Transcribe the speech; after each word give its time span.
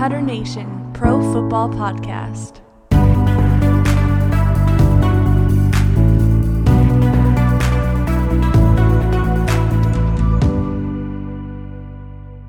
Tutter 0.00 0.22
Nation 0.22 0.90
Pro 0.94 1.20
Football 1.30 1.68
Podcast. 1.68 2.60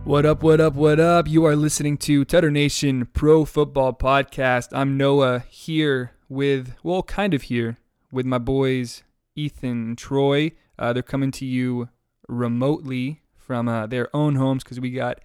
What 0.05 0.25
up, 0.25 0.41
what 0.41 0.61
up, 0.61 0.75
what 0.75 1.01
up? 1.01 1.27
You 1.27 1.43
are 1.43 1.57
listening 1.57 1.97
to 1.97 2.23
Tutter 2.23 2.49
Nation 2.49 3.09
Pro 3.11 3.43
Football 3.43 3.95
Podcast. 3.95 4.69
I'm 4.71 4.95
Noah 4.95 5.39
here 5.49 6.11
with, 6.29 6.75
well, 6.83 7.03
kind 7.03 7.33
of 7.33 7.41
here 7.41 7.77
with 8.13 8.25
my 8.25 8.37
boys 8.37 9.03
Ethan 9.35 9.69
and 9.71 9.97
Troy. 9.97 10.53
Uh, 10.79 10.93
they're 10.93 11.03
coming 11.03 11.31
to 11.31 11.45
you 11.45 11.89
remotely 12.29 13.23
from 13.35 13.67
uh, 13.67 13.87
their 13.87 14.07
own 14.15 14.35
homes 14.35 14.63
because 14.63 14.79
we 14.79 14.91
got 14.91 15.19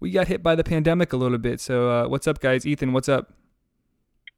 we 0.00 0.10
got 0.10 0.28
hit 0.28 0.42
by 0.42 0.54
the 0.54 0.64
pandemic 0.64 1.12
a 1.12 1.16
little 1.16 1.38
bit. 1.38 1.60
So, 1.60 1.90
uh, 1.90 2.08
what's 2.08 2.26
up, 2.26 2.40
guys? 2.40 2.66
Ethan, 2.66 2.92
what's 2.92 3.08
up? 3.08 3.32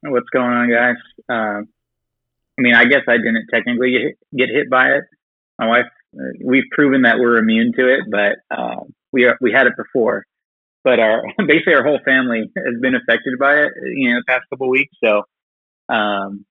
What's 0.01 0.29
going 0.29 0.51
on, 0.51 0.69
guys? 0.69 0.95
Uh, 1.29 1.63
I 2.57 2.61
mean, 2.61 2.75
I 2.75 2.85
guess 2.85 3.01
I 3.07 3.17
didn't 3.17 3.47
technically 3.51 3.91
get 3.91 4.01
hit, 4.01 4.17
get 4.35 4.49
hit 4.49 4.69
by 4.69 4.89
it. 4.89 5.03
My 5.57 5.67
wife, 5.67 5.85
uh, 6.15 6.23
we've 6.43 6.69
proven 6.71 7.03
that 7.03 7.17
we're 7.19 7.37
immune 7.37 7.71
to 7.77 7.87
it, 7.87 8.01
but 8.11 8.55
uh, 8.55 8.81
we 9.11 9.23
are, 9.25 9.37
we 9.39 9.51
had 9.51 9.65
it 9.65 9.73
before. 9.77 10.25
But 10.83 10.99
our 10.99 11.23
basically 11.47 11.75
our 11.75 11.83
whole 11.83 11.99
family 12.03 12.51
has 12.57 12.81
been 12.81 12.95
affected 12.95 13.39
by 13.39 13.61
it, 13.61 13.71
you 13.95 14.13
know, 14.13 14.19
the 14.19 14.25
past 14.27 14.43
couple 14.49 14.69
weeks. 14.69 14.93
So 15.01 15.23
um, 15.87 16.45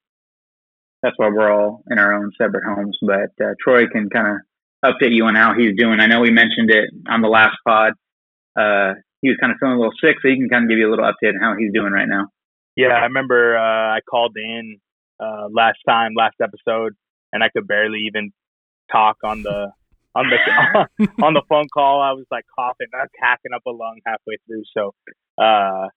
that's 1.02 1.18
why 1.18 1.28
we're 1.28 1.52
all 1.52 1.82
in 1.90 1.98
our 1.98 2.14
own 2.14 2.32
separate 2.38 2.64
homes. 2.64 2.96
But 3.02 3.44
uh, 3.44 3.52
Troy 3.62 3.86
can 3.86 4.08
kind 4.08 4.38
of 4.38 4.94
update 4.94 5.14
you 5.14 5.26
on 5.26 5.34
how 5.34 5.54
he's 5.54 5.76
doing. 5.76 6.00
I 6.00 6.06
know 6.06 6.20
we 6.20 6.30
mentioned 6.30 6.70
it 6.70 6.90
on 7.08 7.20
the 7.20 7.28
last 7.28 7.56
pod. 7.66 7.92
Uh, 8.56 8.94
he 9.22 9.28
was 9.28 9.38
kind 9.40 9.52
of 9.52 9.58
feeling 9.58 9.76
a 9.76 9.78
little 9.78 9.96
sick, 10.02 10.16
so 10.20 10.28
he 10.28 10.36
can 10.36 10.48
kind 10.48 10.64
of 10.64 10.68
give 10.68 10.78
you 10.78 10.88
a 10.88 10.90
little 10.90 11.04
update 11.04 11.34
on 11.34 11.40
how 11.40 11.54
he's 11.58 11.72
doing 11.72 11.92
right 11.92 12.08
now. 12.08 12.28
Yeah, 12.76 12.88
I 12.88 13.04
remember 13.04 13.56
uh, 13.56 13.96
I 13.96 14.00
called 14.08 14.36
in 14.36 14.78
uh, 15.20 15.48
last 15.50 15.78
time, 15.86 16.12
last 16.16 16.36
episode, 16.42 16.94
and 17.32 17.44
I 17.44 17.48
could 17.50 17.66
barely 17.66 18.00
even 18.06 18.32
talk 18.90 19.18
on 19.24 19.42
the 19.42 19.72
on 20.14 20.26
the 20.28 21.06
on 21.22 21.34
the 21.34 21.42
phone 21.48 21.66
call. 21.72 22.00
I 22.02 22.12
was 22.12 22.26
like 22.30 22.44
coughing, 22.58 22.88
I 22.94 23.02
was 23.02 23.10
hacking 23.20 23.52
up 23.54 23.62
a 23.66 23.70
lung 23.70 24.00
halfway 24.06 24.36
through. 24.46 24.64
So, 24.76 24.94
uh, 25.42 25.88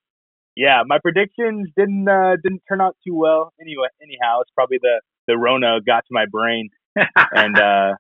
yeah, 0.56 0.84
my 0.86 1.00
predictions 1.00 1.70
didn't 1.76 2.08
uh, 2.08 2.36
didn't 2.42 2.64
turn 2.68 2.82
out 2.82 2.96
too 3.06 3.16
well. 3.16 3.54
Anyway, 3.60 3.88
anyhow, 4.02 4.42
it's 4.42 4.52
probably 4.56 4.80
the 4.82 5.02
the 5.28 5.38
Rona 5.38 5.80
got 5.86 6.02
to 6.02 6.12
my 6.12 6.26
brain 6.30 6.70
and 6.96 7.58
uh, 7.58 7.94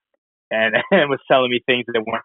and 0.51 0.75
and 0.91 1.09
was 1.09 1.19
telling 1.29 1.49
me 1.49 1.61
things 1.65 1.85
that 1.87 2.03
weren't. 2.05 2.23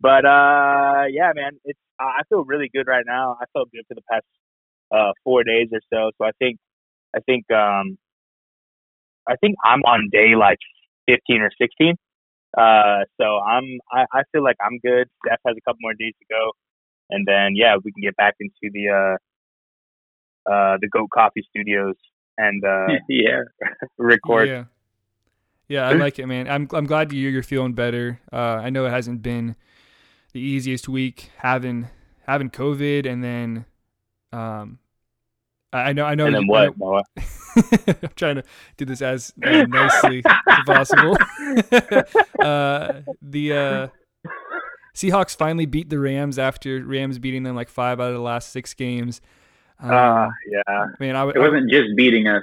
But 0.00 0.24
uh, 0.24 1.04
yeah, 1.10 1.32
man, 1.34 1.60
it's 1.64 1.78
I 2.00 2.22
feel 2.28 2.44
really 2.44 2.70
good 2.72 2.86
right 2.86 3.04
now. 3.06 3.36
I 3.40 3.44
felt 3.52 3.70
good 3.70 3.84
for 3.86 3.94
the 3.94 4.02
past 4.10 4.24
uh, 4.90 5.12
four 5.24 5.44
days 5.44 5.68
or 5.72 5.80
so. 5.92 6.10
So 6.18 6.24
I 6.26 6.30
think 6.38 6.58
I 7.14 7.20
think 7.20 7.44
um, 7.52 7.98
I 9.28 9.36
think 9.36 9.56
I'm 9.64 9.80
on 9.82 10.08
day 10.10 10.34
like 10.36 10.58
15 11.06 11.42
or 11.42 11.50
16. 11.60 11.94
Uh, 12.56 13.04
so 13.20 13.38
I'm 13.38 13.64
I, 13.92 14.04
I 14.12 14.22
feel 14.32 14.42
like 14.42 14.56
I'm 14.60 14.78
good. 14.82 15.08
Steph 15.24 15.38
has 15.46 15.56
a 15.56 15.60
couple 15.60 15.78
more 15.82 15.94
days 15.94 16.14
to 16.18 16.26
go, 16.30 16.50
and 17.10 17.26
then 17.26 17.54
yeah, 17.54 17.76
we 17.82 17.92
can 17.92 18.02
get 18.02 18.16
back 18.16 18.34
into 18.40 18.72
the 18.72 18.88
uh, 18.88 20.50
uh, 20.50 20.78
the 20.80 20.88
Goat 20.88 21.10
Coffee 21.14 21.44
Studios 21.48 21.94
and 22.38 22.64
uh, 22.64 22.86
yeah, 23.08 23.42
record. 23.98 24.48
Yeah, 24.48 24.64
yeah, 25.68 25.88
I 25.88 25.92
like 25.92 26.18
it, 26.18 26.26
man. 26.26 26.48
I'm 26.48 26.66
I'm 26.72 26.86
glad 26.86 27.12
you're 27.12 27.30
you're 27.30 27.44
feeling 27.44 27.74
better. 27.74 28.18
Uh, 28.32 28.58
I 28.64 28.70
know 28.70 28.86
it 28.86 28.90
hasn't 28.90 29.22
been 29.22 29.54
the 30.30 30.40
easiest 30.40 30.88
week 30.88 31.30
having 31.38 31.88
having 32.26 32.50
COVID 32.50 33.06
and 33.10 33.22
then 33.24 33.64
um 34.32 34.78
I 35.72 35.92
know 35.92 36.04
I 36.04 36.14
know 36.16 36.26
And 36.26 36.34
then 36.34 36.42
you- 36.42 36.48
what, 36.48 36.68
I 36.68 36.72
know-? 36.76 37.02
I'm 38.02 38.08
trying 38.16 38.34
to 38.36 38.44
do 38.76 38.84
this 38.84 39.02
as 39.02 39.32
uh, 39.44 39.62
nicely 39.68 40.22
as 40.48 40.58
possible. 40.66 41.16
uh, 42.40 43.02
the 43.22 43.52
uh, 43.52 43.88
Seahawks 44.94 45.36
finally 45.36 45.66
beat 45.66 45.88
the 45.90 45.98
Rams 45.98 46.38
after 46.38 46.82
Rams 46.84 47.18
beating 47.18 47.42
them 47.44 47.54
like 47.56 47.68
five 47.68 48.00
out 48.00 48.08
of 48.08 48.14
the 48.14 48.20
last 48.20 48.50
six 48.50 48.74
games. 48.74 49.20
Um, 49.78 49.90
Uh, 49.90 50.28
yeah. 50.50 50.86
man, 50.98 51.16
I, 51.16 51.24
would- 51.24 51.36
It 51.36 51.40
wasn't 51.40 51.70
just 51.70 51.88
beating 51.96 52.26
us. 52.28 52.42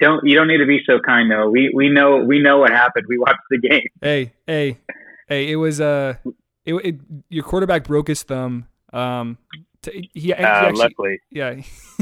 Don't 0.00 0.24
you 0.26 0.34
don't 0.36 0.48
need 0.48 0.58
to 0.58 0.66
be 0.66 0.80
so 0.86 0.98
kind 0.98 1.30
though. 1.30 1.48
We 1.50 1.70
we 1.74 1.88
know 1.88 2.16
we 2.24 2.40
know 2.40 2.58
what 2.58 2.70
happened. 2.70 3.06
We 3.08 3.18
watched 3.18 3.38
the 3.50 3.58
game. 3.58 3.86
Hey, 4.00 4.32
hey, 4.48 4.78
hey! 5.28 5.50
It 5.52 5.56
was 5.56 5.80
uh, 5.80 6.14
it, 6.64 6.74
it 6.74 6.96
your 7.28 7.44
quarterback 7.44 7.84
broke 7.84 8.08
his 8.08 8.22
thumb. 8.22 8.66
Um, 8.92 9.38
t- 9.82 10.10
he, 10.12 10.20
he 10.20 10.32
Uh, 10.32 10.36
actually, 10.46 10.78
luckily, 10.78 11.20
yeah, 11.30 11.54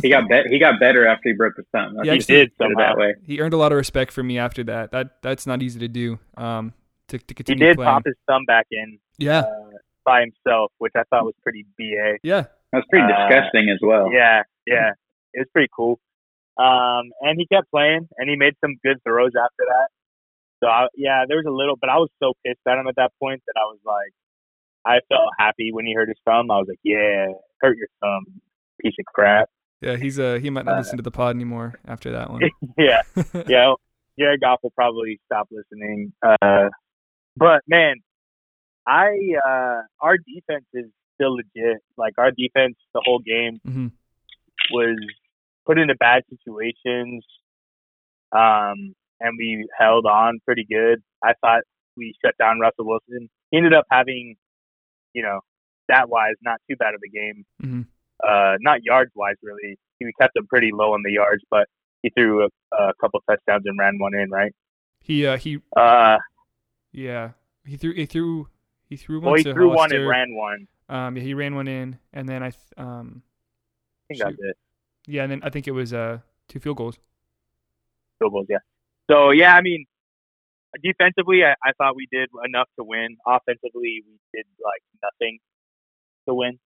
He 0.03 0.09
got 0.11 0.29
bet. 0.29 0.47
He 0.49 0.59
got 0.59 0.81
better 0.81 1.07
after 1.07 1.29
he 1.31 1.35
broke 1.35 1.55
his 1.57 1.67
thumb. 1.73 1.95
Yeah, 2.03 2.13
he 2.13 2.19
actually 2.19 2.35
did 2.37 2.57
Put 2.59 2.65
somehow. 2.67 2.89
that 2.95 2.99
way. 2.99 3.15
he 3.25 3.41
earned 3.41 3.55
a 3.55 3.57
lot 3.57 3.73
of 3.73 3.77
respect 3.77 4.13
from 4.13 4.27
me 4.27 4.39
after 4.39 4.65
that. 4.65 4.91
That 4.93 5.23
that's 5.23 5.47
not 5.47 5.63
easy 5.63 5.79
to 5.81 5.89
do. 5.89 6.19
Um, 6.37 6.73
to 7.09 7.19
to 7.19 7.35
continue. 7.35 7.65
He 7.65 7.69
did 7.71 7.77
playing. 7.77 7.91
pop 7.91 8.03
his 8.05 8.15
thumb 8.29 8.45
back 8.47 8.67
in 8.71 8.99
yeah, 9.19 9.41
uh, 9.41 9.71
by 10.05 10.21
himself, 10.21 10.73
which 10.79 10.93
I 10.97 11.03
thought 11.11 11.25
was 11.25 11.35
pretty 11.43 11.65
ba. 11.79 12.19
yeah. 12.23 12.45
That's 12.73 12.87
pretty 12.89 13.05
Uh, 13.13 13.29
disgusting 13.29 13.69
as 13.71 13.79
well. 13.83 14.11
Yeah, 14.13 14.43
yeah, 14.67 14.93
it 15.35 15.41
was 15.41 15.49
pretty 15.53 15.69
cool. 15.75 15.99
Um, 16.57 17.11
and 17.23 17.39
he 17.39 17.47
kept 17.47 17.71
playing, 17.71 18.07
and 18.17 18.29
he 18.31 18.37
made 18.37 18.55
some 18.61 18.77
good 18.85 19.03
throws 19.03 19.33
after 19.35 19.65
that. 19.69 19.89
So 20.63 20.69
I, 20.69 20.87
yeah, 20.95 21.25
there 21.27 21.39
was 21.39 21.47
a 21.47 21.51
little, 21.51 21.75
but 21.81 21.89
I 21.91 21.97
was 21.97 22.11
so 22.23 22.35
pissed 22.47 22.61
at 22.69 22.79
him 22.79 22.87
at 22.87 22.95
that 22.97 23.13
point 23.19 23.43
that 23.47 23.55
I 23.59 23.65
was 23.65 23.79
like, 23.85 24.13
I 24.85 25.01
felt 25.09 25.29
happy 25.39 25.71
when 25.73 25.85
he 25.87 25.95
hurt 25.95 26.09
his 26.09 26.19
thumb. 26.25 26.51
I 26.51 26.59
was 26.59 26.67
like, 26.69 26.81
yeah, 26.83 27.27
hurt 27.61 27.77
your 27.77 27.89
thumb, 28.01 28.41
piece 28.81 28.95
of 28.99 29.05
crap. 29.07 29.49
Yeah, 29.81 29.97
he's 29.97 30.19
uh 30.19 30.39
he 30.41 30.51
might 30.51 30.65
not 30.65 30.75
Uh, 30.75 30.79
listen 30.79 30.97
to 30.97 31.03
the 31.03 31.11
pod 31.11 31.35
anymore 31.35 31.75
after 31.87 32.13
that 32.13 32.31
one. 32.31 32.43
yeah, 32.79 33.03
yeah, 33.49 33.73
Jared 34.19 34.41
Goff 34.41 34.61
will 34.63 34.73
probably 34.73 35.21
stop 35.27 35.49
listening. 35.51 36.13
Uh, 36.23 36.69
but 37.37 37.63
man, 37.67 37.97
I 38.87 39.17
uh, 39.47 39.83
our 40.01 40.17
defense 40.19 40.67
is 40.75 40.87
still 41.15 41.37
legit. 41.37 41.79
Like 41.97 42.15
our 42.19 42.31
defense, 42.31 42.77
the 42.95 43.03
whole 43.05 43.21
game 43.21 43.61
hmm 43.65 43.89
was 44.73 44.99
put 45.67 45.79
into 45.79 45.95
bad 45.95 46.23
situations, 46.29 47.25
um, 48.33 48.95
and 49.21 49.37
we 49.39 49.67
held 49.79 50.05
on 50.07 50.39
pretty 50.45 50.67
good. 50.69 51.03
I 51.25 51.33
thought 51.41 51.63
we 51.97 52.15
shut 52.25 52.35
down 52.39 52.61
Russell 52.61 52.87
Wilson. 52.87 53.29
He 53.51 53.57
ended 53.57 53.75
up 53.75 53.87
having, 53.91 54.37
you 55.15 55.23
know, 55.23 55.41
stat 55.85 56.09
wise, 56.09 56.35
not 56.43 56.61
too 56.69 56.77
bad 56.77 56.95
of 56.95 57.01
a 57.07 57.09
game. 57.11 57.45
hmm 57.61 57.83
Uh, 58.23 58.57
not 58.61 58.83
yards 58.85 59.11
wise, 59.15 59.37
really. 59.43 59.79
He 59.99 60.07
kept 60.21 60.37
him 60.37 60.47
pretty 60.47 60.71
low 60.73 60.93
on 60.95 61.03
the 61.05 61.13
yards, 61.13 61.43
but 61.51 61.69
he 62.03 62.11
threw 62.11 62.45
a, 62.45 62.49
a 62.77 62.93
couple 63.01 63.21
touchdowns 63.29 63.63
and 63.67 63.79
ran 63.79 63.99
one 63.99 64.15
in, 64.15 64.31
right? 64.31 64.55
He 65.01 65.27
uh 65.27 65.37
he 65.37 65.59
Uh, 65.77 66.19
yeah 66.93 67.31
he 67.65 67.77
threw 67.77 67.95
he 67.95 68.07
threw 68.07 68.49
he 68.89 68.97
threw 68.97 69.21
one 69.21 69.27
well, 69.33 69.35
he 69.35 69.43
threw 69.45 69.69
one 69.69 69.93
and 69.93 70.07
ran 70.09 70.35
one. 70.35 70.67
Um, 70.89 71.17
yeah, 71.17 71.23
he 71.23 71.35
ran 71.35 71.55
one 71.55 71.69
in, 71.69 71.99
and 72.13 72.29
then 72.29 72.43
I 72.43 72.51
th- 72.51 72.63
um 72.77 73.23
I 74.11 74.15
think 74.15 74.21
that's 74.23 74.37
it. 74.41 74.57
yeah, 75.07 75.23
and 75.23 75.33
then 75.33 75.41
I 75.43 75.51
think 75.51 75.69
it 75.69 75.73
was 75.73 75.93
uh 75.93 76.19
two 76.49 76.59
field 76.61 76.77
goals. 76.77 76.99
field 78.19 78.33
goals, 78.33 78.47
yeah. 78.49 78.59
So 79.11 79.31
yeah, 79.31 79.55
I 79.55 79.61
mean, 79.63 79.87
defensively, 80.83 81.43
I, 81.45 81.55
I 81.65 81.73
thought 81.79 81.97
we 81.97 82.07
did 82.11 82.29
enough 82.47 82.69
to 82.79 82.85
win. 82.85 83.17
Offensively, 83.27 84.03
we 84.07 84.19
did 84.35 84.47
like 84.63 84.83
nothing 85.03 85.39
to 86.29 86.35
win, 86.35 86.59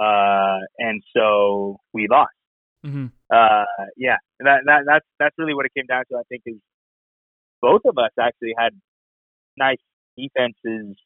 uh, 0.00 0.58
and 0.78 1.02
so 1.16 1.80
we 1.92 2.06
lost. 2.10 2.32
hmm 2.84 3.06
Uh, 3.30 3.64
yeah, 3.96 4.16
that 4.40 4.60
that 4.66 4.82
that's 4.86 5.06
that's 5.18 5.34
really 5.38 5.54
what 5.54 5.66
it 5.66 5.72
came 5.76 5.86
down 5.86 6.04
to. 6.10 6.16
I 6.16 6.22
think 6.28 6.42
is 6.46 6.56
both 7.60 7.82
of 7.84 7.98
us 7.98 8.10
actually 8.18 8.54
had 8.58 8.72
nice 9.56 9.82
defenses. 10.16 10.96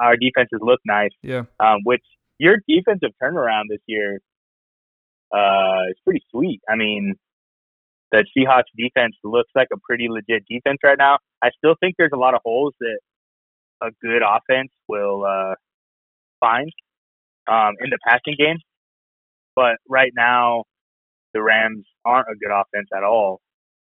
Our 0.00 0.16
defenses 0.16 0.60
look 0.62 0.80
nice, 0.86 1.10
Yeah, 1.22 1.44
um, 1.60 1.80
which 1.84 2.04
your 2.38 2.58
defensive 2.68 3.10
turnaround 3.22 3.64
this 3.68 3.82
year 3.86 4.20
uh, 5.32 5.90
is 5.90 5.96
pretty 6.04 6.22
sweet. 6.30 6.60
I 6.68 6.76
mean, 6.76 7.14
the 8.12 8.24
Seahawks 8.36 8.70
defense 8.76 9.16
looks 9.24 9.50
like 9.54 9.68
a 9.72 9.78
pretty 9.88 10.08
legit 10.08 10.44
defense 10.48 10.78
right 10.84 10.98
now. 10.98 11.18
I 11.42 11.50
still 11.56 11.74
think 11.80 11.96
there's 11.98 12.12
a 12.14 12.18
lot 12.18 12.34
of 12.34 12.40
holes 12.44 12.74
that 12.80 12.98
a 13.82 13.90
good 14.02 14.22
offense 14.22 14.70
will 14.88 15.24
uh, 15.24 15.54
find 16.40 16.70
um, 17.48 17.74
in 17.80 17.90
the 17.90 17.98
passing 18.06 18.34
game. 18.38 18.56
But 19.56 19.76
right 19.88 20.12
now, 20.14 20.64
the 21.32 21.42
Rams 21.42 21.84
aren't 22.04 22.28
a 22.28 22.36
good 22.36 22.52
offense 22.52 22.88
at 22.96 23.02
all. 23.02 23.40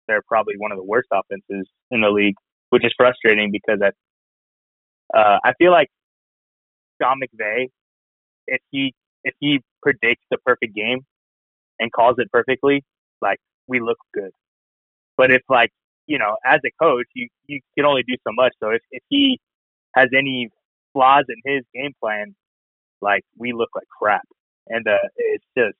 They're 0.07 0.21
probably 0.27 0.55
one 0.57 0.71
of 0.71 0.77
the 0.77 0.83
worst 0.83 1.07
offenses 1.11 1.67
in 1.91 2.01
the 2.01 2.09
league, 2.09 2.35
which 2.69 2.85
is 2.85 2.93
frustrating 2.97 3.51
because 3.51 3.79
I, 3.81 5.17
uh, 5.17 5.39
I 5.43 5.53
feel 5.57 5.71
like 5.71 5.87
Sean 7.01 7.19
McVay, 7.21 7.67
if 8.47 8.61
he 8.71 8.93
if 9.23 9.33
he 9.39 9.61
predicts 9.81 10.25
the 10.29 10.37
perfect 10.45 10.75
game 10.75 10.99
and 11.79 11.91
calls 11.91 12.15
it 12.17 12.29
perfectly, 12.31 12.83
like 13.21 13.37
we 13.67 13.79
look 13.79 13.97
good. 14.13 14.31
But 15.17 15.31
if 15.31 15.41
like 15.49 15.71
you 16.07 16.19
know, 16.19 16.35
as 16.45 16.59
a 16.65 16.71
coach, 16.81 17.07
you 17.13 17.29
you 17.47 17.61
can 17.77 17.85
only 17.85 18.03
do 18.03 18.15
so 18.27 18.33
much. 18.33 18.53
So 18.61 18.69
if 18.69 18.81
if 18.91 19.03
he 19.09 19.39
has 19.95 20.09
any 20.15 20.49
flaws 20.91 21.25
in 21.29 21.53
his 21.53 21.63
game 21.73 21.93
plan, 22.01 22.35
like 23.01 23.23
we 23.37 23.53
look 23.53 23.69
like 23.75 23.87
crap. 23.87 24.23
and 24.67 24.87
uh, 24.87 24.97
it's 25.17 25.45
just 25.57 25.77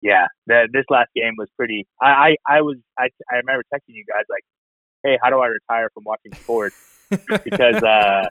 yeah. 0.00 0.26
The, 0.46 0.68
this 0.72 0.84
last 0.90 1.08
game 1.14 1.34
was 1.38 1.48
pretty. 1.56 1.86
I 2.00 2.36
I, 2.48 2.56
I 2.56 2.60
was 2.62 2.76
I 2.98 3.08
I 3.30 3.36
remember 3.36 3.64
texting 3.72 3.94
you 3.94 4.04
guys 4.06 4.24
like, 4.28 4.44
hey, 5.02 5.18
how 5.22 5.30
do 5.30 5.38
I 5.38 5.46
retire 5.46 5.88
from 5.94 6.04
watching 6.04 6.34
sports? 6.34 6.76
because 7.44 7.82
uh, 7.82 8.28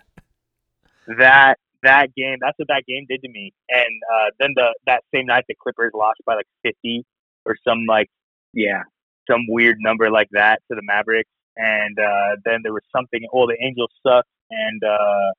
that 1.17 1.57
that 1.83 2.13
game 2.15 2.37
that's 2.41 2.57
what 2.57 2.67
that 2.67 2.83
game 2.87 3.05
did 3.09 3.21
to 3.21 3.29
me. 3.29 3.53
And 3.69 4.01
uh, 4.13 4.29
then 4.39 4.53
the 4.55 4.73
that 4.85 5.03
same 5.13 5.25
night 5.25 5.45
the 5.47 5.55
Clippers 5.61 5.91
lost 5.93 6.19
by 6.25 6.35
like 6.35 6.47
50 6.63 7.05
or 7.45 7.55
some 7.67 7.85
like 7.87 8.09
Yeah. 8.53 8.83
some 9.29 9.41
weird 9.49 9.77
number 9.79 10.09
like 10.11 10.29
that 10.31 10.61
to 10.69 10.75
the 10.75 10.81
Mavericks. 10.83 11.29
And 11.55 11.97
uh, 11.99 12.37
then 12.45 12.61
there 12.63 12.73
was 12.73 12.83
something. 12.95 13.21
Oh, 13.33 13.45
the 13.47 13.57
Angels 13.63 13.91
suck. 14.05 14.25
And 14.49 14.83
uh, 14.83 15.31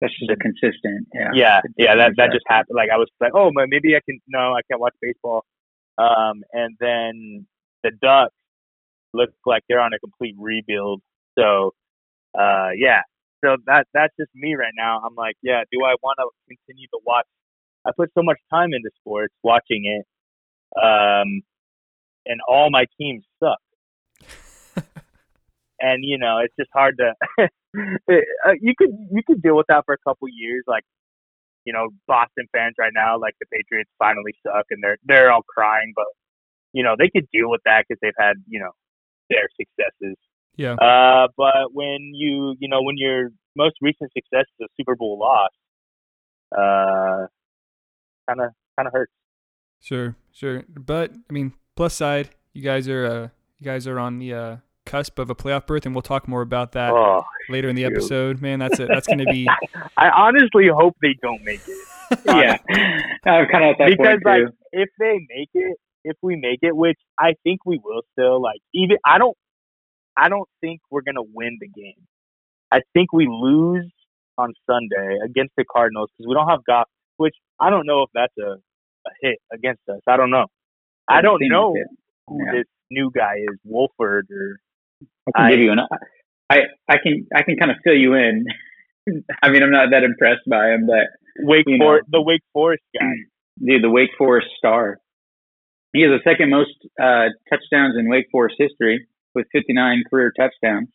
That's 0.00 0.12
just 0.18 0.30
a 0.30 0.36
consistent. 0.36 1.08
Yeah. 1.14 1.30
yeah, 1.34 1.60
yeah, 1.76 1.94
that 1.96 2.12
that 2.16 2.32
just 2.32 2.44
happened. 2.48 2.76
Like 2.76 2.90
I 2.92 2.96
was 2.96 3.08
like, 3.20 3.32
oh, 3.34 3.50
maybe 3.52 3.96
I 3.96 4.00
can. 4.04 4.18
No, 4.28 4.52
I 4.54 4.60
can't 4.70 4.80
watch 4.80 4.94
baseball. 5.00 5.44
Um, 5.98 6.42
and 6.52 6.76
then 6.80 7.46
the 7.82 7.90
Ducks 8.02 8.34
look 9.14 9.30
like 9.46 9.62
they're 9.68 9.80
on 9.80 9.92
a 9.94 9.98
complete 9.98 10.34
rebuild. 10.38 11.00
So, 11.38 11.72
uh, 12.38 12.70
yeah. 12.76 13.00
So 13.44 13.56
that 13.66 13.86
that's 13.94 14.14
just 14.18 14.30
me 14.34 14.54
right 14.54 14.72
now. 14.76 15.00
I'm 15.06 15.14
like, 15.14 15.36
yeah. 15.42 15.62
Do 15.72 15.84
I 15.84 15.94
want 16.02 16.16
to 16.20 16.28
continue 16.48 16.86
to 16.88 17.00
watch? 17.04 17.26
I 17.86 17.90
put 17.96 18.10
so 18.16 18.22
much 18.22 18.38
time 18.52 18.70
into 18.74 18.90
sports, 19.00 19.32
watching 19.42 19.84
it, 19.84 20.04
um, 20.74 21.42
and 22.26 22.40
all 22.48 22.70
my 22.70 22.86
teams 22.98 23.24
suck. 23.42 23.58
and 25.80 26.04
you 26.04 26.18
know, 26.18 26.40
it's 26.44 26.54
just 26.58 26.70
hard 26.72 26.98
to. 26.98 27.12
uh, 27.44 28.52
you 28.60 28.74
could 28.76 28.90
you 29.10 29.22
could 29.26 29.42
deal 29.42 29.56
with 29.56 29.66
that 29.68 29.84
for 29.84 29.94
a 29.94 29.98
couple 30.08 30.28
years, 30.28 30.64
like 30.66 30.84
you 31.64 31.72
know, 31.72 31.88
Boston 32.06 32.46
fans 32.52 32.74
right 32.78 32.92
now, 32.94 33.18
like 33.18 33.34
the 33.40 33.46
Patriots 33.52 33.90
finally 33.98 34.34
suck 34.42 34.66
and 34.70 34.82
they're 34.82 34.98
they're 35.04 35.32
all 35.32 35.42
crying, 35.42 35.92
but 35.94 36.06
you 36.72 36.82
know 36.82 36.94
they 36.98 37.08
could 37.08 37.28
deal 37.32 37.50
with 37.50 37.60
that 37.64 37.84
because 37.86 37.98
they've 38.00 38.18
had 38.18 38.34
you 38.48 38.60
know 38.60 38.70
their 39.30 39.48
successes. 39.58 40.16
Yeah. 40.56 40.74
Uh, 40.74 41.28
but 41.36 41.72
when 41.72 42.12
you 42.14 42.54
you 42.58 42.68
know 42.68 42.82
when 42.82 42.96
your 42.96 43.30
most 43.56 43.76
recent 43.82 44.10
success 44.12 44.46
is 44.58 44.66
a 44.66 44.68
Super 44.76 44.94
Bowl 44.96 45.18
loss, 45.18 45.50
uh, 46.52 47.26
kind 48.28 48.40
of 48.40 48.50
kind 48.76 48.86
of 48.86 48.92
hurts. 48.92 49.12
Sure, 49.80 50.16
sure. 50.32 50.64
But 50.68 51.12
I 51.28 51.32
mean, 51.32 51.52
plus 51.76 51.94
side, 51.94 52.30
you 52.52 52.62
guys 52.62 52.88
are 52.88 53.06
uh, 53.06 53.28
you 53.58 53.64
guys 53.64 53.86
are 53.86 53.98
on 53.98 54.18
the 54.18 54.34
uh, 54.34 54.56
cusp 54.84 55.18
of 55.18 55.30
a 55.30 55.34
playoff 55.34 55.66
berth, 55.66 55.86
and 55.86 55.94
we'll 55.94 56.02
talk 56.02 56.26
more 56.28 56.42
about 56.42 56.72
that 56.72 56.92
Oh, 56.92 57.22
later 57.48 57.68
in 57.68 57.76
the 57.76 57.82
shoot. 57.82 57.92
episode. 57.92 58.42
Man, 58.42 58.58
that's 58.58 58.80
it. 58.80 58.88
That's 58.88 59.06
going 59.06 59.18
to 59.18 59.24
be 59.30 59.48
I 59.96 60.08
honestly 60.10 60.68
hope 60.68 60.96
they 61.02 61.14
don't 61.22 61.42
make 61.44 61.60
it. 61.66 61.78
yeah. 62.26 62.56
I'm 63.26 63.46
kind 63.48 63.64
of 63.64 63.70
at 63.72 63.78
that 63.78 63.88
because 63.88 64.06
point 64.22 64.24
like 64.24 64.42
too. 64.46 64.52
if 64.72 64.88
they 64.98 65.18
make 65.34 65.50
it, 65.54 65.76
if 66.04 66.16
we 66.22 66.36
make 66.36 66.60
it, 66.62 66.74
which 66.76 66.98
I 67.18 67.34
think 67.44 67.60
we 67.66 67.80
will 67.82 68.02
still, 68.12 68.40
like 68.42 68.60
even 68.74 68.96
I 69.04 69.18
don't, 69.18 69.36
I 70.16 70.28
don't 70.28 70.48
think 70.60 70.80
we're 70.90 71.02
gonna 71.02 71.22
win 71.34 71.58
the 71.60 71.68
game. 71.68 72.06
I 72.72 72.80
think 72.94 73.12
we 73.12 73.26
lose 73.28 73.90
on 74.38 74.52
Sunday 74.68 75.18
against 75.24 75.54
the 75.56 75.64
Cardinals 75.64 76.10
because 76.16 76.28
we 76.28 76.34
don't 76.34 76.48
have 76.48 76.64
Goff, 76.64 76.88
which 77.16 77.34
I 77.60 77.70
don't 77.70 77.86
know 77.86 78.02
if 78.02 78.10
that's 78.14 78.36
a, 78.38 78.56
a 79.06 79.10
hit 79.26 79.38
against 79.52 79.82
us. 79.88 80.00
I 80.06 80.16
don't 80.16 80.30
know. 80.30 80.46
I 81.08 81.20
don't 81.22 81.40
know 81.42 81.74
who 82.26 82.44
Yeah. 82.44 82.52
this 82.52 82.64
new 82.90 83.10
guy 83.14 83.36
is, 83.38 83.58
Wolford 83.64 84.26
or 84.30 84.58
I 85.28 85.30
can 85.36 85.44
I- 85.46 85.50
give 85.50 85.60
you 85.60 85.72
an. 85.72 85.78
I 86.50 86.58
I 86.88 86.96
can 87.02 87.26
I 87.34 87.42
can 87.42 87.56
kind 87.56 87.70
of 87.70 87.78
fill 87.84 87.96
you 87.96 88.14
in. 88.14 88.44
I 89.42 89.50
mean, 89.50 89.62
I'm 89.62 89.70
not 89.70 89.90
that 89.90 90.02
impressed 90.04 90.48
by 90.48 90.70
him, 90.72 90.86
but 90.86 91.06
Wake 91.40 91.66
Forest, 91.78 92.06
the 92.10 92.22
Wake 92.22 92.42
Forest 92.52 92.82
guy. 92.98 93.12
dude, 93.64 93.82
the 93.82 93.90
Wake 93.90 94.10
Forest 94.18 94.48
star. 94.58 94.98
He 95.92 96.02
has 96.02 96.10
the 96.10 96.20
second 96.30 96.50
most 96.50 96.74
uh, 97.00 97.28
touchdowns 97.48 97.96
in 97.98 98.08
Wake 98.08 98.26
Forest 98.30 98.56
history 98.58 99.06
with 99.34 99.46
59 99.52 100.02
career 100.10 100.32
touchdowns. 100.38 100.88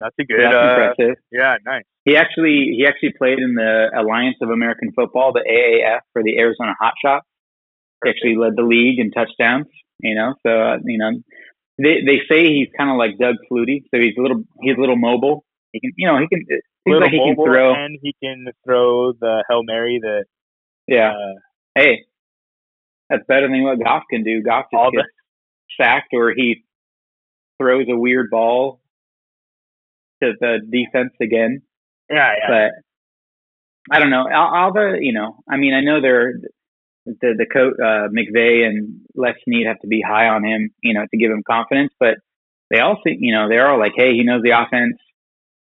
That's 0.00 0.14
a 0.18 0.24
good. 0.24 0.40
that's 0.40 0.54
Uh, 0.54 0.90
impressive. 0.90 1.16
yeah, 1.32 1.56
nice. 1.64 1.84
He 2.04 2.16
actually 2.16 2.74
he 2.76 2.84
actually 2.86 3.12
played 3.16 3.38
in 3.38 3.54
the 3.54 3.90
Alliance 3.96 4.36
of 4.42 4.50
American 4.50 4.92
Football, 4.92 5.32
the 5.32 5.44
AAF, 5.48 6.00
for 6.12 6.22
the 6.22 6.36
Arizona 6.38 6.74
Hotshots. 6.82 7.20
Actually 8.08 8.36
led 8.36 8.52
the 8.56 8.62
league 8.62 8.98
in 8.98 9.10
touchdowns. 9.10 9.66
You 10.00 10.14
know, 10.14 10.34
so 10.44 10.50
uh, 10.50 10.76
you 10.84 10.98
know, 10.98 11.10
they 11.78 12.02
they 12.04 12.20
say 12.28 12.46
he's 12.48 12.68
kind 12.76 12.90
of 12.90 12.96
like 12.96 13.18
Doug 13.18 13.36
Flutie, 13.50 13.82
so 13.90 14.00
he's 14.00 14.14
a 14.18 14.20
little 14.22 14.42
he's 14.60 14.76
a 14.76 14.80
little 14.80 14.96
mobile. 14.96 15.44
He 15.72 15.80
can, 15.80 15.92
you 15.96 16.06
know, 16.06 16.18
he 16.18 16.28
can. 16.28 16.44
Seems 16.48 16.62
Little 16.86 17.00
like 17.00 17.12
he 17.12 17.18
can 17.18 17.34
throw. 17.36 17.74
and 17.74 17.98
he 18.02 18.14
can 18.22 18.46
throw 18.64 19.12
the 19.12 19.42
hail 19.48 19.62
mary 19.64 19.98
that. 20.02 20.24
Yeah. 20.86 21.10
Uh, 21.12 21.40
Hey, 21.76 22.04
that's 23.10 23.24
better 23.26 23.48
than 23.48 23.62
what 23.64 23.82
Goff 23.82 24.04
can 24.08 24.22
do. 24.22 24.42
Goff 24.42 24.66
just 24.72 24.92
gets 24.92 25.06
the 25.06 25.84
sacked 25.84 26.12
or 26.12 26.32
he 26.34 26.64
throws 27.60 27.86
a 27.90 27.96
weird 27.96 28.30
ball 28.30 28.80
to 30.22 30.32
the 30.40 30.58
defense 30.70 31.12
again. 31.20 31.62
yeah, 32.08 32.32
yeah. 32.38 32.48
But 33.88 33.94
I 33.96 33.98
don't 33.98 34.10
know. 34.10 34.28
All, 34.32 34.54
all 34.54 34.72
the 34.72 34.98
you 35.00 35.12
know, 35.12 35.38
I 35.50 35.56
mean, 35.56 35.74
I 35.74 35.80
know 35.80 36.00
they're 36.00 36.34
the 37.06 37.34
the 37.36 37.46
coach 37.46 37.74
uh, 37.78 38.08
McVay 38.08 38.66
and 38.66 39.00
Les 39.14 39.34
Snead 39.44 39.66
have 39.66 39.78
to 39.80 39.86
be 39.86 40.00
high 40.00 40.28
on 40.28 40.44
him, 40.44 40.70
you 40.82 40.94
know, 40.94 41.04
to 41.10 41.16
give 41.16 41.30
him 41.30 41.42
confidence. 41.46 41.92
But 42.00 42.16
they 42.70 42.80
also, 42.80 43.02
you 43.06 43.32
know, 43.34 43.48
they're 43.48 43.68
all 43.70 43.78
like, 43.78 43.92
hey, 43.96 44.14
he 44.14 44.22
knows 44.24 44.42
the 44.42 44.50
offense. 44.50 44.96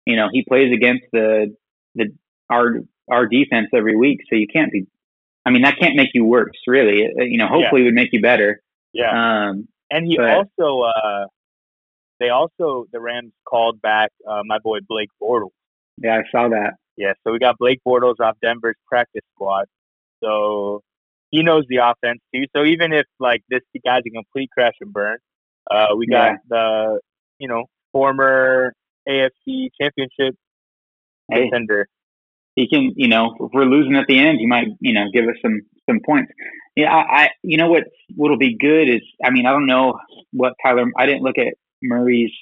You 0.07 0.17
know, 0.17 0.29
he 0.33 0.45
plays 0.45 0.73
against 0.73 1.05
the 1.13 1.55
the 1.95 2.15
our 2.51 2.75
our 3.11 3.27
defense 3.27 3.69
every 3.75 3.97
week, 3.97 4.21
so 4.31 4.37
you 4.37 4.47
can't 4.47 4.71
be. 4.73 4.87
I 5.47 5.51
mean, 5.51 5.63
that 5.63 5.79
can't 5.79 5.95
make 5.97 6.11
you 6.15 6.25
worse, 6.25 6.57
really. 6.67 7.07
You 7.19 7.37
know, 7.39 7.47
hopefully, 7.47 7.83
it 7.83 7.85
would 7.87 7.95
make 7.95 8.13
you 8.13 8.23
better. 8.23 8.63
yeah. 8.95 9.49
Um, 9.51 9.69
And 9.91 10.07
he 10.07 10.17
But- 10.17 10.31
also, 10.59 10.83
uh, 10.89 11.27
they 12.19 12.31
also, 12.31 12.87
the 12.93 13.01
Rams 13.01 13.33
called 13.47 13.83
back 13.83 14.11
uh, 14.27 14.41
my 14.47 14.59
boy 14.59 14.79
Blake 14.89 15.11
Bortles. 15.21 15.51
yeah, 15.99 16.17
I 16.17 16.23
saw 16.31 16.49
that. 16.49 16.75
Yeah, 16.97 17.13
so 17.23 17.33
we 17.33 17.39
got 17.39 17.59
Blake 17.59 17.81
Bortles 17.87 18.21
off 18.21 18.37
Denver's 18.41 18.77
practice 18.87 19.21
squad. 19.35 19.67
So 20.23 20.83
he 21.35 21.43
knows 21.43 21.65
the 21.69 21.79
offense 21.79 22.21
too. 22.35 22.45
So 22.55 22.65
even 22.65 22.93
if 22.93 23.07
like 23.19 23.43
this 23.51 23.61
guy's 23.85 24.03
a 24.07 24.11
complete 24.11 24.51
crash 24.57 24.75
and 24.81 24.93
burn, 24.93 25.19
uh, 25.71 25.89
we 25.99 26.07
got 26.07 26.33
Yeah. 26.33 26.37
the 26.49 27.01
you 27.39 27.49
know 27.49 27.65
former 27.93 28.73
AFC 29.09 29.71
Championship 29.81 30.35
Hey, 31.31 31.51
contender. 31.51 31.89
he 32.55 32.69
can, 32.69 32.93
you 32.97 33.09
know, 33.09 33.35
if 33.41 33.51
we're 33.53 33.65
losing 33.65 33.97
at 33.97 34.07
the 34.07 34.19
end, 34.19 34.39
he 34.39 34.47
might, 34.47 34.69
you 34.81 34.93
know, 34.95 35.07
give 35.13 35.25
us 35.25 35.37
some 35.43 35.61
some 35.89 36.01
points. 36.07 36.31
Yeah, 36.77 36.93
I, 36.95 37.01
I 37.25 37.29
you 37.43 37.57
know 37.57 37.69
what 37.71 37.85
what'll 38.17 38.39
be 38.39 38.57
good 38.57 38.89
is, 38.89 39.03
I 39.25 39.31
mean, 39.31 39.47
I 39.47 39.53
don't 39.53 39.67
know 39.67 39.99
what 40.33 40.55
Tyler. 40.65 40.87
I 40.99 41.07
didn't 41.07 41.23
look 41.23 41.39
at 41.39 41.55
Murray's 41.83 42.33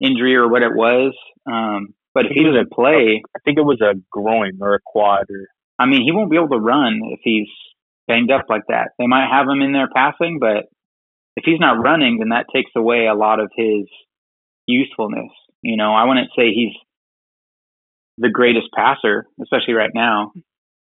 injury 0.00 0.34
or 0.36 0.48
what 0.48 0.62
it 0.62 0.74
was, 0.74 1.14
um, 1.50 1.94
but 2.14 2.26
if 2.26 2.32
he 2.32 2.44
doesn't 2.44 2.70
play, 2.72 3.22
I 3.36 3.38
think 3.44 3.58
it 3.58 3.62
was 3.64 3.80
a 3.80 3.94
groin 4.10 4.58
or 4.60 4.74
a 4.74 4.80
quad 4.84 5.26
or 5.30 5.48
I 5.78 5.86
mean, 5.86 6.02
he 6.02 6.12
won't 6.12 6.30
be 6.30 6.36
able 6.36 6.50
to 6.50 6.58
run 6.58 7.00
if 7.04 7.20
he's 7.22 7.48
banged 8.10 8.32
up 8.32 8.46
like 8.48 8.66
that. 8.68 8.90
They 8.98 9.06
might 9.06 9.30
have 9.30 9.46
him 9.46 9.62
in 9.62 9.72
there 9.72 9.88
passing, 9.94 10.38
but 10.40 10.66
if 11.36 11.44
he's 11.44 11.60
not 11.60 11.80
running, 11.80 12.18
then 12.18 12.30
that 12.30 12.46
takes 12.52 12.72
away 12.76 13.06
a 13.06 13.14
lot 13.14 13.38
of 13.38 13.50
his 13.56 13.86
usefulness. 14.66 15.30
You 15.62 15.76
know, 15.76 15.92
I 15.94 16.04
wouldn't 16.04 16.30
say 16.36 16.50
he's 16.52 16.74
the 18.18 18.30
greatest 18.30 18.66
passer, 18.74 19.26
especially 19.40 19.74
right 19.74 19.90
now. 19.94 20.32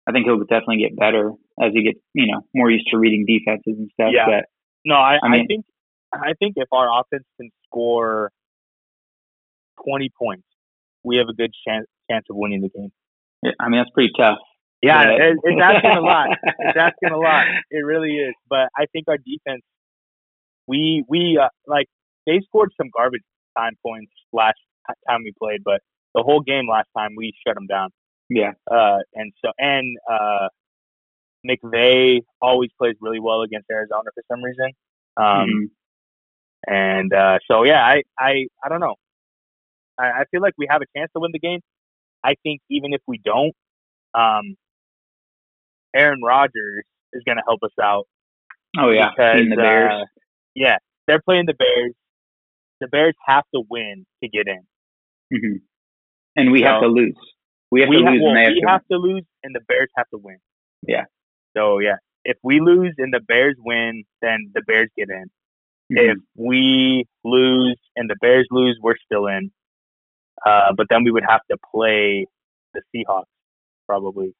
I 0.07 0.13
think 0.13 0.27
he'll 0.27 0.39
definitely 0.39 0.79
get 0.79 0.97
better 0.97 1.33
as 1.61 1.73
he 1.75 1.83
gets, 1.83 1.99
you 2.15 2.31
know, 2.31 2.43
more 2.55 2.71
used 2.71 2.87
to 2.93 2.99
reading 2.99 3.27
defenses 3.27 3.75
and 3.77 3.91
stuff. 3.93 4.11
Yeah. 4.15 4.27
But 4.27 4.45
No, 4.85 4.95
I, 4.95 5.19
I 5.23 5.29
I, 5.29 5.47
think 5.49 5.65
I 6.13 6.33
think 6.39 6.55
if 6.57 6.69
our 6.73 6.89
offense 6.89 7.25
can 7.41 7.51
score 7.67 8.31
twenty 9.85 10.11
points, 10.17 10.47
we 11.03 11.17
have 11.17 11.27
a 11.29 11.35
good 11.35 11.51
chance 11.67 11.87
chance 12.09 12.25
of 12.31 12.37
winning 12.37 12.61
the 12.61 12.69
game. 12.69 12.93
I 13.59 13.69
mean, 13.69 13.81
that's 13.81 13.91
pretty 13.91 14.13
tough. 14.17 14.39
Yeah, 14.87 15.05
But- 15.07 15.21
it, 15.21 15.37
it's 15.45 15.61
asking 15.63 15.91
a 15.91 16.01
lot. 16.01 16.29
It's 16.67 16.79
asking 16.79 17.11
a 17.13 17.19
lot. 17.19 17.47
It 17.71 17.79
really 17.93 18.15
is. 18.29 18.35
But 18.49 18.69
I 18.77 18.87
think 18.93 19.05
our 19.09 19.19
defense, 19.19 19.63
we 20.67 21.05
we 21.09 21.39
uh, 21.43 21.49
like 21.67 21.87
they 22.27 22.41
scored 22.47 22.71
some 22.77 22.89
garbage 22.97 23.23
time 23.59 23.75
points 23.85 24.13
last 24.33 24.59
time 25.09 25.21
we 25.25 25.33
played, 25.43 25.63
but 25.65 25.81
the 26.15 26.23
whole 26.23 26.41
game 26.41 26.69
last 26.69 26.89
time 26.97 27.13
we 27.17 27.33
shut 27.47 27.55
them 27.57 27.67
down. 27.67 27.91
yeah. 28.31 28.53
Uh, 28.71 28.99
and 29.15 29.33
so 29.45 29.51
and 29.59 29.97
uh, 30.11 30.49
McVay 31.49 32.21
always 32.41 32.71
plays 32.79 32.97
really 33.01 33.21
well 33.21 33.43
against 33.43 33.67
Arizona 33.71 34.09
for 34.15 34.23
some 34.31 34.43
reason. 34.43 34.71
Um, 35.17 35.49
Mhm. 35.49 35.71
And 36.69 37.13
uh, 37.13 37.39
so, 37.49 37.63
yeah, 37.65 37.81
I, 37.85 38.03
I, 38.19 38.47
I 38.65 38.69
don't 38.69 38.81
know. 38.81 38.97
I, 39.99 40.07
I 40.21 40.25
feel 40.33 40.41
like 40.43 40.55
we 40.59 40.67
have 40.69 40.83
a 40.83 40.87
chance 40.97 41.11
to 41.15 41.21
win 41.21 41.31
the 41.33 41.39
game. 41.39 41.61
I 42.25 42.35
think 42.43 42.61
even 42.71 42.93
if 42.93 43.01
we 43.07 43.19
don't, 43.25 43.55
um, 44.15 44.57
Aaron 45.97 46.21
Rodgers 46.23 46.85
is 47.13 47.23
going 47.27 47.37
to 47.39 47.43
help 47.47 47.61
us 47.63 47.73
out. 47.83 48.07
Oh 48.79 48.91
yeah. 48.91 49.11
because, 49.17 49.49
the 49.51 49.57
Bears. 49.57 49.93
uh, 50.03 50.05
yeah, 50.55 50.77
they're 51.07 51.23
playing 51.23 51.47
the 51.47 51.55
Bears. 51.55 51.93
The 52.81 52.89
Bears 52.89 53.15
have 53.27 53.45
to 53.55 53.63
win 53.71 54.07
to 54.23 54.29
get 54.29 54.47
in. 54.49 54.63
hmm 55.33 55.57
And 56.37 56.53
we 56.53 56.63
have 56.63 56.83
to 56.83 56.89
lose. 56.89 57.17
We 57.71 57.81
have 57.81 57.89
we 57.91 57.97
to 57.97 58.03
lose, 58.11 58.21
well, 58.23 58.29
and 58.31 58.37
they 58.37 58.45
have 58.45 58.53
we 58.55 58.61
to. 58.61 58.69
have 58.69 58.87
to 58.93 58.97
lose, 58.99 59.25
and 59.43 59.55
the 59.55 59.61
Bears 59.69 59.89
have 59.97 60.09
to 60.11 60.19
win. 60.19 60.39
Yeah. 60.87 61.05
So 61.57 61.79
yeah, 61.81 61.97
if 62.25 62.37
we 62.43 62.61
lose 62.61 62.95
and 62.99 63.13
the 63.13 63.21
Bears 63.21 63.57
win, 63.59 64.05
then 64.23 64.51
the 64.55 64.63
Bears 64.67 64.91
get 64.97 65.09
in. 65.11 65.31
Mhm. 65.93 66.11
If 66.13 66.19
we 66.37 67.07
lose 67.25 67.79
and 67.97 68.11
the 68.11 68.17
Bears 68.21 68.47
lose, 68.51 68.79
we're 68.83 68.97
still 69.05 69.27
in. 69.27 69.51
Uh, 70.45 70.73
but 70.77 70.87
then 70.91 71.05
we 71.05 71.11
would 71.11 71.25
have 71.29 71.41
to 71.51 71.57
play 71.75 72.27
the 72.75 72.83
Seahawks 72.95 73.25
probably. 73.87 74.35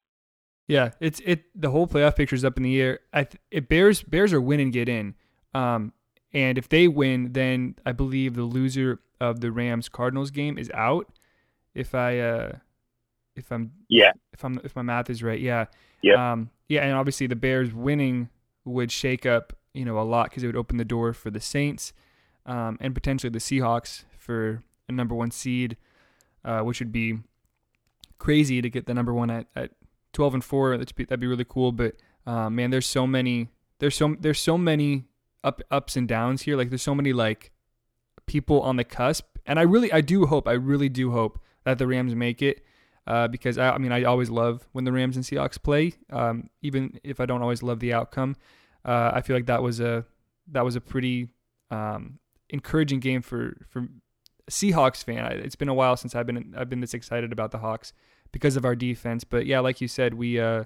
Yeah, 0.69 0.91
it's 1.01 1.21
it. 1.25 1.45
The 1.55 1.71
whole 1.71 1.87
playoff 1.87 2.17
picture 2.17 2.35
is 2.35 2.45
up 2.45 2.57
in 2.57 2.63
the 2.65 2.81
air. 2.81 3.01
I 3.13 3.25
th- 3.25 3.41
it 3.51 3.69
Bears 3.69 4.03
Bears 4.03 4.33
are 4.33 4.41
win 4.41 4.61
and 4.61 4.73
get 4.73 4.89
in. 4.89 5.15
Um, 5.55 5.93
and 6.33 6.59
if 6.59 6.69
they 6.69 6.89
win, 6.89 7.33
then 7.33 7.77
I 7.87 7.93
believe 7.93 8.35
the 8.35 8.43
loser 8.43 9.01
of 9.21 9.41
the 9.41 9.51
Rams 9.53 9.89
Cardinals 9.89 10.31
game 10.31 10.59
is 10.59 10.71
out. 10.75 11.09
If 11.75 11.95
I 11.95 12.19
uh, 12.19 12.53
if 13.37 13.53
I'm 13.53 13.73
Yeah. 13.89 14.13
if 14.33 14.45
I'm 14.45 14.61
if 14.65 14.75
my 14.75 14.83
math 14.83 15.09
is 15.09 15.23
right, 15.23 15.39
yeah. 15.41 15.67
Yep. 16.03 16.19
Um, 16.19 16.51
yeah, 16.69 16.83
and 16.83 16.95
obviously 16.95 17.27
the 17.27 17.37
Bears 17.37 17.73
winning 17.73 18.29
would 18.65 18.91
shake 18.91 19.25
up 19.25 19.53
you 19.73 19.85
know 19.85 19.99
a 19.99 20.03
lot 20.03 20.31
because 20.31 20.43
it 20.43 20.47
would 20.47 20.57
open 20.57 20.79
the 20.79 20.85
door 20.85 21.13
for 21.13 21.31
the 21.31 21.41
Saints, 21.41 21.93
um, 22.45 22.77
and 22.81 22.93
potentially 22.95 23.31
the 23.31 23.39
Seahawks 23.39 24.05
for 24.19 24.63
a 24.89 24.93
number 24.93 25.15
one 25.15 25.31
seed, 25.31 25.77
uh, 26.45 26.61
which 26.61 26.81
would 26.81 26.91
be 26.93 27.19
crazy 28.19 28.61
to 28.63 28.69
get 28.71 28.87
the 28.87 28.95
number 28.95 29.13
one 29.15 29.31
at, 29.31 29.47
at 29.55 29.71
12 30.17 30.35
and 30.35 30.45
4 30.45 30.79
that'd 30.79 30.97
be, 30.97 31.05
that'd 31.05 31.21
be 31.21 31.27
really 31.27 31.45
cool 31.47 31.73
but 31.73 31.95
uh, 32.27 32.49
man 32.49 32.71
there's 32.71 32.87
so 32.87 33.07
many 33.07 33.51
there's 33.79 33.95
so 33.95 34.17
there's 34.19 34.41
so 34.41 34.57
many 34.57 35.05
up 35.45 35.61
ups 35.71 35.95
and 35.95 36.09
downs 36.09 36.43
here 36.43 36.57
like 36.57 36.71
there's 36.71 36.83
so 36.83 36.95
many 36.95 37.13
like 37.13 37.53
people 38.25 38.63
on 38.63 38.77
the 38.77 38.85
cusp 38.85 39.27
and 39.45 39.59
I 39.59 39.63
really 39.63 39.93
I 39.93 40.01
do 40.01 40.27
hope 40.27 40.49
I 40.49 40.53
really 40.53 40.89
do 40.89 41.11
hope 41.11 41.39
that 41.65 41.79
the 41.79 41.87
Rams 41.87 42.15
make 42.15 42.41
it 42.41 42.65
uh, 43.07 43.29
because 43.29 43.59
I, 43.59 43.73
I 43.73 43.79
mean 43.79 43.93
I 43.93 44.05
always 44.05 44.31
love 44.31 44.67
when 44.73 44.85
the 44.85 44.93
Rams 44.93 45.17
and 45.17 45.25
Seahawks 45.25 45.63
play 45.63 45.93
um, 46.11 46.49
even 46.63 46.99
if 47.05 47.21
I 47.21 47.27
don't 47.27 47.43
always 47.43 47.63
love 47.63 47.81
the 47.81 47.93
outcome 47.93 48.37
uh, 48.87 49.11
I 49.13 49.21
feel 49.21 49.37
like 49.37 49.47
that 49.47 49.63
was 49.63 49.81
a 49.81 50.07
that 50.51 50.65
was 50.65 50.77
a 50.77 50.81
pretty 50.81 51.29
um, 51.71 52.21
encouraging 52.49 53.01
game 53.01 53.21
for 53.21 53.67
for 53.69 53.89
Seahawks 54.51 55.05
fan. 55.05 55.25
It's 55.33 55.57
been 55.57 55.69
a 55.69 55.75
while 55.75 55.97
since 55.97 56.15
I've 56.15 56.27
been 56.27 56.55
I've 56.57 56.71
been 56.71 56.81
this 56.81 56.95
excited 56.95 57.33
about 57.33 57.51
the 57.51 57.59
Hawks 57.59 57.93
because 58.33 58.57
of 58.57 58.65
our 58.65 58.75
defense. 58.75 59.25
But 59.25 59.47
yeah, 59.47 59.61
like 59.61 59.81
you 59.81 59.89
said, 59.89 60.15
we 60.15 60.39
uh 60.41 60.65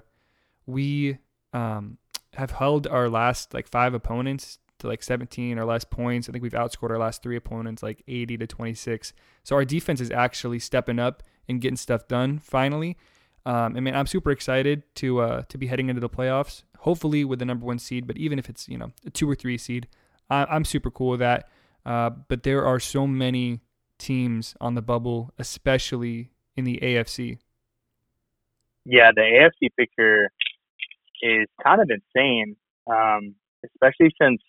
we 0.65 1.17
um 1.53 1.97
have 2.33 2.51
held 2.51 2.87
our 2.87 3.09
last 3.09 3.53
like 3.53 3.67
five 3.67 3.93
opponents 3.93 4.59
to 4.79 4.87
like 4.87 5.03
17 5.03 5.57
or 5.57 5.65
less 5.65 5.83
points. 5.83 6.27
I 6.27 6.31
think 6.31 6.43
we've 6.43 6.51
outscored 6.53 6.89
our 6.89 6.97
last 6.97 7.23
three 7.23 7.35
opponents 7.35 7.83
like 7.83 8.03
80 8.07 8.37
to 8.37 8.47
26. 8.47 9.13
So 9.43 9.55
our 9.55 9.65
defense 9.65 10.01
is 10.01 10.11
actually 10.11 10.59
stepping 10.59 10.99
up 10.99 11.23
and 11.47 11.61
getting 11.61 11.77
stuff 11.77 12.07
done 12.07 12.39
finally. 12.39 12.97
Um, 13.45 13.75
I 13.75 13.79
mean, 13.79 13.95
I'm 13.95 14.07
super 14.07 14.31
excited 14.31 14.83
to 14.95 15.19
uh, 15.19 15.41
to 15.49 15.57
be 15.57 15.67
heading 15.67 15.89
into 15.89 16.01
the 16.01 16.09
playoffs. 16.09 16.63
Hopefully 16.79 17.23
with 17.23 17.39
the 17.39 17.45
number 17.45 17.65
one 17.65 17.79
seed, 17.79 18.07
but 18.07 18.17
even 18.17 18.37
if 18.39 18.49
it's 18.49 18.67
you 18.67 18.77
know 18.77 18.91
a 19.05 19.09
two 19.09 19.29
or 19.29 19.35
three 19.35 19.57
seed, 19.57 19.87
I, 20.29 20.45
I'm 20.45 20.65
super 20.65 20.91
cool 20.91 21.09
with 21.09 21.19
that. 21.21 21.49
Uh, 21.85 22.11
but 22.27 22.43
there 22.43 22.63
are 22.65 22.79
so 22.79 23.07
many 23.07 23.61
teams 23.97 24.55
on 24.61 24.75
the 24.75 24.81
bubble, 24.81 25.31
especially 25.39 26.31
in 26.55 26.65
the 26.65 26.79
AFC. 26.81 27.39
Yeah, 28.85 29.11
the 29.15 29.21
AFC 29.21 29.69
picture 29.77 30.29
is 31.21 31.47
kind 31.63 31.81
of 31.81 31.89
insane, 31.91 32.55
um, 32.91 33.35
especially 33.65 34.13
since 34.21 34.41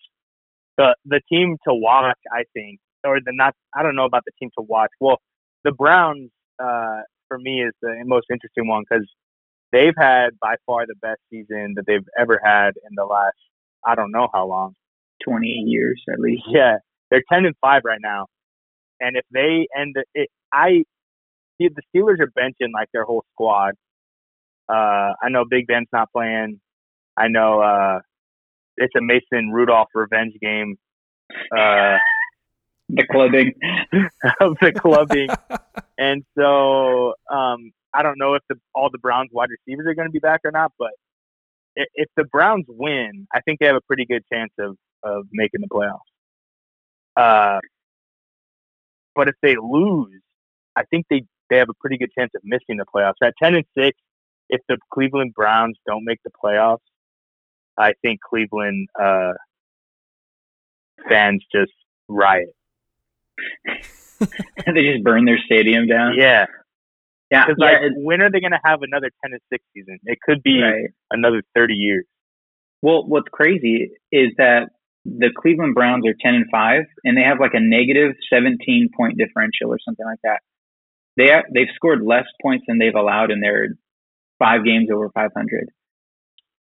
the 0.77 0.95
the 1.05 1.21
team 1.31 1.57
to 1.67 1.73
watch, 1.73 2.17
I 2.31 2.43
think, 2.53 2.79
or 3.05 3.19
the 3.19 3.31
not. 3.33 3.55
I 3.75 3.83
don't 3.83 3.95
know 3.95 4.05
about 4.05 4.23
the 4.25 4.31
team 4.39 4.49
to 4.57 4.63
watch. 4.63 4.91
Well, 4.99 5.19
the 5.63 5.71
Browns 5.71 6.31
uh, 6.63 7.01
for 7.27 7.39
me 7.39 7.63
is 7.63 7.73
the 7.81 8.01
most 8.05 8.27
interesting 8.31 8.67
one 8.67 8.83
because 8.89 9.07
they've 9.71 9.95
had 9.97 10.31
by 10.41 10.55
far 10.65 10.85
the 10.87 10.95
best 11.01 11.21
season 11.31 11.73
that 11.75 11.85
they've 11.87 12.07
ever 12.19 12.41
had 12.43 12.71
in 12.89 12.95
the 12.95 13.05
last 13.05 13.37
I 13.85 13.95
don't 13.95 14.11
know 14.11 14.29
how 14.33 14.47
long. 14.47 14.75
20 15.25 15.47
years 15.47 16.03
at 16.13 16.19
least. 16.19 16.43
Yeah, 16.49 16.77
they're 17.11 17.23
ten 17.31 17.45
and 17.45 17.55
five 17.61 17.83
right 17.85 18.01
now, 18.01 18.27
and 19.01 19.17
if 19.17 19.25
they 19.33 19.67
end 19.77 19.95
it, 20.15 20.29
I 20.53 20.83
see 21.59 21.69
the 21.69 21.81
Steelers 21.95 22.19
are 22.19 22.27
benching 22.37 22.73
like 22.73 22.89
their 22.93 23.05
whole 23.05 23.25
squad. 23.33 23.75
Uh, 24.69 25.13
I 25.21 25.29
know 25.29 25.43
Big 25.49 25.67
Ben's 25.67 25.87
not 25.91 26.11
playing. 26.11 26.59
I 27.17 27.27
know 27.27 27.61
uh, 27.61 27.99
it's 28.77 28.93
a 28.95 29.01
Mason 29.01 29.51
Rudolph 29.51 29.89
revenge 29.93 30.33
game 30.41 30.77
uh, 31.55 31.97
The 32.89 33.07
clubbing. 33.09 33.53
of 34.41 34.57
the 34.61 34.71
clubbing, 34.73 35.29
and 35.97 36.23
so 36.37 37.13
um, 37.31 37.71
I 37.93 38.03
don't 38.03 38.19
know 38.19 38.35
if 38.35 38.43
the, 38.49 38.55
all 38.75 38.89
the 38.91 38.97
Browns 38.97 39.29
wide 39.31 39.49
receivers 39.49 39.87
are 39.87 39.95
going 39.95 40.07
to 40.07 40.11
be 40.11 40.19
back 40.19 40.41
or 40.43 40.51
not. 40.51 40.73
But 40.77 40.91
if, 41.75 42.09
the 42.17 42.25
Browns 42.25 42.65
win, 42.67 43.25
I 43.33 43.39
think 43.41 43.59
they 43.59 43.67
have 43.67 43.77
a 43.77 43.81
pretty 43.87 44.05
good 44.05 44.23
chance 44.31 44.51
of 44.59 44.75
of 45.01 45.25
making 45.31 45.61
the 45.61 45.67
playoffs. 45.67 45.99
Uh, 47.15 47.59
but 49.15 49.29
if 49.29 49.35
they 49.41 49.55
lose, 49.55 50.21
I 50.75 50.83
think 50.83 51.05
they 51.09 51.23
they 51.49 51.57
have 51.57 51.69
a 51.69 51.75
pretty 51.79 51.97
good 51.97 52.11
chance 52.17 52.31
of 52.35 52.41
missing 52.43 52.77
the 52.77 52.85
playoffs. 52.93 53.13
At 53.23 53.33
ten 53.41 53.55
and 53.55 53.65
six, 53.77 53.97
if 54.49 54.61
the 54.67 54.77
Cleveland 54.91 55.33
Browns 55.33 55.77
don't 55.85 56.03
make 56.05 56.19
the 56.23 56.31
playoffs, 56.43 56.79
I 57.77 57.93
think 58.01 58.19
Cleveland 58.21 58.87
uh, 58.99 59.33
fans 61.09 61.43
just 61.53 61.71
riot. 62.07 62.53
they 64.19 64.83
just 64.91 65.03
burn 65.03 65.25
their 65.25 65.39
stadium 65.45 65.87
down. 65.87 66.13
Yeah, 66.17 66.45
Yeah. 67.31 67.45
because 67.45 67.57
yeah, 67.59 67.65
like, 67.65 67.91
when 67.95 68.21
are 68.21 68.31
they 68.31 68.39
going 68.39 68.51
to 68.51 68.61
have 68.63 68.81
another 68.83 69.09
ten 69.23 69.33
and 69.33 69.41
six 69.51 69.63
season? 69.73 69.99
It 70.03 70.19
could 70.21 70.43
be 70.43 70.61
right. 70.61 70.89
another 71.11 71.41
thirty 71.55 71.73
years. 71.73 72.05
Well, 72.81 73.07
what's 73.07 73.29
crazy 73.31 73.91
is 74.11 74.31
that 74.37 74.69
the 75.05 75.31
Cleveland 75.35 75.75
Browns 75.75 76.05
are 76.05 76.13
10 76.19 76.33
and 76.33 76.45
5 76.49 76.81
and 77.03 77.17
they 77.17 77.23
have 77.23 77.39
like 77.39 77.53
a 77.53 77.59
negative 77.59 78.15
17 78.31 78.89
point 78.95 79.17
differential 79.17 79.69
or 79.71 79.79
something 79.83 80.05
like 80.05 80.19
that. 80.23 80.41
They 81.17 81.29
they've 81.53 81.73
scored 81.75 82.03
less 82.03 82.25
points 82.41 82.65
than 82.67 82.77
they've 82.77 82.95
allowed 82.95 83.31
in 83.31 83.39
their 83.39 83.69
five 84.43 84.65
games 84.65 84.89
over 84.93 85.09
500. 85.13 85.69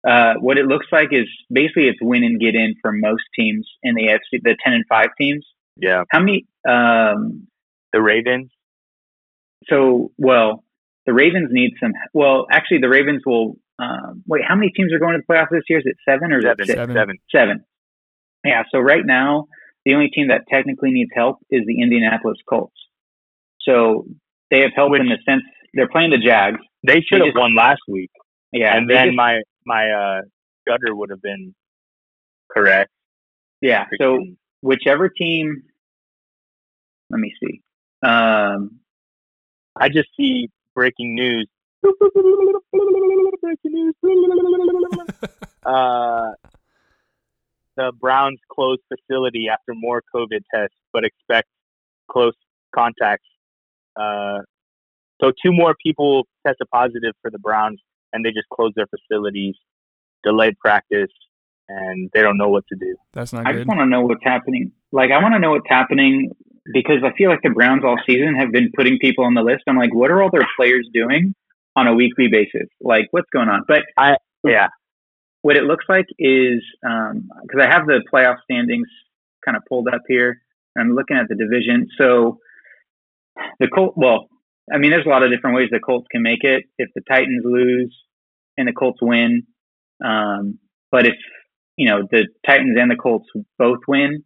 Uh, 0.08 0.34
what 0.40 0.58
it 0.58 0.66
looks 0.66 0.86
like 0.92 1.08
is 1.12 1.26
basically 1.50 1.88
it's 1.88 1.98
win 2.00 2.24
and 2.24 2.40
get 2.40 2.54
in 2.54 2.74
for 2.82 2.92
most 2.92 3.22
teams 3.38 3.68
in 3.82 3.94
the 3.94 4.04
AFC, 4.08 4.40
the 4.42 4.56
10 4.64 4.72
and 4.72 4.84
5 4.88 5.08
teams. 5.20 5.46
Yeah, 5.76 6.02
How 6.10 6.20
many? 6.20 6.46
Um, 6.68 7.46
the 7.92 8.00
Ravens. 8.02 8.50
so, 9.68 10.10
well, 10.18 10.64
the 11.06 11.12
Ravens 11.12 11.48
need 11.52 11.72
some. 11.80 11.92
Well, 12.12 12.46
actually, 12.50 12.78
the 12.78 12.88
Ravens 12.88 13.22
will. 13.24 13.56
Um, 13.80 14.24
wait, 14.26 14.42
how 14.46 14.56
many 14.56 14.70
teams 14.70 14.92
are 14.92 14.98
going 14.98 15.14
to 15.14 15.22
the 15.26 15.32
playoffs 15.32 15.50
this 15.52 15.62
year? 15.68 15.78
Is 15.78 15.86
it 15.86 15.96
seven 16.04 16.32
or 16.32 16.38
is 16.38 16.44
Seven? 16.44 16.66
Seven. 16.66 16.94
seven. 16.96 17.16
Seven. 17.30 17.64
Yeah. 18.44 18.64
So 18.72 18.78
right 18.80 19.06
now, 19.06 19.46
the 19.84 19.94
only 19.94 20.08
team 20.08 20.28
that 20.28 20.42
technically 20.52 20.90
needs 20.90 21.10
help 21.14 21.38
is 21.50 21.62
the 21.66 21.80
Indianapolis 21.80 22.38
Colts. 22.48 22.74
So 23.60 24.04
they 24.50 24.60
have 24.60 24.72
help 24.74 24.92
in 24.96 25.06
the 25.06 25.18
sense 25.24 25.42
they're 25.74 25.88
playing 25.88 26.10
the 26.10 26.18
Jags. 26.18 26.58
They 26.86 27.00
should 27.00 27.20
have 27.24 27.34
won 27.34 27.54
last 27.54 27.80
week, 27.88 28.10
Yeah. 28.52 28.76
and 28.76 28.88
then 28.88 29.08
just- 29.08 29.16
my 29.16 29.42
my 29.66 29.90
uh, 29.90 30.20
gutter 30.66 30.94
would 30.94 31.10
have 31.10 31.20
been 31.22 31.54
correct. 32.50 32.90
yeah. 33.60 33.86
So 34.00 34.24
whichever 34.62 35.08
team. 35.08 35.62
Let 37.10 37.20
me 37.20 37.32
see. 37.42 37.62
Um, 38.02 38.80
I 39.76 39.88
just 39.88 40.08
see 40.16 40.50
breaking 40.74 41.14
news. 41.14 41.48
Breaking 41.82 43.72
news. 43.72 43.94
Uh, 45.66 46.32
the 47.76 47.92
Browns 48.00 48.38
closed 48.50 48.80
facility 48.88 49.48
after 49.52 49.74
more 49.74 50.02
COVID 50.14 50.40
tests, 50.54 50.76
but 50.94 51.04
expect 51.04 51.46
close 52.10 52.32
contacts. 52.74 53.26
Uh, 54.00 54.38
so 55.20 55.32
two 55.44 55.52
more 55.52 55.74
people 55.82 56.26
tested 56.46 56.68
positive 56.72 57.14
for 57.22 57.30
the 57.30 57.38
Browns, 57.38 57.80
and 58.12 58.24
they 58.24 58.30
just 58.30 58.48
closed 58.52 58.74
their 58.76 58.86
facilities, 58.86 59.54
delayed 60.22 60.58
practice, 60.58 61.10
and 61.68 62.10
they 62.14 62.22
don't 62.22 62.38
know 62.38 62.48
what 62.48 62.64
to 62.68 62.76
do. 62.76 62.96
That's 63.12 63.32
not 63.32 63.40
I 63.40 63.42
good. 63.42 63.48
Thing. 63.50 63.56
I 63.56 63.58
just 63.60 63.68
want 63.68 63.80
to 63.80 63.86
know 63.86 64.02
what's 64.02 64.24
happening. 64.24 64.72
Like, 64.92 65.10
I 65.10 65.22
want 65.22 65.34
to 65.34 65.38
know 65.38 65.50
what's 65.50 65.68
happening 65.68 66.30
because 66.72 66.98
I 67.04 67.12
feel 67.16 67.30
like 67.30 67.42
the 67.42 67.50
Browns 67.50 67.84
all 67.84 67.98
season 68.06 68.34
have 68.36 68.52
been 68.52 68.70
putting 68.74 68.98
people 68.98 69.24
on 69.24 69.34
the 69.34 69.42
list. 69.42 69.64
I'm 69.66 69.76
like, 69.76 69.94
what 69.94 70.10
are 70.10 70.22
all 70.22 70.30
their 70.30 70.46
players 70.56 70.88
doing 70.92 71.34
on 71.76 71.86
a 71.86 71.94
weekly 71.94 72.28
basis? 72.28 72.68
Like, 72.80 73.08
what's 73.10 73.28
going 73.32 73.48
on? 73.48 73.64
But 73.66 73.82
I 73.96 74.16
Yeah, 74.44 74.68
what 75.42 75.56
it 75.56 75.64
looks 75.64 75.84
like 75.88 76.06
is 76.18 76.62
um, 76.86 77.30
because 77.42 77.60
I 77.62 77.70
have 77.70 77.86
the 77.86 78.02
playoff 78.12 78.36
standings 78.44 78.88
kind 79.44 79.56
of 79.56 79.62
pulled 79.68 79.88
up 79.88 80.02
here. 80.08 80.40
I'm 80.78 80.94
looking 80.94 81.16
at 81.16 81.28
the 81.28 81.34
division. 81.34 81.88
So 81.98 82.38
the 83.58 83.68
Colts, 83.68 83.94
well, 83.96 84.28
I 84.72 84.78
mean, 84.78 84.90
there's 84.90 85.06
a 85.06 85.08
lot 85.08 85.22
of 85.22 85.30
different 85.30 85.56
ways 85.56 85.68
the 85.70 85.80
Colts 85.80 86.06
can 86.10 86.22
make 86.22 86.44
it. 86.44 86.64
If 86.78 86.90
the 86.94 87.02
Titans 87.08 87.42
lose 87.44 87.96
and 88.56 88.68
the 88.68 88.72
Colts 88.72 88.98
win, 89.00 89.44
um, 90.04 90.58
but 90.90 91.06
if 91.06 91.14
you 91.76 91.88
know 91.88 92.02
the 92.10 92.26
Titans 92.46 92.76
and 92.78 92.90
the 92.90 92.96
Colts 92.96 93.28
both 93.58 93.80
win, 93.86 94.24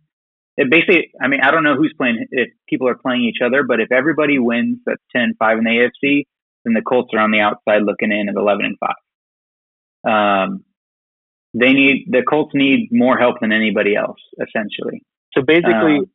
it 0.57 0.71
basically, 0.71 1.11
I 1.21 1.29
mean, 1.29 1.41
I 1.43 1.51
don't 1.51 1.65
know 1.65 1.77
who's 1.77 1.95
playing 1.97 2.27
if 2.31 2.51
people 2.69 2.89
are 2.89 2.95
playing 2.97 3.23
each 3.23 3.43
other, 3.45 3.63
but 3.63 3.81
if 3.81 3.91
everybody 3.91 4.39
wins, 4.39 4.79
that's 4.85 5.03
10-5 5.17 5.59
in 5.59 5.65
the 5.65 5.91
AFC, 6.05 6.25
then 6.65 6.75
the 6.75 6.83
Colts 6.83 7.11
are 7.15 7.21
on 7.21 7.31
the 7.31 7.41
outside 7.41 7.83
looking 7.83 8.13
in 8.13 8.29
at 8.29 8.35
11 8.37 8.65
and 8.65 8.77
5. 10.05 10.45
Um, 10.45 10.65
they 11.55 11.73
need 11.73 12.07
the 12.11 12.23
Colts 12.23 12.53
need 12.55 12.89
more 12.91 13.19
help 13.19 13.41
than 13.41 13.53
anybody 13.53 13.95
else, 13.95 14.21
essentially. 14.41 15.03
So 15.35 15.43
basically, 15.43 15.99
Um, 15.99 16.11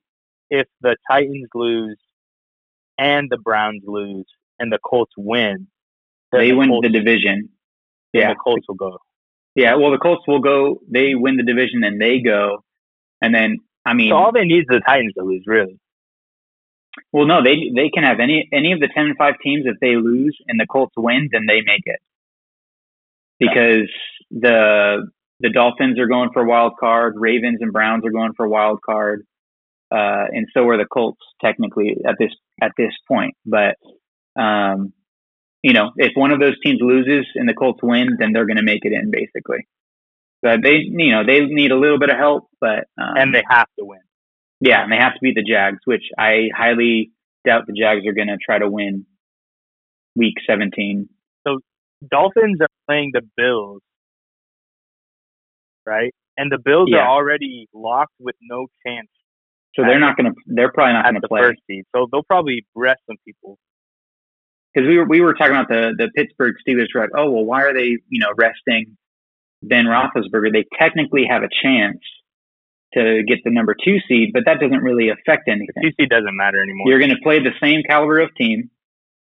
if 0.49 0.67
the 0.81 0.95
Titans 1.09 1.49
lose 1.53 1.97
and 2.97 3.29
the 3.29 3.37
Browns 3.37 3.83
lose 3.85 4.25
and 4.59 4.71
the 4.71 4.79
Colts 4.83 5.13
win, 5.17 5.67
They 6.31 6.49
the 6.49 6.53
win 6.53 6.69
Colts, 6.69 6.87
the 6.87 6.89
division. 6.91 7.49
Yeah, 8.13 8.29
the 8.33 8.35
Colts 8.35 8.65
will 8.67 8.75
go. 8.75 8.97
yeah. 9.55 9.75
Well, 9.75 9.91
the 9.91 9.97
Colts 9.97 10.23
will 10.27 10.39
go. 10.39 10.79
They 10.89 11.15
win 11.15 11.37
the 11.37 11.43
division, 11.43 11.83
and 11.83 11.99
they 12.01 12.19
go, 12.19 12.63
and 13.21 13.33
then 13.35 13.57
I 13.85 13.93
mean, 13.93 14.11
So 14.11 14.15
all 14.17 14.31
they 14.31 14.45
need 14.45 14.59
is 14.61 14.65
the 14.69 14.81
Titans 14.85 15.13
to 15.17 15.23
lose, 15.23 15.43
really. 15.45 15.79
well, 17.13 17.25
no, 17.25 17.43
they 17.43 17.71
they 17.75 17.89
can 17.89 18.03
have 18.03 18.19
any 18.19 18.47
any 18.51 18.71
of 18.73 18.79
the 18.79 18.89
ten 18.93 19.05
and 19.07 19.17
five 19.17 19.35
teams 19.43 19.65
if 19.65 19.77
they 19.79 19.95
lose 19.95 20.37
and 20.47 20.59
the 20.59 20.65
Colts 20.67 20.93
win, 20.97 21.29
then 21.31 21.45
they 21.47 21.61
make 21.61 21.83
it 21.85 21.99
because 23.39 23.89
the 24.31 25.07
the 25.39 25.49
Dolphins 25.51 25.99
are 25.99 26.07
going 26.07 26.31
for 26.33 26.41
a 26.41 26.47
wild 26.47 26.73
card, 26.79 27.13
Ravens 27.17 27.59
and 27.61 27.71
Browns 27.71 28.03
are 28.05 28.11
going 28.11 28.33
for 28.35 28.45
a 28.45 28.49
wild 28.49 28.79
card, 28.83 29.23
uh, 29.91 30.25
and 30.31 30.47
so 30.53 30.67
are 30.67 30.77
the 30.77 30.85
Colts 30.85 31.21
technically 31.43 31.97
at 32.07 32.15
this 32.19 32.31
at 32.61 32.71
this 32.77 32.91
point. 33.07 33.35
But 33.45 33.75
um, 34.39 34.93
you 35.63 35.73
know, 35.73 35.91
if 35.97 36.11
one 36.15 36.31
of 36.31 36.39
those 36.39 36.55
teams 36.63 36.79
loses 36.81 37.25
and 37.35 37.47
the 37.49 37.53
Colts 37.53 37.79
win, 37.83 38.17
then 38.19 38.31
they're 38.33 38.45
going 38.45 38.57
to 38.57 38.63
make 38.63 38.85
it 38.85 38.93
in 38.93 39.11
basically. 39.11 39.67
But 40.41 40.61
they, 40.63 40.77
you 40.85 41.11
know, 41.11 41.23
they 41.25 41.41
need 41.45 41.71
a 41.71 41.77
little 41.79 41.99
bit 41.99 42.09
of 42.09 42.17
help, 42.17 42.47
but 42.61 42.85
um, 42.97 43.15
And 43.17 43.33
they 43.33 43.43
have 43.49 43.67
to 43.79 43.85
win. 43.85 43.99
yeah, 44.61 44.83
and 44.83 44.91
they 44.91 44.97
have 44.97 45.13
to 45.13 45.19
beat 45.21 45.35
the 45.35 45.43
Jags, 45.43 45.79
which 45.85 46.03
I 46.17 46.49
highly 46.55 47.11
doubt 47.45 47.65
the 47.67 47.73
Jags 47.73 48.05
are 48.05 48.13
going 48.13 48.27
to 48.27 48.37
try 48.43 48.59
to 48.59 48.69
win 48.69 49.05
Week 50.15 50.35
17. 50.47 51.09
So 51.47 51.59
Dolphins 52.09 52.59
are 52.61 52.67
playing 52.87 53.11
the 53.13 53.21
Bills, 53.35 53.81
right? 55.85 56.13
And 56.37 56.51
the 56.51 56.59
Bills 56.59 56.89
Yeah. 56.91 56.99
are 56.99 57.07
already 57.09 57.67
locked 57.73 58.13
with 58.19 58.35
no 58.41 58.67
chance 58.85 59.09
So 59.75 59.83
they're 59.83 59.99
not 59.99 60.17
going 60.17 60.31
to. 60.31 60.35
They're 60.47 60.71
probably 60.71 60.93
not 60.93 61.03
going 61.05 61.15
to 61.15 61.21
the 61.21 61.27
play 61.27 61.41
first 61.41 61.61
seed. 61.67 61.85
So 61.95 62.07
they'll 62.11 62.23
probably 62.23 62.65
rest 62.75 63.01
some 63.07 63.17
people. 63.25 63.57
because 64.73 64.87
we 64.87 64.97
were 64.97 65.05
we 65.05 65.21
were 65.21 65.33
talking 65.33 65.53
about 65.55 65.69
the 65.69 65.93
the 65.97 66.09
Pittsburgh 66.15 66.55
Steelers. 66.67 66.87
Were 66.95 67.01
like, 67.01 67.11
oh 67.15 67.29
well, 67.31 67.45
why 67.45 67.63
are 67.63 67.73
they 67.73 67.97
you 68.09 68.19
know 68.19 68.33
resting 68.37 68.97
Ben 69.63 69.85
Roethlisberger? 69.85 70.51
They 70.53 70.65
technically 70.79 71.25
have 71.29 71.43
a 71.43 71.49
chance 71.63 71.99
to 72.93 73.23
get 73.27 73.39
the 73.43 73.51
number 73.51 73.75
two 73.83 73.97
seed, 74.07 74.31
but 74.33 74.43
that 74.45 74.59
doesn't 74.59 74.81
really 74.81 75.09
affect 75.09 75.47
anything. 75.49 75.75
CC 75.83 76.09
doesn't 76.09 76.35
matter 76.35 76.61
anymore. 76.61 76.89
You're 76.89 76.99
going 76.99 77.11
to 77.11 77.21
play 77.23 77.39
the 77.39 77.51
same 77.61 77.83
caliber 77.83 78.19
of 78.19 78.33
team, 78.35 78.69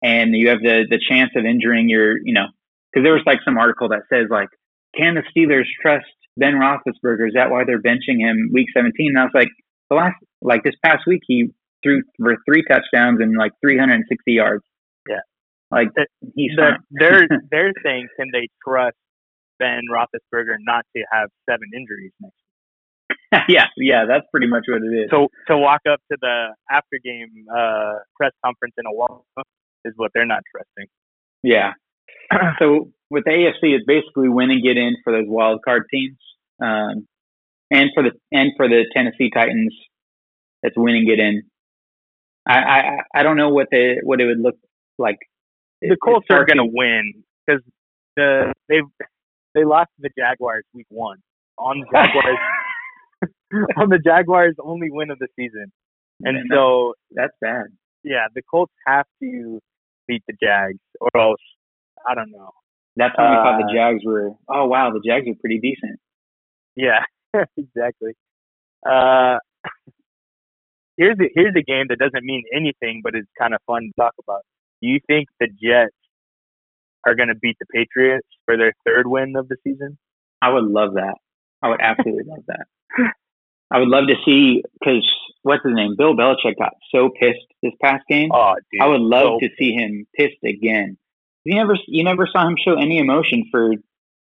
and 0.02 0.34
you 0.36 0.48
have 0.50 0.60
the 0.60 0.86
the 0.88 1.00
chance 1.08 1.30
of 1.36 1.44
injuring 1.44 1.88
your, 1.88 2.18
you 2.18 2.34
know, 2.34 2.46
because 2.92 3.04
there 3.04 3.14
was 3.14 3.22
like 3.26 3.40
some 3.44 3.58
article 3.58 3.88
that 3.90 4.02
says 4.12 4.26
like, 4.30 4.48
can 4.96 5.14
the 5.14 5.22
Steelers 5.34 5.64
trust 5.82 6.06
Ben 6.36 6.54
Roethlisberger? 6.54 7.28
Is 7.28 7.34
that 7.34 7.50
why 7.50 7.64
they're 7.64 7.80
benching 7.82 8.20
him 8.20 8.50
week 8.52 8.68
17? 8.74 8.92
And 9.08 9.18
I 9.18 9.24
was 9.24 9.32
like, 9.34 9.48
the 9.90 9.96
last 9.96 10.16
like 10.42 10.62
this 10.64 10.74
past 10.84 11.04
week 11.06 11.22
he 11.26 11.48
threw 11.82 12.02
for 12.18 12.36
three 12.48 12.64
touchdowns 12.68 13.20
and 13.20 13.36
like 13.36 13.52
360 13.60 14.32
yards. 14.32 14.64
Yeah. 15.08 15.16
like 15.70 15.88
Th- 15.94 16.08
he's 16.34 16.52
they're, 16.56 16.78
they're 16.90 17.28
they're 17.50 17.72
saying 17.84 18.08
can 18.18 18.28
they 18.32 18.48
trust 18.66 18.96
Ben 19.58 19.82
Roethlisberger 19.92 20.56
not 20.60 20.84
to 20.96 21.04
have 21.12 21.28
seven 21.48 21.68
injuries 21.74 22.12
next? 22.20 22.36
yeah, 23.48 23.66
yeah, 23.76 24.04
that's 24.06 24.24
pretty 24.30 24.46
much 24.46 24.64
what 24.68 24.82
it 24.82 24.94
is. 24.94 25.10
So 25.10 25.28
to 25.48 25.58
walk 25.58 25.80
up 25.90 26.00
to 26.10 26.18
the 26.20 26.54
after 26.70 26.98
game 27.02 27.28
uh, 27.54 27.94
press 28.16 28.32
conference 28.44 28.74
in 28.78 28.86
a 28.86 28.92
wall 28.92 29.26
is 29.84 29.94
what 29.96 30.10
they're 30.14 30.26
not 30.26 30.42
trusting. 30.50 30.88
Yeah. 31.42 31.72
so 32.58 32.90
with 33.10 33.24
the 33.24 33.30
AFC, 33.30 33.74
it's 33.74 33.84
basically 33.86 34.28
win 34.28 34.50
and 34.50 34.62
get 34.62 34.76
in 34.76 34.96
for 35.04 35.12
those 35.12 35.26
wild 35.26 35.60
card 35.64 35.84
teams, 35.92 36.16
um, 36.60 37.06
and 37.70 37.90
for 37.94 38.02
the 38.02 38.10
and 38.32 38.52
for 38.56 38.68
the 38.68 38.84
Tennessee 38.94 39.30
Titans, 39.32 39.74
it's 40.62 40.76
win 40.76 40.96
and 40.96 41.06
get 41.06 41.18
in. 41.18 41.42
I 42.46 42.58
I, 42.58 42.96
I 43.16 43.22
don't 43.22 43.36
know 43.36 43.48
what 43.50 43.68
the 43.70 43.96
what 44.02 44.20
it 44.20 44.26
would 44.26 44.40
look 44.40 44.56
like. 44.98 45.18
The 45.82 45.96
Colts 46.02 46.26
are 46.30 46.44
going 46.46 46.56
to 46.58 46.64
win 46.72 47.24
because 47.46 47.62
the 48.16 48.52
they 48.68 48.80
they 49.54 49.64
lost 49.64 49.90
to 49.96 50.02
the 50.02 50.10
Jaguars 50.18 50.64
week 50.74 50.86
one 50.90 51.18
on 51.58 51.80
the 51.80 51.86
Jaguars 51.92 52.38
on 53.76 53.88
the 53.88 53.98
Jaguars 53.98 54.54
only 54.62 54.88
win 54.90 55.10
of 55.10 55.18
the 55.18 55.28
season, 55.36 55.70
and 56.22 56.34
Man, 56.36 56.44
so 56.50 56.94
that's 57.10 57.34
bad. 57.40 57.66
yeah, 58.04 58.26
the 58.34 58.42
Colts 58.42 58.72
have 58.86 59.06
to 59.22 59.60
beat 60.08 60.22
the 60.28 60.34
Jags 60.42 60.78
or 61.00 61.10
else 61.20 61.40
I 62.08 62.14
don't 62.14 62.30
know. 62.30 62.50
That's 62.96 63.16
when 63.18 63.28
we 63.28 63.36
thought 63.36 63.60
Uh, 63.62 63.66
the 63.66 63.72
Jags 63.74 64.02
were. 64.04 64.30
Oh 64.48 64.66
wow, 64.66 64.90
the 64.92 65.02
Jags 65.06 65.26
are 65.28 65.34
pretty 65.40 65.58
decent. 65.58 65.98
Yeah, 66.76 67.00
exactly. 67.56 68.12
Uh, 68.88 69.38
here's 70.96 71.18
a, 71.18 71.30
here's 71.34 71.54
a 71.56 71.62
game 71.62 71.86
that 71.88 71.98
doesn't 71.98 72.24
mean 72.24 72.44
anything, 72.54 73.00
but 73.02 73.14
it's 73.14 73.28
kind 73.38 73.54
of 73.54 73.60
fun 73.66 73.82
to 73.82 73.92
talk 74.00 74.14
about. 74.22 74.42
Do 74.82 74.88
you 74.88 75.00
think 75.06 75.28
the 75.40 75.48
Jets 75.48 75.94
are 77.06 77.14
going 77.14 77.28
to 77.28 77.34
beat 77.34 77.56
the 77.60 77.66
Patriots 77.72 78.26
for 78.44 78.56
their 78.56 78.72
third 78.84 79.06
win 79.06 79.34
of 79.36 79.48
the 79.48 79.56
season? 79.64 79.98
I 80.42 80.50
would 80.50 80.64
love 80.64 80.94
that. 80.94 81.16
I 81.62 81.68
would 81.70 81.80
absolutely 81.80 82.24
love 82.26 82.44
that. 82.48 82.66
I 83.70 83.78
would 83.78 83.88
love 83.88 84.06
to 84.08 84.14
see 84.24 84.62
because 84.78 85.08
what's 85.42 85.64
his 85.64 85.74
name? 85.74 85.94
Bill 85.96 86.14
Belichick 86.14 86.56
got 86.58 86.74
so 86.92 87.08
pissed 87.08 87.46
this 87.62 87.72
past 87.82 88.04
game. 88.08 88.30
Oh, 88.32 88.54
dude, 88.70 88.80
I 88.80 88.86
would 88.86 89.00
love 89.00 89.40
so- 89.40 89.46
to 89.46 89.48
see 89.58 89.72
him 89.72 90.06
pissed 90.16 90.42
again. 90.44 90.98
You 91.44 91.54
never, 91.54 91.76
you 91.86 92.02
never 92.02 92.26
saw 92.26 92.44
him 92.46 92.56
show 92.62 92.74
any 92.74 92.98
emotion 92.98 93.44
for 93.52 93.70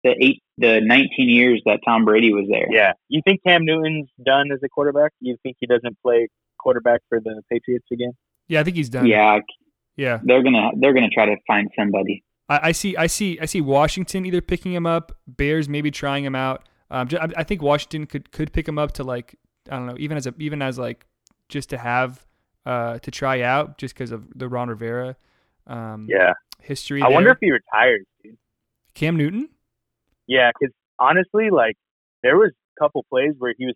the 0.06 0.24
eight, 0.24 0.42
the 0.58 0.80
19 0.82 1.28
years 1.28 1.60
that 1.66 1.80
Tom 1.84 2.04
Brady 2.04 2.32
was 2.32 2.46
there. 2.50 2.66
Yeah, 2.70 2.92
you 3.08 3.20
think 3.26 3.40
Cam 3.46 3.64
Newton's 3.64 4.08
done 4.24 4.50
as 4.52 4.60
a 4.64 4.68
quarterback? 4.68 5.12
You 5.20 5.36
think 5.42 5.56
he 5.60 5.66
doesn't 5.66 5.96
play 6.02 6.28
quarterback 6.58 7.00
for 7.08 7.20
the 7.20 7.42
Patriots 7.50 7.86
again? 7.92 8.12
Yeah, 8.48 8.60
I 8.60 8.64
think 8.64 8.76
he's 8.76 8.88
done. 8.88 9.06
yeah, 9.06 9.40
Yeah. 9.96 10.20
they're 10.22 10.42
gonna, 10.42 10.70
they're 10.80 10.94
gonna 10.94 11.10
try 11.10 11.26
to 11.26 11.36
find 11.46 11.68
somebody. 11.78 12.22
I, 12.48 12.68
I 12.68 12.72
see. 12.72 12.96
I 12.96 13.08
see. 13.08 13.38
I 13.40 13.46
see 13.46 13.60
Washington 13.60 14.24
either 14.24 14.40
picking 14.40 14.72
him 14.72 14.86
up, 14.86 15.10
Bears 15.26 15.68
maybe 15.68 15.90
trying 15.90 16.24
him 16.24 16.34
out. 16.36 16.68
Um, 16.90 17.08
ju- 17.08 17.18
I, 17.18 17.28
I 17.38 17.42
think 17.42 17.60
Washington 17.62 18.06
could 18.06 18.30
could 18.30 18.52
pick 18.52 18.68
him 18.68 18.78
up 18.78 18.92
to 18.92 19.02
like 19.04 19.34
I 19.68 19.76
don't 19.76 19.86
know, 19.86 19.96
even 19.98 20.16
as 20.16 20.26
a 20.28 20.34
even 20.38 20.62
as 20.62 20.78
like 20.78 21.04
just 21.48 21.70
to 21.70 21.78
have 21.78 22.24
uh 22.64 22.98
to 23.00 23.10
try 23.10 23.40
out 23.42 23.78
just 23.78 23.94
because 23.94 24.12
of 24.12 24.28
the 24.38 24.48
Ron 24.48 24.68
Rivera 24.68 25.16
um 25.66 26.06
Yeah, 26.08 26.34
history. 26.62 27.02
I 27.02 27.08
wonder 27.08 27.30
if 27.30 27.38
he 27.40 27.50
retires, 27.50 28.06
dude. 28.22 28.36
Cam 28.94 29.16
Newton. 29.16 29.48
Yeah, 30.26 30.50
because 30.58 30.74
honestly, 30.98 31.50
like 31.50 31.74
there 32.22 32.36
was 32.36 32.50
a 32.52 32.84
couple 32.84 33.04
plays 33.10 33.34
where 33.38 33.54
he 33.56 33.66
was 33.66 33.74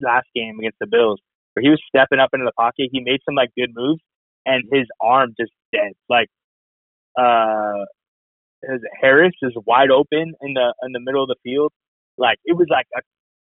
last 0.00 0.26
game 0.34 0.58
against 0.58 0.78
the 0.80 0.86
Bills 0.86 1.20
where 1.54 1.62
he 1.62 1.70
was 1.70 1.80
stepping 1.88 2.18
up 2.18 2.30
into 2.32 2.44
the 2.44 2.52
pocket. 2.52 2.88
He 2.92 3.00
made 3.00 3.20
some 3.24 3.34
like 3.34 3.50
good 3.56 3.70
moves, 3.74 4.00
and 4.44 4.64
his 4.70 4.86
arm 5.00 5.34
just 5.38 5.52
dead. 5.72 5.92
Like, 6.08 6.28
uh, 7.18 7.84
his 8.62 8.80
Harris 9.00 9.32
is 9.42 9.52
wide 9.66 9.90
open 9.90 10.34
in 10.42 10.54
the 10.54 10.74
in 10.82 10.92
the 10.92 11.00
middle 11.00 11.22
of 11.22 11.28
the 11.28 11.36
field. 11.42 11.72
Like 12.18 12.38
it 12.44 12.56
was 12.56 12.66
like 12.70 12.86
a 12.96 13.00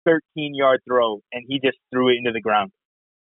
13 0.04 0.54
yard 0.54 0.80
throw, 0.88 1.20
and 1.32 1.44
he 1.48 1.58
just 1.58 1.78
threw 1.92 2.10
it 2.10 2.16
into 2.18 2.32
the 2.32 2.40
ground. 2.40 2.70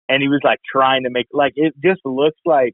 And 0.10 0.22
he 0.22 0.28
was 0.28 0.42
like 0.44 0.60
trying 0.70 1.04
to 1.04 1.10
make 1.10 1.28
like 1.32 1.54
it 1.56 1.74
just 1.84 2.02
looks 2.06 2.40
like 2.46 2.74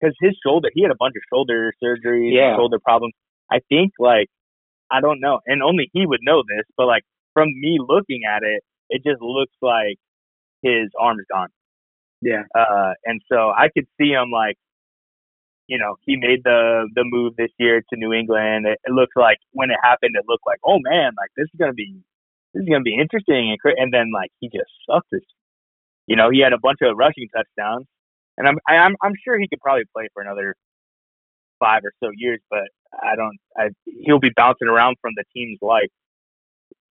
because 0.00 0.14
his 0.20 0.36
shoulder, 0.44 0.68
he 0.74 0.82
had 0.82 0.90
a 0.90 0.96
bunch 0.98 1.14
of 1.16 1.22
shoulder 1.32 1.72
surgeries, 1.82 2.32
Yeah. 2.34 2.56
shoulder 2.56 2.78
problems. 2.82 3.14
I 3.50 3.60
think 3.68 3.92
like 3.98 4.26
I 4.92 5.00
don't 5.00 5.20
know, 5.20 5.40
and 5.46 5.62
only 5.62 5.90
he 5.94 6.06
would 6.06 6.20
know 6.22 6.42
this, 6.48 6.66
but 6.76 6.86
like 6.86 7.04
from 7.34 7.48
me 7.48 7.78
looking 7.80 8.22
at 8.28 8.42
it, 8.44 8.62
it 8.90 9.02
just 9.04 9.22
looks 9.22 9.54
like 9.62 9.98
his 10.62 10.90
arm's 11.00 11.24
gone. 11.32 11.48
Yeah, 12.22 12.44
Uh, 12.56 12.94
and 13.04 13.20
so 13.32 13.50
I 13.50 13.68
could 13.74 13.86
see 14.00 14.10
him 14.10 14.30
like, 14.32 14.56
you 15.68 15.78
know, 15.78 15.96
he 16.06 16.16
made 16.16 16.42
the 16.44 16.88
the 16.94 17.04
move 17.04 17.34
this 17.36 17.50
year 17.58 17.80
to 17.80 17.96
New 17.96 18.12
England. 18.12 18.66
It, 18.66 18.78
it 18.84 18.92
looks 18.92 19.14
like 19.16 19.38
when 19.52 19.70
it 19.70 19.78
happened, 19.82 20.16
it 20.16 20.24
looked 20.28 20.44
like, 20.46 20.60
oh 20.64 20.78
man, 20.82 21.12
like 21.18 21.30
this 21.36 21.44
is 21.52 21.58
gonna 21.58 21.74
be 21.74 22.02
this 22.54 22.62
is 22.62 22.68
gonna 22.68 22.82
be 22.82 22.96
interesting. 22.98 23.50
And 23.50 23.58
and 23.78 23.94
then 23.94 24.12
like 24.14 24.30
he 24.40 24.48
just 24.48 24.70
sucked 24.90 25.08
this. 25.12 25.22
You 26.06 26.16
know, 26.16 26.30
he 26.30 26.40
had 26.40 26.52
a 26.54 26.58
bunch 26.58 26.80
of 26.82 26.96
rushing 26.98 27.28
touchdowns, 27.34 27.86
and 28.38 28.48
I'm 28.48 28.58
I, 28.68 28.76
I'm 28.78 28.96
I'm 29.02 29.14
sure 29.24 29.38
he 29.38 29.48
could 29.48 29.60
probably 29.60 29.84
play 29.94 30.08
for 30.14 30.22
another 30.22 30.56
five 31.60 31.82
or 31.84 31.92
so 32.02 32.10
years, 32.14 32.40
but 32.50 32.68
I 33.00 33.16
don't. 33.16 33.38
I 33.56 33.68
he'll 34.04 34.18
be 34.20 34.30
bouncing 34.34 34.68
around 34.68 34.96
from 35.00 35.12
the 35.16 35.24
teams 35.34 35.58
like, 35.62 35.90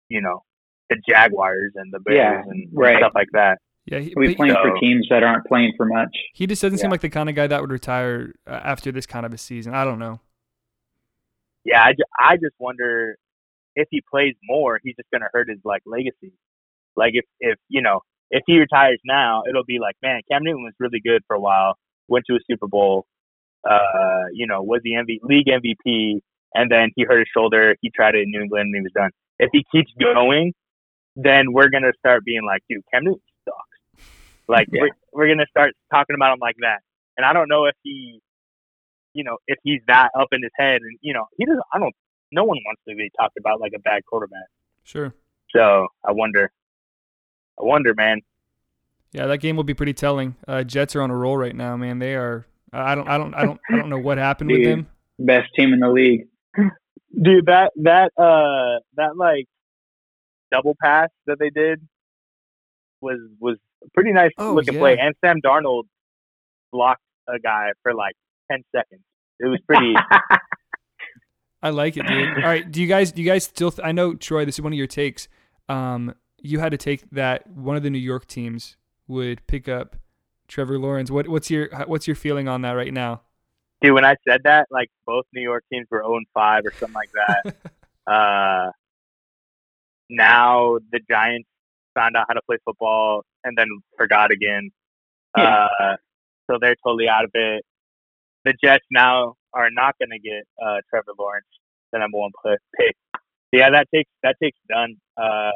you 0.08 0.20
know, 0.20 0.42
the 0.88 0.96
Jaguars 1.08 1.72
and 1.76 1.92
the 1.92 2.00
Bears 2.00 2.16
Yeah, 2.18 2.40
and, 2.40 2.50
and 2.50 2.68
right. 2.72 2.98
stuff 2.98 3.12
like 3.14 3.28
that. 3.32 3.58
Yeah, 3.86 3.98
he, 3.98 4.10
he'll 4.10 4.20
be 4.20 4.28
but 4.28 4.36
playing 4.36 4.54
for 4.54 4.78
teams 4.80 5.06
that 5.10 5.22
aren't 5.22 5.46
playing 5.46 5.72
for 5.76 5.86
much. 5.86 6.14
he 6.34 6.46
just 6.46 6.62
doesn't 6.62 6.78
seem 6.78 6.90
like 6.90 7.00
the 7.00 7.08
kind 7.10 7.28
of 7.28 7.34
guy 7.34 7.46
that 7.46 7.60
would 7.60 7.70
retire 7.72 8.34
uh, 8.46 8.60
after 8.62 8.92
this 8.92 9.06
kind 9.06 9.24
of 9.26 9.32
a 9.32 9.38
season. 9.38 9.74
I 9.74 9.84
don't 9.84 9.98
know. 9.98 10.20
yeah, 11.64 11.82
I, 11.84 11.92
ju- 11.92 12.04
I 12.18 12.36
just 12.36 12.54
wonder 12.58 13.16
if 13.76 13.88
he 13.90 14.02
plays 14.10 14.34
more, 14.44 14.80
he's 14.82 14.96
just 14.96 15.08
gonna 15.12 15.28
hurt 15.32 15.48
his 15.48 15.58
like 15.64 15.82
legacy. 15.86 16.32
Like 16.96 17.12
if 17.14 17.24
if 17.40 17.58
you 17.68 17.82
know 17.82 18.00
if 18.30 18.42
he 18.46 18.58
retires 18.58 19.00
now, 19.04 19.42
it'll 19.48 19.64
be 19.64 19.78
like, 19.80 19.96
man, 20.02 20.20
Cam 20.30 20.42
Newton 20.44 20.62
was 20.64 20.74
really 20.78 21.00
good 21.04 21.22
for 21.26 21.34
a 21.36 21.40
while, 21.40 21.76
went 22.08 22.24
to 22.28 22.34
a 22.34 22.38
Super 22.50 22.66
Bowl, 22.68 23.06
uh, 23.68 24.24
you 24.32 24.46
know, 24.46 24.62
was 24.62 24.80
the 24.84 24.92
MV- 24.92 25.20
league 25.22 25.46
MVP, 25.46 26.20
and 26.54 26.70
then 26.70 26.90
he 26.96 27.04
hurt 27.04 27.18
his 27.20 27.28
shoulder. 27.34 27.76
He 27.80 27.90
tried 27.90 28.14
it 28.14 28.22
in 28.22 28.30
New 28.30 28.42
England 28.42 28.74
and 28.74 28.76
he 28.76 28.80
was 28.82 28.92
done. 28.92 29.10
if 29.38 29.50
he 29.52 29.64
keeps 29.72 29.90
going, 29.98 30.52
then 31.16 31.52
we're 31.52 31.68
gonna 31.70 31.92
start 31.98 32.24
being 32.24 32.44
like, 32.46 32.62
dude, 32.68 32.82
Cam 32.92 33.04
Newton 33.04 33.20
sucks. 33.44 34.06
Like 34.48 34.68
Yeah. 34.70 34.82
we're 34.82 34.90
we're 35.12 35.28
gonna 35.28 35.46
start 35.50 35.72
talking 35.90 36.14
about 36.14 36.32
him 36.34 36.38
like 36.40 36.56
that. 36.60 36.80
And 37.16 37.24
I 37.26 37.32
don't 37.32 37.48
know 37.48 37.66
if 37.66 37.74
he, 37.82 38.20
you 39.14 39.24
know, 39.24 39.38
if 39.46 39.58
he's 39.64 39.80
that 39.88 40.10
up 40.18 40.28
in 40.32 40.42
his 40.42 40.52
head, 40.56 40.80
and 40.82 40.98
you 41.00 41.12
know, 41.14 41.26
he 41.36 41.44
doesn't. 41.44 41.62
I 41.72 41.78
don't. 41.78 41.94
No 42.32 42.44
one 42.44 42.58
wants 42.64 42.80
to 42.88 42.94
be 42.94 43.10
talked 43.18 43.36
about 43.38 43.60
like 43.60 43.72
a 43.74 43.80
bad 43.80 44.04
quarterback. 44.06 44.46
Sure. 44.84 45.12
So 45.54 45.88
I 46.04 46.12
wonder. 46.12 46.50
I 47.58 47.64
wonder, 47.64 47.92
man. 47.94 48.20
Yeah, 49.12 49.26
that 49.26 49.38
game 49.38 49.56
will 49.56 49.64
be 49.64 49.74
pretty 49.74 49.92
telling. 49.92 50.36
Uh, 50.46 50.62
Jets 50.62 50.94
are 50.94 51.02
on 51.02 51.10
a 51.10 51.16
roll 51.16 51.36
right 51.36 51.54
now, 51.54 51.76
man. 51.76 51.98
They 51.98 52.14
are. 52.14 52.46
I 52.72 52.94
don't. 52.94 53.08
I 53.08 53.18
don't. 53.18 53.34
I 53.34 53.44
don't. 53.44 53.60
I 53.70 53.76
don't 53.76 53.88
know 53.90 53.98
what 53.98 54.18
happened 54.18 54.50
with 54.50 54.60
Dude. 54.62 54.78
them. 54.78 54.86
Best 55.18 55.48
team 55.56 55.72
in 55.72 55.80
the 55.80 55.88
league. 55.90 56.26
Dude, 56.56 57.46
that 57.46 57.72
that 57.82 58.12
uh 58.16 58.80
that 58.96 59.16
like 59.16 59.46
double 60.52 60.76
pass 60.82 61.08
that 61.26 61.38
they 61.38 61.50
did 61.50 61.80
was 63.00 63.18
was 63.40 63.56
a 63.84 63.88
pretty 63.94 64.12
nice 64.12 64.30
Oh, 64.38 64.54
looking 64.54 64.74
yeah. 64.74 64.80
play. 64.80 64.98
And 64.98 65.14
Sam 65.24 65.40
Darnold 65.44 65.84
blocked 66.72 67.02
a 67.28 67.38
guy 67.38 67.70
for 67.82 67.94
like 67.94 68.14
ten 68.50 68.62
seconds. 68.74 69.02
It 69.40 69.46
was 69.46 69.58
pretty. 69.66 69.94
I 71.62 71.70
like 71.70 71.96
it, 71.96 72.06
dude. 72.06 72.36
All 72.38 72.42
right, 72.48 72.70
do 72.70 72.80
you 72.80 72.86
guys? 72.86 73.12
Do 73.12 73.20
you 73.22 73.28
guys 73.28 73.44
still? 73.44 73.70
Th- 73.70 73.84
I 73.86 73.92
know 73.92 74.14
Troy. 74.14 74.44
This 74.44 74.54
is 74.56 74.62
one 74.62 74.72
of 74.72 74.78
your 74.78 74.86
takes. 74.86 75.28
Um, 75.68 76.14
you 76.40 76.58
had 76.58 76.70
to 76.72 76.78
take 76.78 77.08
that 77.10 77.46
one 77.48 77.76
of 77.76 77.82
the 77.82 77.90
New 77.90 77.98
York 77.98 78.26
teams 78.26 78.76
would 79.08 79.46
pick 79.46 79.68
up 79.68 79.96
Trevor 80.50 80.78
Lawrence. 80.78 81.10
What 81.10 81.28
what's 81.28 81.50
your 81.50 81.68
what's 81.86 82.06
your 82.06 82.16
feeling 82.16 82.48
on 82.48 82.62
that 82.62 82.72
right 82.72 82.92
now? 82.92 83.22
Dude, 83.80 83.94
when 83.94 84.04
I 84.04 84.16
said 84.28 84.42
that, 84.44 84.66
like 84.70 84.90
both 85.06 85.24
New 85.32 85.40
York 85.40 85.64
teams 85.72 85.86
were 85.90 86.02
0 86.02 86.20
5 86.34 86.66
or 86.66 86.72
something 86.72 86.94
like 86.94 87.10
that. 87.12 87.56
uh, 88.12 88.70
now 90.10 90.78
the 90.92 91.00
Giants 91.08 91.48
found 91.94 92.16
out 92.16 92.26
how 92.28 92.34
to 92.34 92.42
play 92.42 92.58
football 92.64 93.22
and 93.42 93.56
then 93.56 93.68
forgot 93.96 94.30
again. 94.30 94.70
Yeah. 95.36 95.68
Uh, 95.80 95.96
so 96.50 96.58
they're 96.60 96.76
totally 96.84 97.08
out 97.08 97.24
of 97.24 97.30
it. 97.32 97.64
The 98.44 98.54
Jets 98.62 98.84
now 98.90 99.36
are 99.54 99.70
not 99.70 99.94
going 99.98 100.10
to 100.10 100.18
get 100.18 100.44
uh, 100.62 100.78
Trevor 100.90 101.12
Lawrence, 101.18 101.46
the 101.92 102.00
number 102.00 102.18
one 102.18 102.32
pick. 102.76 102.96
Yeah, 103.52 103.70
that 103.70 103.88
takes 103.92 104.10
that 104.22 104.36
takes 104.42 104.58
done. 104.68 104.96
Uh, 105.16 105.50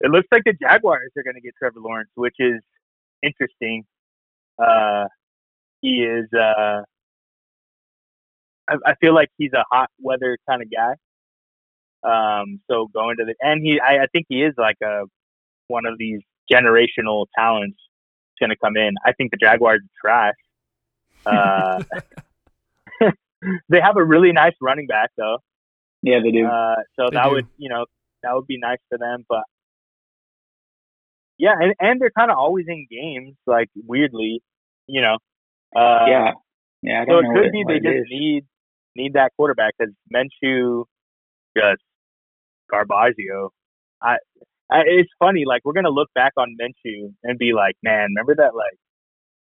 it 0.00 0.10
looks 0.10 0.28
like 0.32 0.42
the 0.44 0.54
Jaguars 0.60 1.10
are 1.16 1.22
going 1.22 1.34
to 1.34 1.40
get 1.40 1.54
Trevor 1.58 1.80
Lawrence, 1.80 2.10
which 2.14 2.36
is 2.38 2.60
interesting. 3.22 3.84
Uh, 4.58 5.04
he 5.80 6.02
is. 6.02 6.26
Uh, 6.32 6.82
I, 8.68 8.74
I 8.84 8.94
feel 9.00 9.14
like 9.14 9.28
he's 9.38 9.52
a 9.52 9.64
hot 9.70 9.90
weather 10.00 10.38
kind 10.48 10.62
of 10.62 10.68
guy. 10.70 10.94
Um, 12.02 12.60
so 12.70 12.88
going 12.92 13.16
to 13.18 13.24
the 13.24 13.34
and 13.40 13.62
he, 13.62 13.80
I, 13.80 14.04
I 14.04 14.06
think 14.12 14.26
he 14.28 14.42
is 14.42 14.54
like 14.56 14.76
a 14.82 15.02
one 15.68 15.86
of 15.86 15.98
these 15.98 16.20
generational 16.50 17.26
talents 17.36 17.78
going 18.38 18.50
to 18.50 18.56
come 18.56 18.76
in. 18.76 18.94
I 19.04 19.12
think 19.12 19.30
the 19.32 19.38
Jaguars 19.38 19.80
are 19.80 20.00
trash. 20.00 20.34
Uh, 21.24 21.82
they 23.68 23.80
have 23.80 23.96
a 23.96 24.04
really 24.04 24.32
nice 24.32 24.54
running 24.60 24.86
back 24.86 25.10
though. 25.16 25.38
Yeah, 26.02 26.20
they 26.22 26.30
do. 26.30 26.46
Uh, 26.46 26.76
so 26.98 27.08
They 27.10 27.16
that 27.16 27.24
do. 27.24 27.30
would, 27.30 27.46
you 27.58 27.68
know, 27.68 27.86
that 28.22 28.34
would 28.34 28.46
be 28.46 28.58
nice 28.58 28.78
for 28.88 28.98
them. 28.98 29.24
But 29.28 29.42
yeah, 31.38 31.52
and, 31.58 31.74
and 31.80 32.00
they're 32.00 32.10
kind 32.16 32.30
of 32.30 32.38
always 32.38 32.66
in 32.68 32.86
games, 32.90 33.36
like 33.46 33.68
weirdly, 33.76 34.42
you 34.86 35.00
know. 35.02 35.18
Uh, 35.74 36.06
yeah. 36.08 36.32
Yeah, 36.82 37.02
I 37.02 37.04
So 37.08 37.12
don't 37.12 37.20
it 37.20 37.22
know 37.24 37.32
could 37.34 37.42
what, 37.42 37.52
be 37.52 37.64
they 37.66 37.78
just 37.80 37.98
is. 37.98 38.06
need 38.08 38.44
need 38.96 39.14
that 39.14 39.32
quarterback 39.36 39.74
because 39.78 39.92
Minshew 40.14 40.84
just 41.56 41.82
Garbagio. 42.72 43.50
I, 44.02 44.16
I 44.70 44.80
it's 44.86 45.10
funny. 45.18 45.44
Like 45.46 45.62
we're 45.64 45.72
gonna 45.72 45.90
look 45.90 46.08
back 46.14 46.32
on 46.36 46.56
Minshew 46.60 47.12
and 47.24 47.38
be 47.38 47.52
like, 47.52 47.76
man, 47.82 48.08
remember 48.10 48.34
that 48.36 48.54
like 48.54 48.78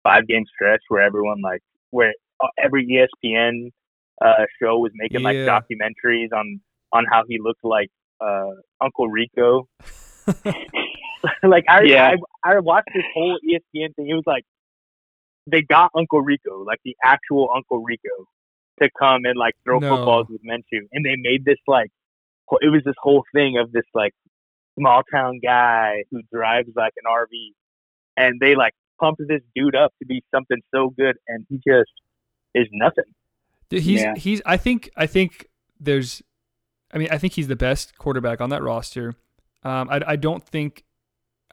five 0.03 0.26
game 0.26 0.44
stretch 0.53 0.83
where 0.88 1.03
everyone 1.03 1.40
like 1.42 1.61
where 1.90 2.14
uh, 2.42 2.48
every 2.62 2.87
ESPN 2.87 3.70
uh, 4.24 4.44
show 4.61 4.79
was 4.79 4.92
making 4.94 5.22
like 5.22 5.37
documentaries 5.38 6.33
on 6.35 6.61
on 6.92 7.05
how 7.11 7.22
he 7.29 7.38
looked 7.42 7.64
like 7.64 7.88
uh, 8.20 8.50
Uncle 8.81 9.09
Rico. 9.09 9.66
like 11.43 11.65
I, 11.69 11.83
Yeah. 11.83 12.15
I 12.45 12.53
I 12.53 12.59
watched 12.61 12.89
this 12.95 13.05
whole 13.15 13.39
ESPN 13.49 13.95
thing. 13.97 14.09
It 14.09 14.15
was 14.15 14.25
like 14.27 14.45
they 15.47 15.63
got 15.63 15.91
Uncle 15.97 16.21
Rico, 16.23 16.63
like 16.65 16.79
the 16.85 16.97
actual 17.03 17.51
Uncle 17.55 17.83
Rico, 17.83 18.27
to 18.81 18.89
come 18.99 19.25
and 19.25 19.37
like 19.37 19.55
throw 19.65 19.79
No. 19.79 19.97
footballs 19.97 20.27
with 20.31 20.43
Minshew, 20.45 20.87
and 20.93 21.05
they 21.05 21.17
made 21.17 21.45
this 21.45 21.59
like 21.67 21.91
it 22.61 22.69
was 22.71 22.83
this 22.85 22.95
whole 23.01 23.25
thing 23.35 23.59
of 23.59 23.73
this 23.73 23.85
like 23.95 24.13
small 24.79 25.03
town 25.13 25.41
guy 25.43 26.05
who 26.11 26.21
drives 26.33 26.69
like 26.75 26.93
an 27.03 27.11
RV, 27.11 27.53
and 28.17 28.41
they 28.41 28.55
like 28.55 28.73
pumped 29.01 29.23
this 29.29 29.43
dude 29.55 29.75
up 29.77 29.93
to 30.01 30.07
be 30.07 30.23
something 30.35 30.59
so 30.75 30.91
good, 30.91 31.17
and 31.29 31.47
he 31.49 31.57
just 31.57 31.91
is 32.55 32.67
nothing. 32.73 33.05
Dude, 33.69 33.83
He's 33.83 34.01
Yeah. 34.03 34.15
he's. 34.17 34.43
I 34.47 34.57
think 34.57 34.91
I 34.97 35.07
think 35.07 35.47
there's. 35.79 36.23
I 36.93 36.99
mean, 36.99 37.09
I 37.13 37.19
think 37.19 37.35
he's 37.35 37.47
the 37.49 37.57
best 37.57 37.97
quarterback 37.99 38.41
on 38.41 38.51
that 38.51 38.63
roster. 38.63 39.15
Um, 39.63 39.89
I 39.91 40.01
I 40.07 40.17
don't 40.17 40.45
think. 40.45 40.85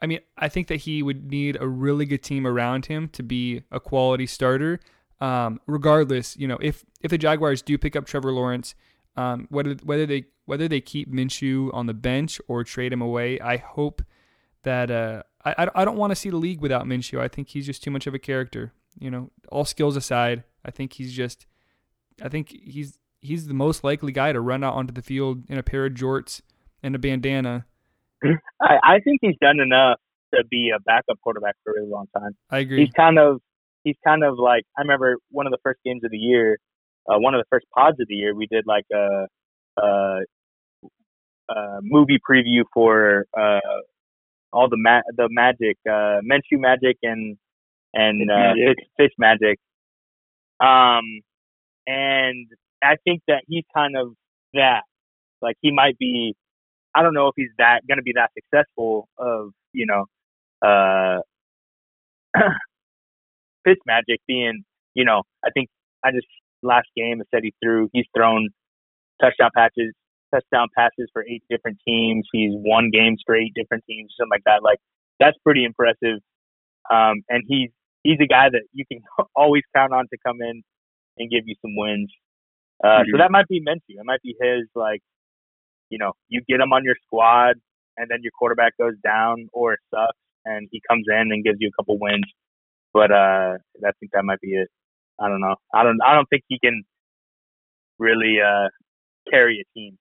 I 0.00 0.06
mean, 0.06 0.20
I 0.36 0.48
think 0.48 0.68
that 0.68 0.76
he 0.76 1.02
would 1.02 1.30
need 1.30 1.56
a 1.60 1.66
really 1.66 2.06
good 2.06 2.22
team 2.22 2.46
around 2.46 2.86
him 2.86 3.08
to 3.10 3.22
be 3.22 3.62
a 3.70 3.80
quality 3.80 4.26
starter. 4.26 4.80
Um, 5.20 5.60
regardless, 5.66 6.36
you 6.36 6.46
know, 6.46 6.58
if 6.60 6.84
if 7.00 7.10
the 7.10 7.18
Jaguars 7.18 7.62
do 7.62 7.76
pick 7.76 7.96
up 7.96 8.06
Trevor 8.06 8.32
Lawrence, 8.32 8.74
um, 9.16 9.46
whether 9.50 9.74
whether 9.82 10.06
they 10.06 10.26
whether 10.44 10.68
they 10.68 10.80
keep 10.80 11.12
Minshew 11.12 11.74
on 11.74 11.86
the 11.86 11.94
bench 11.94 12.40
or 12.46 12.62
trade 12.62 12.92
him 12.92 13.02
away, 13.02 13.40
I 13.40 13.56
hope 13.56 14.02
that 14.62 14.90
uh, 14.90 15.22
I 15.44 15.68
I- 15.74 15.84
don't 15.84 15.96
want 15.96 16.12
to 16.12 16.14
see 16.16 16.30
the 16.30 16.36
league 16.36 16.60
without 16.60 16.86
Minshew. 16.86 17.18
I 17.20 17.26
think 17.26 17.48
he's 17.48 17.66
just 17.66 17.82
too 17.82 17.90
much 17.90 18.06
of 18.06 18.14
a 18.14 18.18
character. 18.18 18.72
You 19.00 19.10
know, 19.10 19.30
all 19.50 19.64
skills 19.64 19.96
aside, 19.96 20.44
I 20.64 20.70
think 20.70 20.92
he's 20.94 21.12
just 21.12 21.46
I 22.22 22.28
think 22.28 22.50
he's 22.50 22.98
he's 23.20 23.48
the 23.48 23.54
most 23.54 23.82
likely 23.82 24.12
guy 24.12 24.32
to 24.32 24.40
run 24.40 24.62
out 24.62 24.74
onto 24.74 24.92
the 24.92 25.02
field 25.02 25.44
in 25.48 25.58
a 25.58 25.62
pair 25.64 25.86
of 25.86 25.94
jorts 25.94 26.40
and 26.82 26.94
a 26.94 26.98
bandana. 26.98 27.66
I, 28.24 28.78
I 28.82 29.00
think 29.00 29.18
he's 29.20 29.36
done 29.40 29.60
enough 29.60 29.98
to 30.34 30.44
be 30.50 30.70
a 30.74 30.80
backup 30.80 31.18
quarterback 31.22 31.54
for 31.64 31.72
a 31.72 31.74
really 31.76 31.90
long 31.90 32.06
time. 32.16 32.36
I 32.50 32.58
agree. 32.58 32.80
he's 32.80 32.92
kind 32.92 33.18
of 33.18 33.40
he's 33.84 33.96
kind 34.04 34.24
of 34.24 34.38
like 34.38 34.64
I 34.76 34.82
remember 34.82 35.16
one 35.30 35.46
of 35.46 35.52
the 35.52 35.58
first 35.62 35.80
games 35.84 36.04
of 36.04 36.10
the 36.10 36.18
year, 36.18 36.58
uh, 37.08 37.18
one 37.18 37.34
of 37.34 37.40
the 37.40 37.46
first 37.50 37.66
pods 37.74 37.98
of 38.00 38.06
the 38.08 38.14
year, 38.14 38.34
we 38.34 38.46
did 38.46 38.64
like 38.66 38.84
a, 38.92 39.26
a, 39.80 40.20
a 41.48 41.78
movie 41.82 42.18
preview 42.18 42.64
for 42.74 43.26
uh, 43.36 43.60
all 44.52 44.68
the 44.68 44.76
ma- 44.76 45.02
the 45.16 45.28
magic, 45.30 45.78
uh, 45.88 46.20
Minshew 46.24 46.60
magic 46.60 46.98
and 47.02 47.36
and 47.94 48.30
uh, 48.30 48.54
Magic. 48.54 48.76
fish, 48.76 48.86
fish 48.98 49.12
magic. 49.18 49.58
Um, 50.60 51.20
and 51.86 52.46
I 52.82 52.96
think 53.04 53.22
that 53.28 53.44
he's 53.48 53.64
kind 53.74 53.96
of 53.96 54.12
that. 54.54 54.82
Like 55.40 55.56
he 55.60 55.72
might 55.72 55.96
be. 55.98 56.34
I 56.94 57.02
don't 57.02 57.14
know 57.14 57.28
if 57.28 57.34
he's 57.36 57.50
that 57.58 57.86
going 57.86 57.98
to 57.98 58.02
be 58.02 58.12
that 58.14 58.30
successful. 58.34 59.08
Of 59.18 59.52
you 59.72 59.86
know, 59.86 60.06
uh, 60.66 61.20
Fitz 63.64 63.80
Magic 63.86 64.20
being, 64.26 64.64
you 64.94 65.04
know, 65.04 65.22
I 65.44 65.50
think 65.50 65.68
I 66.04 66.12
just 66.12 66.26
last 66.62 66.88
game 66.96 67.20
I 67.20 67.24
said 67.34 67.44
he 67.44 67.54
threw 67.62 67.88
he's 67.92 68.06
thrown 68.16 68.48
touchdown 69.20 69.50
patches 69.56 69.94
touchdown 70.34 70.68
passes 70.76 71.08
for 71.12 71.24
eight 71.24 71.42
different 71.48 71.78
teams. 71.86 72.26
He's 72.32 72.52
won 72.54 72.90
games 72.92 73.22
for 73.24 73.34
eight 73.36 73.52
different 73.54 73.84
teams, 73.88 74.14
something 74.18 74.30
like 74.30 74.44
that. 74.44 74.62
Like 74.62 74.78
that's 75.20 75.36
pretty 75.44 75.64
impressive. 75.64 76.18
Um, 76.90 77.22
and 77.28 77.44
he's 77.46 77.70
he's 78.02 78.18
a 78.20 78.26
guy 78.26 78.48
that 78.50 78.62
you 78.72 78.84
can 78.90 79.00
always 79.36 79.62
count 79.74 79.92
on 79.92 80.06
to 80.08 80.18
come 80.26 80.40
in 80.42 80.62
and 81.18 81.30
give 81.30 81.44
you 81.46 81.54
some 81.62 81.76
wins. 81.76 82.12
Uh, 82.82 83.04
So 83.10 83.16
Mhm. 83.16 83.18
that 83.18 83.30
might 83.30 83.48
be 83.48 83.60
Minshew. 83.60 83.98
It 84.00 84.04
might 84.04 84.22
be 84.22 84.36
his 84.40 84.68
like, 84.74 85.02
you 85.90 85.98
know, 85.98 86.12
you 86.28 86.40
get 86.48 86.60
him 86.60 86.72
on 86.72 86.84
your 86.84 86.94
squad, 87.06 87.54
and 87.96 88.08
then 88.10 88.18
your 88.22 88.32
quarterback 88.38 88.76
goes 88.78 88.94
down 89.04 89.48
or 89.52 89.74
it 89.74 89.80
sucks, 89.90 90.16
and 90.44 90.68
he 90.70 90.80
comes 90.88 91.04
in 91.08 91.32
and 91.32 91.44
gives 91.44 91.58
you 91.60 91.68
a 91.68 91.72
couple 91.80 91.98
wins. 92.00 92.24
But 92.92 93.10
uh, 93.10 93.58
I 93.86 93.90
think 94.00 94.12
that 94.12 94.24
might 94.24 94.40
be 94.40 94.52
it. 94.54 94.68
I 95.20 95.28
don't 95.28 95.40
know. 95.40 95.56
I 95.74 95.82
don't. 95.82 95.98
I 96.06 96.14
don't 96.14 96.28
think 96.28 96.44
he 96.48 96.58
can 96.58 96.84
really 97.98 98.36
uh, 98.40 98.68
carry 99.30 99.60
a 99.60 99.78
team. 99.78 99.98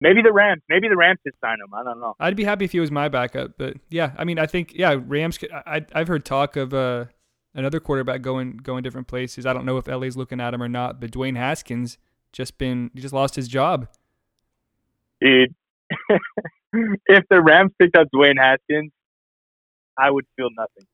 Maybe 0.00 0.22
the 0.22 0.32
Rams. 0.32 0.60
Maybe 0.68 0.88
the 0.88 0.96
Rams 0.96 1.18
could 1.22 1.32
sign 1.42 1.54
him. 1.54 1.72
I 1.72 1.82
don't 1.82 2.00
know. 2.00 2.14
I'd 2.20 2.36
be 2.36 2.44
happy 2.44 2.64
if 2.64 2.72
he 2.72 2.80
was 2.80 2.90
my 2.90 3.08
backup, 3.08 3.52
but 3.58 3.76
yeah, 3.88 4.12
I 4.18 4.24
mean, 4.24 4.38
I 4.38 4.46
think 4.46 4.72
yeah, 4.74 4.96
Rams. 5.06 5.38
could- 5.38 5.52
I 5.52 5.84
I've 5.94 6.08
heard 6.08 6.24
talk 6.24 6.56
of 6.56 6.74
uh, 6.74 7.06
another 7.54 7.80
quarterback 7.80 8.20
going 8.20 8.58
going 8.58 8.82
different 8.82 9.06
places. 9.06 9.46
I 9.46 9.52
don't 9.52 9.64
know 9.64 9.78
if 9.78 9.86
LA's 9.86 10.16
looking 10.16 10.40
at 10.40 10.52
him 10.52 10.62
or 10.62 10.68
not, 10.68 11.00
but 11.00 11.10
Dwayne 11.10 11.36
Haskins 11.36 11.96
just 12.32 12.58
been 12.58 12.90
he 12.94 13.00
just 13.00 13.14
lost 13.14 13.34
his 13.36 13.48
job. 13.48 13.88
Dude. 15.24 15.54
if 17.06 17.24
the 17.30 17.40
Rams 17.40 17.72
picked 17.78 17.96
up 17.96 18.08
Dwayne 18.14 18.38
Haskins, 18.38 18.92
I 19.98 20.10
would 20.10 20.26
feel 20.36 20.48
nothing 20.56 20.86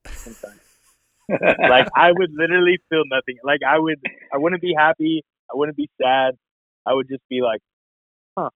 like 1.69 1.89
I 1.97 2.11
would 2.13 2.31
literally 2.33 2.79
feel 2.89 3.05
nothing. 3.07 3.37
Like 3.45 3.61
I 3.67 3.79
would, 3.79 4.01
I 4.33 4.39
wouldn't 4.39 4.61
be 4.61 4.75
happy. 4.77 5.23
I 5.51 5.57
wouldn't 5.57 5.77
be 5.77 5.89
sad. 6.01 6.35
I 6.87 6.95
would 6.95 7.09
just 7.09 7.23
be 7.29 7.41
like, 7.41 7.61
huh. 8.37 8.51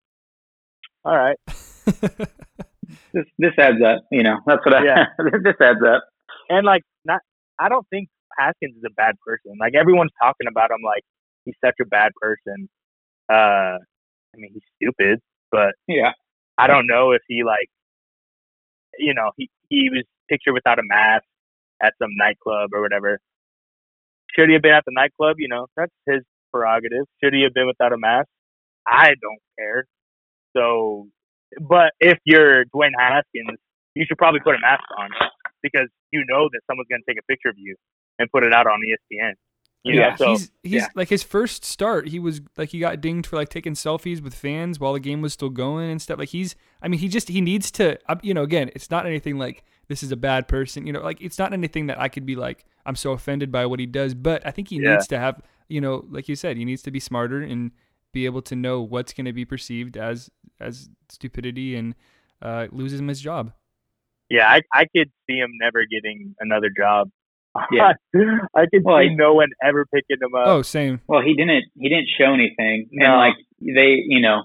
all 1.05 1.17
right. 1.17 1.37
this 3.13 3.27
this 3.39 3.53
adds 3.59 3.83
up. 3.83 4.05
You 4.11 4.23
know, 4.23 4.39
that's 4.47 4.65
what 4.65 4.75
I. 4.75 4.85
Yeah. 4.85 5.05
this 5.43 5.57
adds 5.61 5.81
up. 5.87 6.05
And 6.49 6.65
like, 6.65 6.83
not 7.05 7.21
I 7.59 7.69
don't 7.69 7.87
think 7.91 8.09
Haskins 8.39 8.77
is 8.77 8.85
a 8.87 8.95
bad 8.95 9.17
person. 9.27 9.53
Like 9.59 9.75
everyone's 9.75 10.13
talking 10.23 10.47
about 10.49 10.71
him, 10.71 10.79
like 10.85 11.03
he's 11.45 11.57
such 11.65 11.77
a 11.81 11.87
bad 11.87 12.13
person. 12.21 12.69
Uh, 13.29 13.79
I 14.33 14.37
mean, 14.37 14.51
he's 14.53 14.63
stupid, 14.77 15.21
but 15.51 15.75
Yeah. 15.89 16.13
I 16.59 16.67
don't 16.69 16.87
know 16.87 17.13
if 17.13 17.23
he 17.29 17.45
like, 17.45 17.69
you 18.99 19.15
know, 19.15 19.33
he 19.37 19.51
he 19.69 19.91
was 19.91 20.05
pictured 20.29 20.55
without 20.55 20.79
a 20.79 20.83
mask 20.85 21.25
at 21.83 21.95
some 22.01 22.11
nightclub 22.17 22.71
or 22.75 22.83
whatever. 22.83 23.21
Should 24.37 24.49
he 24.49 24.55
have 24.55 24.63
been 24.63 24.75
at 24.75 24.85
the 24.87 24.93
nightclub? 24.95 25.37
You 25.39 25.49
know, 25.49 25.67
that's 25.77 25.93
his 26.07 26.23
prerogative. 26.53 27.07
Should 27.23 27.35
he 27.35 27.43
have 27.45 27.55
been 27.55 27.67
without 27.67 27.93
a 27.93 27.99
mask? 27.99 28.29
I 28.89 29.09
don't 29.21 29.41
care. 29.59 29.87
So, 30.57 31.09
but 31.61 31.93
if 32.01 32.19
you're 32.25 32.65
Dwayne 32.67 32.93
Haskins, 32.99 33.59
you 33.95 34.05
should 34.09 34.19
probably 34.19 34.41
put 34.41 34.55
a 34.57 34.61
mask 34.61 34.85
on 34.99 35.11
because 35.63 35.89
you 36.13 36.25
know 36.29 36.49
that 36.53 36.61
someone's 36.69 36.89
going 36.91 37.03
to 37.07 37.11
take 37.13 37.21
a 37.21 37.27
picture 37.27 37.49
of 37.51 37.57
you 37.59 37.77
and 38.19 38.31
put 38.33 38.45
it 38.45 38.53
out 38.53 38.67
on 38.67 38.81
ESPN. 38.81 39.35
You 39.83 39.95
know, 39.95 40.03
yeah, 40.03 40.17
so 40.17 40.29
he's 40.31 40.51
he's 40.63 40.73
yeah. 40.73 40.89
like 40.95 41.09
his 41.09 41.23
first 41.23 41.65
start. 41.65 42.09
He 42.09 42.19
was 42.19 42.43
like 42.59 42.69
he 42.69 42.79
got 42.81 43.01
dinged 43.01 43.27
for 43.27 43.37
like 43.37 43.49
taking 43.49 43.73
selfies 43.73 44.23
with 44.23 44.35
fans 44.35 44.79
while 44.79 44.93
the 44.93 45.01
game 45.01 45.23
was 45.23 45.33
still 45.33 45.49
going 45.49 45.91
and 45.91 46.03
stuff. 46.03 46.19
Like 46.19 46.29
he's, 46.29 46.55
I 46.83 46.89
mean, 46.89 47.01
he 47.01 47.09
just 47.09 47.29
he 47.29 47.41
needs 47.41 47.71
to, 47.73 47.99
uh, 48.07 48.17
you 48.23 48.35
know, 48.35 48.43
again, 48.43 48.71
it's 48.75 48.91
not 48.91 49.07
anything 49.07 49.39
like 49.39 49.65
this 49.89 50.03
is 50.03 50.13
a 50.13 50.17
bad 50.17 50.49
person, 50.49 50.87
you 50.87 50.93
know, 50.93 51.01
like 51.01 51.21
it's 51.23 51.39
not 51.39 51.53
anything 51.55 51.87
that 51.87 51.99
I 51.99 52.09
could 52.09 52.27
be 52.27 52.37
like 52.37 52.67
I'm 52.85 52.95
so 52.97 53.13
offended 53.13 53.51
by 53.51 53.65
what 53.67 53.81
he 53.81 53.87
does. 53.87 54.15
But 54.15 54.47
I 54.47 54.51
think 54.51 54.69
he 54.69 54.77
Yeah. 54.77 54.93
needs 54.93 55.07
to 55.09 55.19
have, 55.19 55.41
you 55.69 55.81
know, 55.81 56.05
like 56.11 56.29
you 56.29 56.37
said, 56.37 56.59
he 56.59 56.65
needs 56.67 56.83
to 56.83 56.91
be 56.91 57.01
smarter 57.01 57.41
and 57.41 57.71
be 58.13 58.27
able 58.27 58.43
to 58.43 58.57
know 58.57 58.83
what's 58.83 59.15
going 59.15 59.27
to 59.27 59.33
be 59.33 59.47
perceived 59.47 59.97
as 59.97 60.31
as 60.61 60.91
stupidity 61.09 61.75
and 61.75 61.95
uh, 62.43 62.67
loses 62.71 63.01
him 63.01 63.09
his 63.09 63.21
job. 63.21 63.53
yeah, 64.29 64.47
I 64.49 64.63
I 64.75 64.85
could 64.95 65.11
see 65.27 65.37
him 65.37 65.53
never 65.61 65.85
getting 65.87 66.35
another 66.39 66.71
job. 66.77 67.11
Yeah. 67.73 67.93
I 68.55 68.67
can 68.73 68.83
Well, 68.85 68.99
see 68.99 69.11
I- 69.11 69.15
no 69.15 69.35
one 69.35 69.49
ever 69.63 69.87
picking 69.93 70.19
him 70.21 70.35
up. 70.35 70.47
oh, 70.47 70.63
same. 70.63 71.01
Well, 71.07 71.23
he 71.23 71.35
didn't. 71.35 71.65
He 71.79 71.89
didn't 71.89 72.09
show 72.19 72.33
anything, 72.33 72.89
No. 72.93 73.07
and 73.07 73.17
like 73.17 73.35
they, 73.61 74.03
you 74.07 74.21
know, 74.21 74.45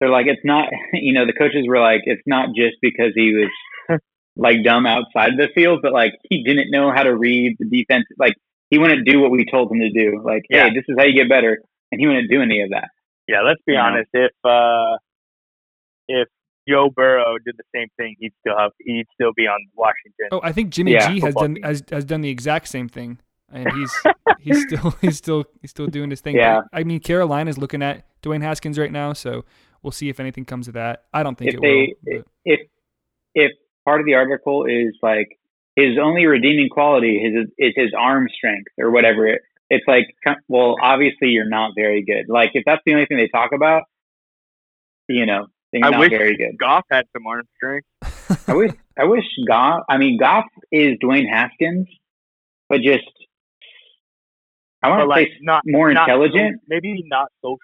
they're 0.00 0.10
like 0.10 0.26
it's 0.26 0.44
not. 0.44 0.68
You 0.92 1.12
know, 1.12 1.26
the 1.26 1.32
coaches 1.32 1.64
were 1.68 1.80
like, 1.80 2.02
it's 2.04 2.22
not 2.26 2.48
just 2.54 2.76
because 2.80 3.12
he 3.14 3.34
was 3.34 3.98
like 4.36 4.62
dumb 4.64 4.86
outside 4.86 5.32
the 5.36 5.48
field, 5.54 5.80
but 5.82 5.92
like 5.92 6.12
he 6.30 6.42
didn't 6.44 6.70
know 6.70 6.92
how 6.92 7.02
to 7.02 7.14
read 7.16 7.56
the 7.58 7.66
defense. 7.68 8.04
Like 8.18 8.34
he 8.70 8.78
wouldn't 8.78 9.06
do 9.06 9.20
what 9.20 9.30
we 9.30 9.44
told 9.50 9.70
him 9.72 9.80
to 9.80 9.90
do. 9.90 10.20
Like, 10.24 10.42
Yeah. 10.50 10.64
hey, 10.68 10.74
this 10.74 10.84
is 10.88 10.96
how 10.98 11.04
you 11.04 11.14
get 11.14 11.28
better, 11.28 11.58
and 11.92 12.00
he 12.00 12.06
wouldn't 12.06 12.30
do 12.30 12.42
any 12.42 12.62
of 12.62 12.70
that. 12.70 12.88
Yeah, 13.28 13.42
let's 13.42 13.60
be 13.66 13.72
You 13.72 13.78
know? 13.78 13.84
honest. 13.84 14.10
If 14.12 14.32
uh, 14.44 14.96
if 16.08 16.28
Joe 16.68 16.90
Burrow 16.94 17.36
did 17.44 17.56
the 17.56 17.64
same 17.74 17.88
thing, 17.96 18.16
he'd 18.18 18.32
still 18.40 18.58
have 18.58 18.72
he'd 18.80 19.06
still 19.14 19.32
be 19.36 19.42
on 19.46 19.58
Washington. 19.74 20.28
Oh, 20.32 20.40
I 20.42 20.52
think 20.52 20.70
Jimmy 20.70 20.92
Yeah, 20.92 21.08
G 21.12 21.20
has 21.20 21.34
done 21.34 21.54
team. 21.54 21.62
has, 21.64 21.82
has 21.90 22.04
done 22.04 22.20
the 22.22 22.28
exact 22.30 22.68
same 22.68 22.88
thing, 22.88 23.18
and 23.52 23.70
he's 23.72 23.92
he's 24.40 24.62
still 24.62 24.90
he's 25.00 25.16
still 25.16 25.44
he's 25.60 25.70
still 25.70 25.86
doing 25.86 26.10
his 26.10 26.20
thing. 26.20 26.36
Yeah. 26.36 26.62
I 26.72 26.82
mean, 26.84 27.00
Carolina's 27.00 27.58
looking 27.58 27.82
at 27.82 28.04
Dwayne 28.22 28.42
Haskins 28.42 28.78
right 28.78 28.90
now, 28.92 29.12
so 29.12 29.44
we'll 29.82 29.92
see 29.92 30.08
if 30.08 30.18
anything 30.20 30.44
comes 30.44 30.66
of 30.68 30.74
that. 30.74 31.04
I 31.14 31.22
don't 31.22 31.36
think 31.38 31.50
If 31.52 31.56
it 31.56 31.60
they, 31.62 31.94
will. 32.12 32.22
but- 32.22 32.26
if 32.44 32.60
if 33.34 33.52
part 33.84 34.00
of 34.00 34.06
the 34.06 34.14
article 34.14 34.64
is 34.66 34.96
like 35.02 35.38
his 35.76 35.98
only 36.02 36.26
redeeming 36.26 36.68
quality 36.70 37.16
is 37.16 37.48
is 37.58 37.74
his 37.76 37.92
arm 37.96 38.26
strength 38.34 38.72
or 38.78 38.90
whatever, 38.90 39.26
it, 39.26 39.42
it's 39.68 39.84
like, 39.86 40.04
well, 40.48 40.76
obviously 40.80 41.28
you're 41.28 41.48
not 41.48 41.72
very 41.76 42.02
good. 42.04 42.26
Like 42.28 42.50
if 42.54 42.64
that's 42.64 42.80
the 42.86 42.94
only 42.94 43.06
thing 43.06 43.18
they 43.18 43.28
talk 43.28 43.50
about, 43.52 43.82
you 45.08 45.26
know, 45.26 45.46
I 45.84 45.90
not 45.90 46.00
wish 46.00 46.10
very 46.10 46.36
good. 46.36 46.58
Goff 46.58 46.84
had 46.90 47.06
some 47.12 47.26
arm 47.26 47.46
strength. 47.56 47.86
I 48.48 48.54
wish 48.54 48.72
I 48.98 49.04
wish 49.04 49.24
Goff. 49.46 49.84
I 49.88 49.98
mean, 49.98 50.18
Goff 50.18 50.44
is 50.72 50.96
Dwayne 51.02 51.28
Haskins, 51.30 51.86
but 52.68 52.80
just 52.82 53.04
I 54.82 54.88
want 54.90 55.00
to 55.00 55.06
like 55.06 55.28
say 55.28 55.34
not 55.42 55.62
more 55.66 55.92
not 55.92 56.08
intelligent. 56.08 56.60
so- 56.60 56.64
maybe 56.68 57.02
not 57.06 57.30
social. 57.42 57.58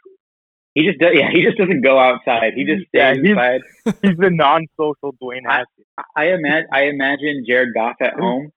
He 0.75 0.87
just 0.87 0.99
does, 1.01 1.11
yeah. 1.15 1.29
He 1.31 1.43
just 1.43 1.59
doesn't 1.59 1.83
go 1.83 1.99
outside. 1.99 2.55
He 2.55 2.65
just 2.65 2.87
Yeah, 2.95 3.13
stays 3.13 3.23
he's- 3.23 3.31
inside. 3.37 3.61
He's 4.03 4.17
the 4.17 4.31
non-social 4.31 5.13
Dwayne 5.23 5.43
I- 5.47 5.59
Haskins. 5.59 5.87
I 6.17 6.29
imagine 6.33 6.69
I 6.73 6.83
imagine 6.85 7.45
Jared 7.47 7.75
Goff 7.75 7.97
at 8.01 8.15
home, 8.15 8.53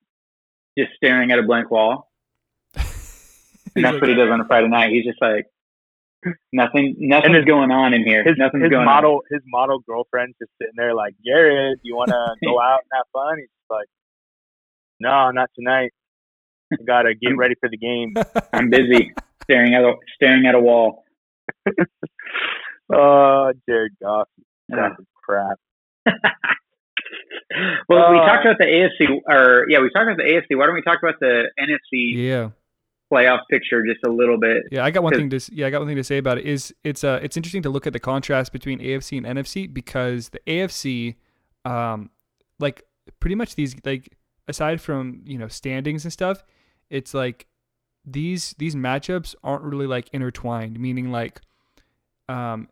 just 0.77 0.91
staring 0.95 1.31
at 1.31 1.39
a 1.39 1.43
blank 1.43 1.69
wall, 1.69 2.09
and 2.75 2.83
that's 3.83 3.93
like, 3.93 4.01
what 4.01 4.09
he 4.09 4.15
does 4.15 4.29
on 4.31 4.39
a 4.39 4.45
Friday 4.45 4.69
night. 4.69 4.91
He's 4.91 5.03
just 5.05 5.21
like 5.21 5.45
nothing. 6.53 6.95
Nothing's 6.99 7.35
his- 7.37 7.45
going 7.45 7.71
on 7.71 7.93
in 7.93 8.03
here. 8.03 8.23
His, 8.23 8.35
Nothing's 8.37 8.63
his 8.63 8.71
going 8.71 8.85
model 8.85 9.21
his 9.29 9.41
model 9.47 9.79
girlfriend's 9.79 10.35
just 10.39 10.51
sitting 10.61 10.73
there 10.77 10.93
like, 10.93 11.13
Jared, 11.25 11.79
you 11.83 11.95
want 11.95 12.09
to 12.09 12.35
go 12.45 12.59
out 12.61 12.79
and 12.81 12.89
have 12.93 13.05
fun? 13.13 13.37
He's 13.37 13.47
just 13.47 13.69
like, 13.69 13.87
No, 14.99 15.31
not 15.31 15.49
tonight. 15.57 15.91
I 16.73 16.77
gotta 16.85 17.13
get 17.15 17.37
ready 17.37 17.55
for 17.59 17.69
the 17.69 17.77
game. 17.77 18.13
I'm 18.53 18.69
busy 18.69 19.13
staring 19.43 19.73
at 19.75 19.83
a 19.83 19.93
staring 20.15 20.45
at 20.47 20.55
a 20.55 20.59
wall. 20.59 21.03
Oh, 22.93 23.51
Jared 23.67 23.93
Goff, 23.99 24.27
Yeah. 24.69 24.89
that's 24.89 25.01
crap. 25.23 25.57
well, 27.89 28.11
we 28.11 28.17
Uh, 28.19 28.25
talked 28.27 28.45
about 28.45 28.57
the 28.59 28.65
AFC, 28.65 29.21
or 29.27 29.65
yeah, 29.69 29.79
we 29.79 29.89
talked 29.89 30.05
about 30.05 30.17
the 30.17 30.23
AFC. 30.23 30.57
Why 30.57 30.65
don't 30.67 30.75
we 30.75 30.81
talk 30.83 30.99
about 31.01 31.15
the 31.19 31.49
NFC 31.59 32.13
yeah, 32.15 32.49
playoff 33.15 33.39
picture 33.49 33.85
just 33.85 34.03
a 34.05 34.09
little 34.09 34.37
bit? 34.37 34.63
yeah. 34.71 34.83
I 34.83 34.91
got 34.91 35.03
one 35.03 35.13
thing 35.13 35.29
to 35.29 35.39
yeah, 35.51 35.67
I 35.67 35.69
got 35.69 35.79
one 35.79 35.87
thing 35.87 35.97
to 35.97 36.03
say 36.03 36.17
about 36.17 36.37
it. 36.37 36.45
Is 36.45 36.73
it's 36.83 37.03
uh 37.03 37.19
it's 37.21 37.37
interesting 37.37 37.61
to 37.63 37.69
look 37.69 37.87
at 37.87 37.93
the 37.93 37.99
contrast 37.99 38.51
between 38.51 38.79
AFC 38.79 39.17
and 39.17 39.25
NFC 39.25 39.71
because 39.71 40.29
the 40.29 40.39
AFC, 40.47 41.15
um, 41.63 42.09
like 42.59 42.83
pretty 43.19 43.35
much 43.35 43.55
these 43.55 43.75
like 43.85 44.17
aside 44.47 44.81
from 44.81 45.21
you 45.25 45.37
know 45.37 45.47
standings 45.47 46.03
and 46.03 46.13
stuff, 46.13 46.43
it's 46.89 47.13
like 47.13 47.47
these 48.05 48.53
these 48.57 48.75
matchups 48.75 49.35
aren't 49.43 49.63
really 49.63 49.87
like 49.87 50.09
intertwined. 50.13 50.79
Meaning 50.79 51.11
like, 51.11 51.41
um, 52.29 52.69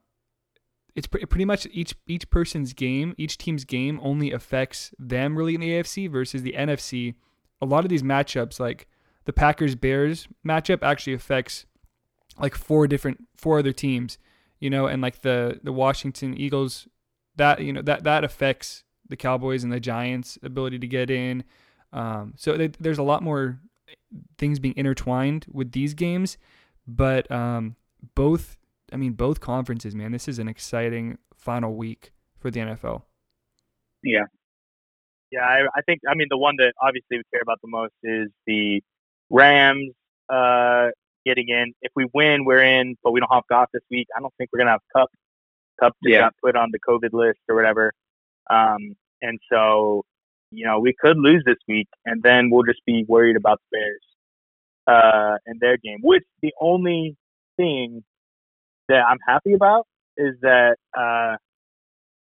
it's 0.95 1.07
pre- 1.07 1.25
pretty 1.25 1.45
much 1.45 1.67
each 1.71 1.95
each 2.07 2.29
person's 2.29 2.73
game, 2.73 3.15
each 3.17 3.37
team's 3.37 3.65
game 3.65 3.99
only 4.03 4.31
affects 4.31 4.93
them 4.99 5.37
really 5.37 5.55
in 5.55 5.61
the 5.61 5.69
AFC 5.69 6.09
versus 6.09 6.43
the 6.43 6.53
NFC. 6.53 7.15
A 7.61 7.65
lot 7.65 7.85
of 7.85 7.89
these 7.89 8.03
matchups, 8.03 8.59
like 8.59 8.87
the 9.25 9.33
Packers 9.33 9.75
Bears 9.75 10.27
matchup, 10.45 10.83
actually 10.83 11.13
affects 11.13 11.65
like 12.39 12.55
four 12.55 12.87
different 12.87 13.27
four 13.35 13.59
other 13.59 13.71
teams, 13.71 14.17
you 14.59 14.69
know, 14.69 14.87
and 14.87 15.01
like 15.01 15.21
the 15.21 15.59
the 15.63 15.73
Washington 15.73 16.35
Eagles, 16.35 16.87
that 17.35 17.61
you 17.61 17.73
know 17.73 17.81
that 17.81 18.03
that 18.03 18.23
affects 18.23 18.83
the 19.07 19.17
Cowboys 19.17 19.63
and 19.63 19.71
the 19.71 19.79
Giants' 19.79 20.37
ability 20.43 20.79
to 20.79 20.87
get 20.87 21.09
in. 21.09 21.43
Um, 21.91 22.33
so 22.37 22.57
th- 22.57 22.75
there's 22.79 22.97
a 22.97 23.03
lot 23.03 23.21
more 23.21 23.59
things 24.37 24.59
being 24.59 24.75
intertwined 24.77 25.45
with 25.51 25.71
these 25.71 25.93
games, 25.93 26.37
but 26.87 27.29
um, 27.31 27.75
both 28.15 28.57
I 28.91 28.95
mean, 28.95 29.13
both 29.13 29.39
conferences, 29.39 29.95
man. 29.95 30.11
This 30.11 30.27
is 30.27 30.39
an 30.39 30.47
exciting 30.47 31.17
final 31.35 31.75
week 31.75 32.11
for 32.37 32.51
the 32.51 32.59
NFL. 32.59 33.01
Yeah, 34.03 34.25
Yeah, 35.31 35.41
I, 35.41 35.61
I 35.75 35.81
think 35.81 36.01
I 36.07 36.13
mean 36.15 36.27
the 36.29 36.37
one 36.37 36.55
that 36.57 36.73
obviously 36.81 37.17
we 37.17 37.23
care 37.31 37.41
about 37.41 37.59
the 37.61 37.69
most 37.69 37.93
is 38.03 38.29
the 38.45 38.83
Rams 39.33 39.93
uh, 40.33 40.89
getting 41.25 41.49
in. 41.49 41.73
If 41.81 41.91
we 41.95 42.07
win, 42.13 42.45
we're 42.45 42.63
in, 42.63 42.95
but 43.03 43.11
we 43.13 43.21
don't 43.21 43.33
have 43.33 43.43
Goff 43.49 43.69
this 43.73 43.83
week. 43.91 44.07
I 44.17 44.21
don't 44.21 44.33
think 44.37 44.51
we're 44.53 44.59
gonna 44.59 44.71
have 44.71 44.81
Kupp. 44.95 45.09
Kupp 45.81 45.93
just 46.03 46.13
Yeah. 46.13 46.21
got 46.21 46.33
put 46.43 46.55
on 46.55 46.69
the 46.71 46.79
COVID 46.79 47.13
list 47.13 47.39
or 47.49 47.55
whatever, 47.55 47.93
um, 48.49 48.95
and 49.21 49.39
so 49.51 50.03
you 50.51 50.65
know 50.65 50.79
we 50.79 50.93
could 50.99 51.17
lose 51.17 51.43
this 51.45 51.57
week, 51.67 51.89
and 52.05 52.23
then 52.23 52.51
we'll 52.51 52.63
just 52.63 52.81
be 52.85 53.05
worried 53.09 53.37
about 53.37 53.61
the 53.71 53.77
Bears 53.79 54.01
uh, 54.87 55.37
and 55.47 55.59
their 55.59 55.77
game. 55.77 55.99
Which 56.03 56.23
the 56.43 56.53
only 56.61 57.17
thing 57.57 58.03
that 58.89 59.03
I'm 59.07 59.19
happy 59.27 59.53
about 59.53 59.87
is 60.17 60.35
that 60.43 60.77
uh, 60.97 61.37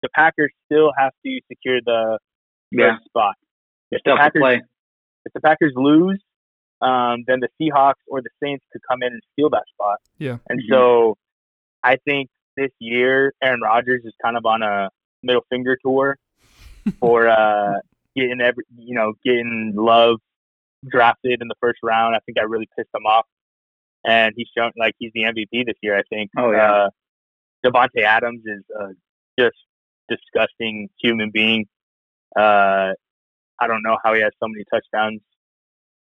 the 0.03 0.09
Packers 0.15 0.51
still 0.65 0.91
have 0.97 1.13
to 1.25 1.39
secure 1.51 1.79
the 1.85 2.19
yeah. 2.71 2.93
first 2.95 3.05
spot. 3.05 3.35
If 3.91 4.01
Still 4.01 4.15
the 4.15 4.19
Packers 4.21 4.41
play. 4.41 4.61
if 5.25 5.33
the 5.33 5.41
Packers 5.41 5.73
lose, 5.75 6.21
um, 6.81 7.23
then 7.27 7.39
the 7.39 7.49
Seahawks 7.59 8.01
or 8.07 8.21
the 8.21 8.29
Saints 8.43 8.63
could 8.71 8.81
come 8.89 9.01
in 9.01 9.13
and 9.13 9.21
steal 9.33 9.49
that 9.51 9.63
spot. 9.73 9.97
Yeah. 10.19 10.37
And 10.49 10.59
Mhm. 10.61 10.69
so 10.69 11.17
I 11.83 11.97
think 12.05 12.29
this 12.55 12.71
year 12.79 13.33
Aaron 13.41 13.61
Rodgers 13.61 14.03
is 14.05 14.13
kind 14.23 14.37
of 14.37 14.45
on 14.45 14.61
a 14.63 14.89
middle 15.23 15.45
finger 15.49 15.77
tour 15.83 16.17
for 16.99 17.27
uh, 17.27 17.73
getting 18.15 18.41
every 18.41 18.63
you 18.77 18.95
know 18.95 19.13
getting 19.23 19.73
Love 19.75 20.17
drafted 20.87 21.41
in 21.41 21.47
the 21.47 21.55
first 21.61 21.79
round. 21.83 22.15
I 22.15 22.19
think 22.25 22.37
I 22.39 22.43
really 22.43 22.67
pissed 22.77 22.89
him 22.93 23.05
off, 23.05 23.25
and 24.05 24.33
he's 24.37 24.47
shown 24.57 24.71
like 24.77 24.93
he's 24.99 25.11
the 25.13 25.23
MVP 25.23 25.65
this 25.65 25.75
year. 25.81 25.97
I 25.97 26.03
think. 26.09 26.31
Oh, 26.37 26.51
yeah. 26.51 26.71
Uh, 26.71 26.89
Davante 27.65 28.03
Adams 28.03 28.43
is 28.45 28.63
uh, 28.79 28.89
just 29.39 29.57
disgusting 30.09 30.89
human 31.01 31.31
being. 31.31 31.65
Uh, 32.35 32.93
I 33.59 33.67
don't 33.67 33.81
know 33.83 33.97
how 34.03 34.13
he 34.13 34.21
has 34.21 34.31
so 34.39 34.47
many 34.47 34.63
touchdowns. 34.71 35.21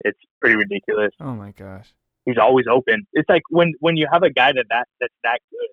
It's 0.01 0.19
pretty 0.39 0.55
ridiculous. 0.55 1.11
Oh 1.19 1.33
my 1.33 1.51
gosh. 1.51 1.87
He's 2.25 2.37
always 2.37 2.65
open. 2.71 3.07
It's 3.13 3.29
like 3.29 3.43
when 3.49 3.73
when 3.79 3.97
you 3.97 4.07
have 4.11 4.23
a 4.23 4.29
guy 4.29 4.51
that, 4.51 4.65
that 4.69 4.87
that's 4.99 5.13
that 5.23 5.39
good, 5.51 5.69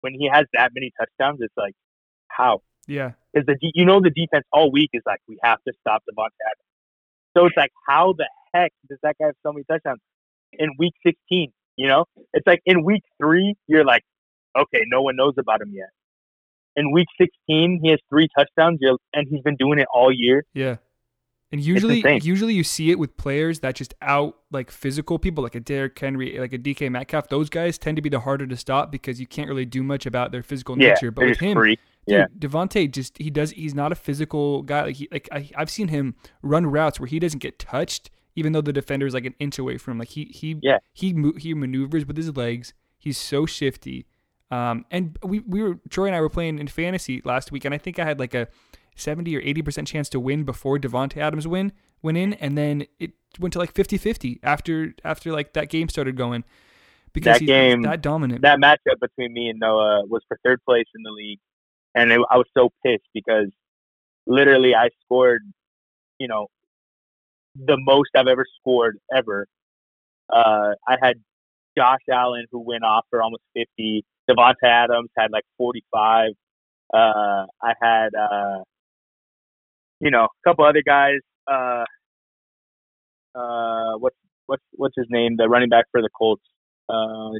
when 0.00 0.14
he 0.14 0.28
has 0.32 0.46
that 0.54 0.70
many 0.74 0.92
touchdowns, 0.98 1.38
it's 1.40 1.54
like 1.56 1.74
how? 2.28 2.62
Yeah. 2.86 3.12
Because 3.32 3.46
the 3.46 3.56
you 3.74 3.84
know 3.84 4.00
the 4.00 4.10
defense 4.10 4.44
all 4.52 4.70
week 4.70 4.90
is 4.92 5.02
like 5.06 5.20
we 5.28 5.38
have 5.42 5.58
to 5.66 5.72
stop 5.80 6.02
Davante 6.02 6.36
Adams. 6.44 6.66
So 7.36 7.46
it's 7.46 7.56
like 7.56 7.72
how 7.86 8.14
the 8.16 8.28
heck 8.54 8.72
does 8.88 8.98
that 9.02 9.16
guy 9.18 9.26
have 9.26 9.34
so 9.44 9.52
many 9.52 9.64
touchdowns 9.64 10.00
in 10.52 10.70
week 10.78 10.94
16? 11.04 11.52
You 11.76 11.88
know, 11.88 12.04
it's 12.32 12.46
like 12.46 12.62
in 12.64 12.84
week 12.84 13.02
three 13.20 13.54
you're 13.66 13.84
like, 13.84 14.02
okay, 14.58 14.82
no 14.86 15.02
one 15.02 15.16
knows 15.16 15.34
about 15.38 15.60
him 15.60 15.72
yet. 15.72 15.88
In 16.76 16.92
week 16.92 17.08
16 17.18 17.80
he 17.82 17.90
has 17.90 17.98
three 18.08 18.28
touchdowns, 18.36 18.80
and 19.12 19.26
he's 19.28 19.42
been 19.42 19.56
doing 19.56 19.78
it 19.78 19.86
all 19.92 20.12
year. 20.12 20.44
Yeah. 20.54 20.76
And 21.52 21.60
usually, 21.60 22.02
usually 22.24 22.54
you 22.54 22.64
see 22.64 22.90
it 22.90 22.98
with 22.98 23.16
players 23.16 23.60
that 23.60 23.76
just 23.76 23.94
out 24.02 24.36
like 24.50 24.70
physical 24.70 25.18
people, 25.18 25.44
like 25.44 25.54
a 25.54 25.60
Derrick 25.60 25.96
Henry, 25.98 26.38
like 26.40 26.52
a 26.52 26.58
DK 26.58 26.90
Metcalf. 26.90 27.28
Those 27.28 27.48
guys 27.48 27.78
tend 27.78 27.94
to 27.96 28.02
be 28.02 28.08
the 28.08 28.18
harder 28.20 28.46
to 28.48 28.56
stop 28.56 28.90
because 28.90 29.20
you 29.20 29.26
can't 29.28 29.48
really 29.48 29.64
do 29.64 29.82
much 29.84 30.06
about 30.06 30.32
their 30.32 30.42
physical 30.42 30.76
Yeah, 30.76 30.88
nature. 30.90 31.12
But 31.12 31.26
with 31.26 31.38
him, 31.38 31.56
free. 31.56 31.76
dude, 32.06 32.14
Yeah. 32.14 32.26
Davante 32.36 32.90
just 32.90 33.16
he 33.18 33.30
does. 33.30 33.52
He's 33.52 33.74
not 33.74 33.92
a 33.92 33.94
physical 33.94 34.62
guy. 34.62 34.86
Like 34.86 34.96
he, 34.96 35.08
like 35.12 35.28
I, 35.30 35.48
I've 35.56 35.70
seen 35.70 35.86
him 35.88 36.16
run 36.42 36.66
routes 36.66 36.98
where 36.98 37.06
he 37.06 37.20
doesn't 37.20 37.38
get 37.38 37.60
touched, 37.60 38.10
even 38.34 38.52
though 38.52 38.60
the 38.60 38.72
defender 38.72 39.06
is 39.06 39.14
like 39.14 39.24
an 39.24 39.34
inch 39.38 39.56
away 39.58 39.78
from 39.78 39.92
him. 39.92 39.98
Like 40.00 40.08
he 40.08 40.24
he 40.34 40.56
Yeah. 40.62 40.78
he 40.94 41.14
he 41.38 41.54
maneuvers 41.54 42.04
with 42.06 42.16
his 42.16 42.36
legs. 42.36 42.74
He's 42.98 43.18
so 43.18 43.46
shifty. 43.46 44.06
Um, 44.50 44.84
and 44.90 45.16
we 45.22 45.40
we 45.40 45.62
were 45.62 45.78
Troy 45.90 46.06
and 46.06 46.16
I 46.16 46.20
were 46.20 46.28
playing 46.28 46.58
in 46.58 46.66
fantasy 46.66 47.22
last 47.24 47.52
week, 47.52 47.64
and 47.64 47.72
I 47.72 47.78
think 47.78 48.00
I 48.00 48.04
had 48.04 48.18
like 48.18 48.34
a 48.34 48.48
seventy 48.96 49.36
or 49.36 49.40
eighty 49.40 49.62
percent 49.62 49.86
chance 49.88 50.08
to 50.10 50.18
win 50.20 50.44
before 50.44 50.78
Davante 50.78 51.18
Adams 51.18 51.46
win 51.46 51.72
went 52.02 52.18
in, 52.18 52.32
and 52.34 52.56
then 52.58 52.86
it 52.98 53.12
went 53.38 53.52
to 53.52 53.58
like 53.58 53.72
50-50 53.74 54.38
after 54.42 54.94
after 55.04 55.32
like 55.32 55.52
that 55.54 55.68
game 55.70 55.88
started 55.88 56.16
going 56.16 56.44
because 57.12 57.38
That 57.38 57.46
game- 57.46 57.82
that 57.82 58.02
dominant. 58.02 58.42
that 58.42 58.58
matchup 58.58 59.00
between 59.00 59.32
me 59.32 59.48
and 59.48 59.58
Noah 59.58 60.04
was 60.06 60.22
for 60.28 60.38
third 60.44 60.60
place 60.64 60.86
in 60.94 61.02
the 61.02 61.10
league, 61.10 61.38
and 61.94 62.12
it, 62.12 62.20
I 62.30 62.36
was 62.36 62.46
so 62.56 62.70
pissed 62.84 63.08
because 63.14 63.48
literally 64.26 64.74
I 64.74 64.88
scored, 65.04 65.42
you 66.18 66.28
know, 66.28 66.48
the 67.54 67.76
most 67.78 68.10
I've 68.16 68.26
ever 68.26 68.44
scored 68.60 68.98
ever. 69.14 69.46
Uh, 70.30 70.74
I 70.86 70.96
had 71.00 71.16
Josh 71.76 72.00
Allen 72.10 72.46
who 72.50 72.60
went 72.60 72.84
off 72.84 73.04
for 73.10 73.22
almost 73.22 73.42
fifty. 73.54 74.04
Davante 74.30 74.64
Adams 74.64 75.08
had 75.16 75.30
like 75.30 75.44
forty-five. 75.56 76.30
Uh, 76.92 77.46
I 77.62 77.72
had, 77.80 78.10
uh, 78.14 78.58
you 80.00 80.10
know, 80.10 80.24
a 80.24 80.48
couple 80.48 80.64
other 80.64 80.82
guys. 80.84 81.18
Uh, 81.50 81.84
uh, 83.34 83.96
what's 83.98 84.16
what's 84.46 84.62
what's 84.72 84.94
his 84.96 85.06
name? 85.10 85.36
The 85.36 85.48
running 85.48 85.68
back 85.68 85.86
for 85.92 86.00
the 86.02 86.08
Colts. 86.16 86.42
Uh, 86.88 87.32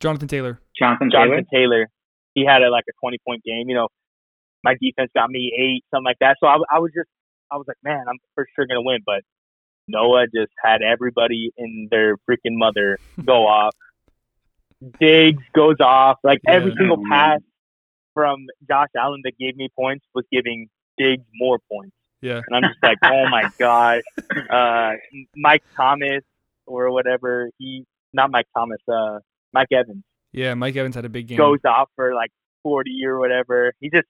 Jonathan 0.00 0.28
Taylor. 0.28 0.60
Jonathan 0.78 1.10
Taylor. 1.10 1.26
Jonathan 1.26 1.46
Taylor. 1.52 1.86
He 2.34 2.44
had 2.44 2.62
a, 2.62 2.70
like 2.70 2.84
a 2.88 2.92
20 3.02 3.18
point 3.26 3.42
game. 3.44 3.68
You 3.68 3.74
know, 3.74 3.88
my 4.62 4.74
defense 4.80 5.10
got 5.14 5.28
me 5.30 5.52
eight, 5.58 5.84
something 5.92 6.04
like 6.04 6.18
that. 6.20 6.36
So 6.40 6.46
I, 6.46 6.56
I 6.70 6.78
was 6.78 6.92
just, 6.94 7.08
I 7.50 7.56
was 7.56 7.64
like, 7.66 7.78
man, 7.82 8.04
I'm 8.08 8.18
for 8.34 8.46
sure 8.54 8.66
going 8.66 8.76
to 8.78 8.82
win. 8.82 9.00
But 9.04 9.22
Noah 9.88 10.26
just 10.26 10.52
had 10.64 10.82
everybody 10.82 11.50
in 11.56 11.88
their 11.90 12.16
freaking 12.18 12.54
mother 12.56 12.98
go 13.24 13.46
off. 13.46 13.74
Diggs 15.00 15.42
goes 15.54 15.76
off. 15.80 16.18
Like 16.22 16.38
every 16.46 16.70
Yeah. 16.70 16.76
single 16.78 16.98
Oh, 17.00 17.10
pass 17.10 17.40
from 18.14 18.46
Josh 18.68 18.88
Allen 18.96 19.20
that 19.24 19.32
gave 19.38 19.56
me 19.56 19.68
points 19.76 20.04
was 20.14 20.24
giving 20.30 20.68
Diggs 20.98 21.24
more 21.34 21.58
points. 21.70 21.94
Yeah. 22.20 22.40
And 22.46 22.56
I'm 22.56 22.62
just 22.70 22.82
like, 22.82 22.98
oh 23.04 23.28
my 23.30 23.48
god, 23.58 24.00
Uh, 24.50 24.92
Mike 25.36 25.62
Thomas 25.76 26.22
or 26.66 26.90
whatever, 26.90 27.50
he, 27.58 27.84
not 28.12 28.30
Mike 28.30 28.46
Thomas, 28.56 28.80
uh, 28.92 29.18
Mike 29.52 29.68
Evans 29.72 30.02
Yeah, 30.32 30.54
Mike 30.54 30.76
Evans 30.76 30.94
had 30.94 31.04
a 31.04 31.08
big 31.08 31.28
game. 31.28 31.38
goes 31.38 31.60
off 31.64 31.88
for 31.96 32.14
like 32.14 32.30
40 32.64 32.90
or 33.06 33.18
whatever. 33.18 33.72
He 33.80 33.88
just, 33.90 34.08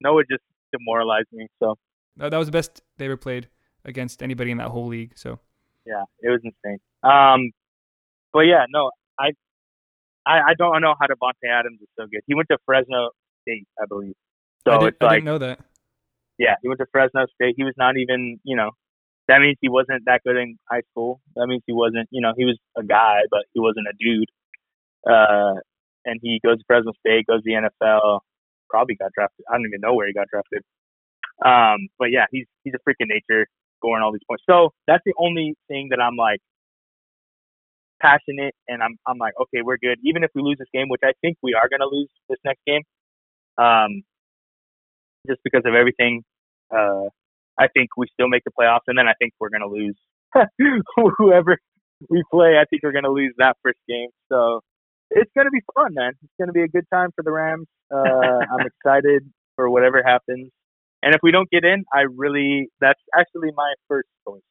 Noah 0.00 0.22
just 0.30 0.42
demoralized 0.72 1.28
me. 1.32 1.48
So, 1.60 1.76
That, 2.18 2.30
that 2.30 2.36
was 2.38 2.46
the 2.48 2.52
best 2.52 2.82
they 2.98 3.06
ever 3.06 3.16
played 3.16 3.48
against 3.84 4.22
anybody 4.22 4.50
in 4.50 4.58
that 4.58 4.68
whole 4.68 4.86
league. 4.86 5.12
So 5.16 5.38
yeah, 5.86 6.02
it 6.20 6.28
was 6.28 6.40
insane. 6.44 6.78
Um, 7.02 7.50
but 8.32 8.40
yeah, 8.40 8.66
no, 8.68 8.90
I, 9.18 9.30
I, 10.26 10.50
I 10.50 10.54
don't 10.58 10.82
know 10.82 10.94
how 11.00 11.06
Davante 11.06 11.48
Adams 11.50 11.80
is 11.80 11.88
so 11.98 12.06
good. 12.06 12.20
He 12.26 12.34
went 12.34 12.48
to 12.50 12.58
Fresno 12.66 13.10
State, 13.42 13.66
I 13.80 13.86
believe. 13.88 14.14
So 14.66 14.72
I, 14.74 14.78
did, 14.78 14.88
it's 14.88 14.96
I 15.00 15.04
like, 15.06 15.12
didn't 15.14 15.24
know 15.24 15.38
that. 15.38 15.60
Yeah, 16.38 16.54
he 16.62 16.68
went 16.68 16.78
to 16.80 16.86
Fresno 16.92 17.26
State. 17.34 17.54
He 17.56 17.64
was 17.64 17.74
not 17.76 17.96
even, 17.96 18.38
you 18.44 18.56
know, 18.56 18.70
that 19.28 19.40
means 19.40 19.56
he 19.60 19.68
wasn't 19.68 20.04
that 20.06 20.22
good 20.24 20.36
in 20.36 20.58
high 20.70 20.82
school. 20.90 21.20
That 21.36 21.46
means 21.46 21.62
he 21.66 21.72
wasn't, 21.72 22.08
you 22.10 22.20
know, 22.22 22.32
he 22.36 22.44
was 22.44 22.58
a 22.76 22.82
guy, 22.82 23.20
but 23.30 23.44
he 23.52 23.60
wasn't 23.60 23.86
a 23.88 23.94
dude. 23.98 24.28
Uh, 25.08 25.60
and 26.04 26.18
he 26.22 26.40
goes 26.44 26.58
to 26.58 26.64
Fresno 26.66 26.92
State, 27.00 27.26
goes 27.26 27.42
to 27.42 27.44
the 27.44 27.68
NFL, 27.86 28.20
probably 28.70 28.96
got 28.96 29.12
drafted. 29.14 29.44
I 29.50 29.54
don't 29.56 29.66
even 29.66 29.80
know 29.80 29.94
where 29.94 30.06
he 30.06 30.14
got 30.14 30.28
drafted. 30.28 30.62
Um, 31.44 31.88
but 31.98 32.10
yeah, 32.10 32.26
he's 32.32 32.46
he's 32.64 32.74
a 32.74 32.78
freaking 32.88 33.08
nature, 33.08 33.46
scoring 33.78 34.02
all 34.02 34.12
these 34.12 34.24
points. 34.28 34.44
So 34.48 34.70
that's 34.86 35.02
the 35.04 35.14
only 35.18 35.54
thing 35.68 35.88
that 35.90 36.00
I'm 36.00 36.16
like 36.16 36.40
passionate, 38.00 38.54
and 38.68 38.82
I'm 38.82 38.96
I'm 39.06 39.18
like, 39.18 39.34
okay, 39.40 39.62
we're 39.62 39.78
good. 39.78 39.98
Even 40.04 40.24
if 40.24 40.30
we 40.34 40.42
lose 40.42 40.56
this 40.58 40.68
game, 40.72 40.88
which 40.88 41.02
I 41.04 41.12
think 41.20 41.36
we 41.42 41.54
are 41.54 41.68
gonna 41.68 41.90
lose 41.90 42.10
this 42.28 42.38
next 42.44 42.60
game, 42.66 42.82
um, 43.58 44.02
just 45.28 45.40
because 45.44 45.62
of 45.64 45.74
everything. 45.74 46.24
Uh, 46.74 47.08
I 47.58 47.68
think 47.68 47.90
we 47.96 48.06
still 48.12 48.28
make 48.28 48.44
the 48.44 48.52
playoffs, 48.58 48.86
and 48.86 48.96
then 48.98 49.08
I 49.08 49.14
think 49.18 49.32
we're 49.40 49.50
gonna 49.50 49.66
lose 49.66 49.96
whoever 51.18 51.58
we 52.08 52.22
play. 52.30 52.56
I 52.60 52.64
think 52.70 52.82
we're 52.82 52.92
gonna 52.92 53.10
lose 53.10 53.34
that 53.38 53.56
first 53.62 53.78
game. 53.88 54.10
So 54.30 54.60
it's 55.10 55.30
gonna 55.36 55.50
be 55.50 55.62
fun, 55.74 55.94
man. 55.94 56.12
It's 56.22 56.32
gonna 56.38 56.52
be 56.52 56.62
a 56.62 56.68
good 56.68 56.86
time 56.92 57.10
for 57.14 57.22
the 57.22 57.32
Rams. 57.32 57.66
Uh, 57.92 57.98
I'm 57.98 58.66
excited 58.84 59.22
for 59.56 59.70
whatever 59.70 60.02
happens. 60.04 60.50
And 61.02 61.14
if 61.14 61.20
we 61.22 61.30
don't 61.30 61.50
get 61.50 61.64
in, 61.64 61.84
I 61.94 62.02
really 62.14 62.68
that's 62.80 63.00
actually 63.16 63.50
my 63.56 63.74
first 63.88 64.08
choice. 64.26 64.42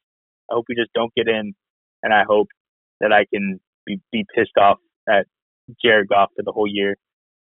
I 0.49 0.55
hope 0.55 0.65
we 0.69 0.75
just 0.75 0.91
don't 0.93 1.13
get 1.15 1.27
in, 1.27 1.53
and 2.03 2.13
I 2.13 2.23
hope 2.27 2.47
that 3.01 3.11
I 3.11 3.25
can 3.33 3.59
be, 3.85 3.99
be 4.11 4.25
pissed 4.35 4.57
off 4.59 4.77
at 5.09 5.27
Jared 5.83 6.07
Goff 6.09 6.29
for 6.35 6.43
the 6.43 6.51
whole 6.51 6.67
year. 6.67 6.95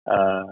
Uh, 0.10 0.44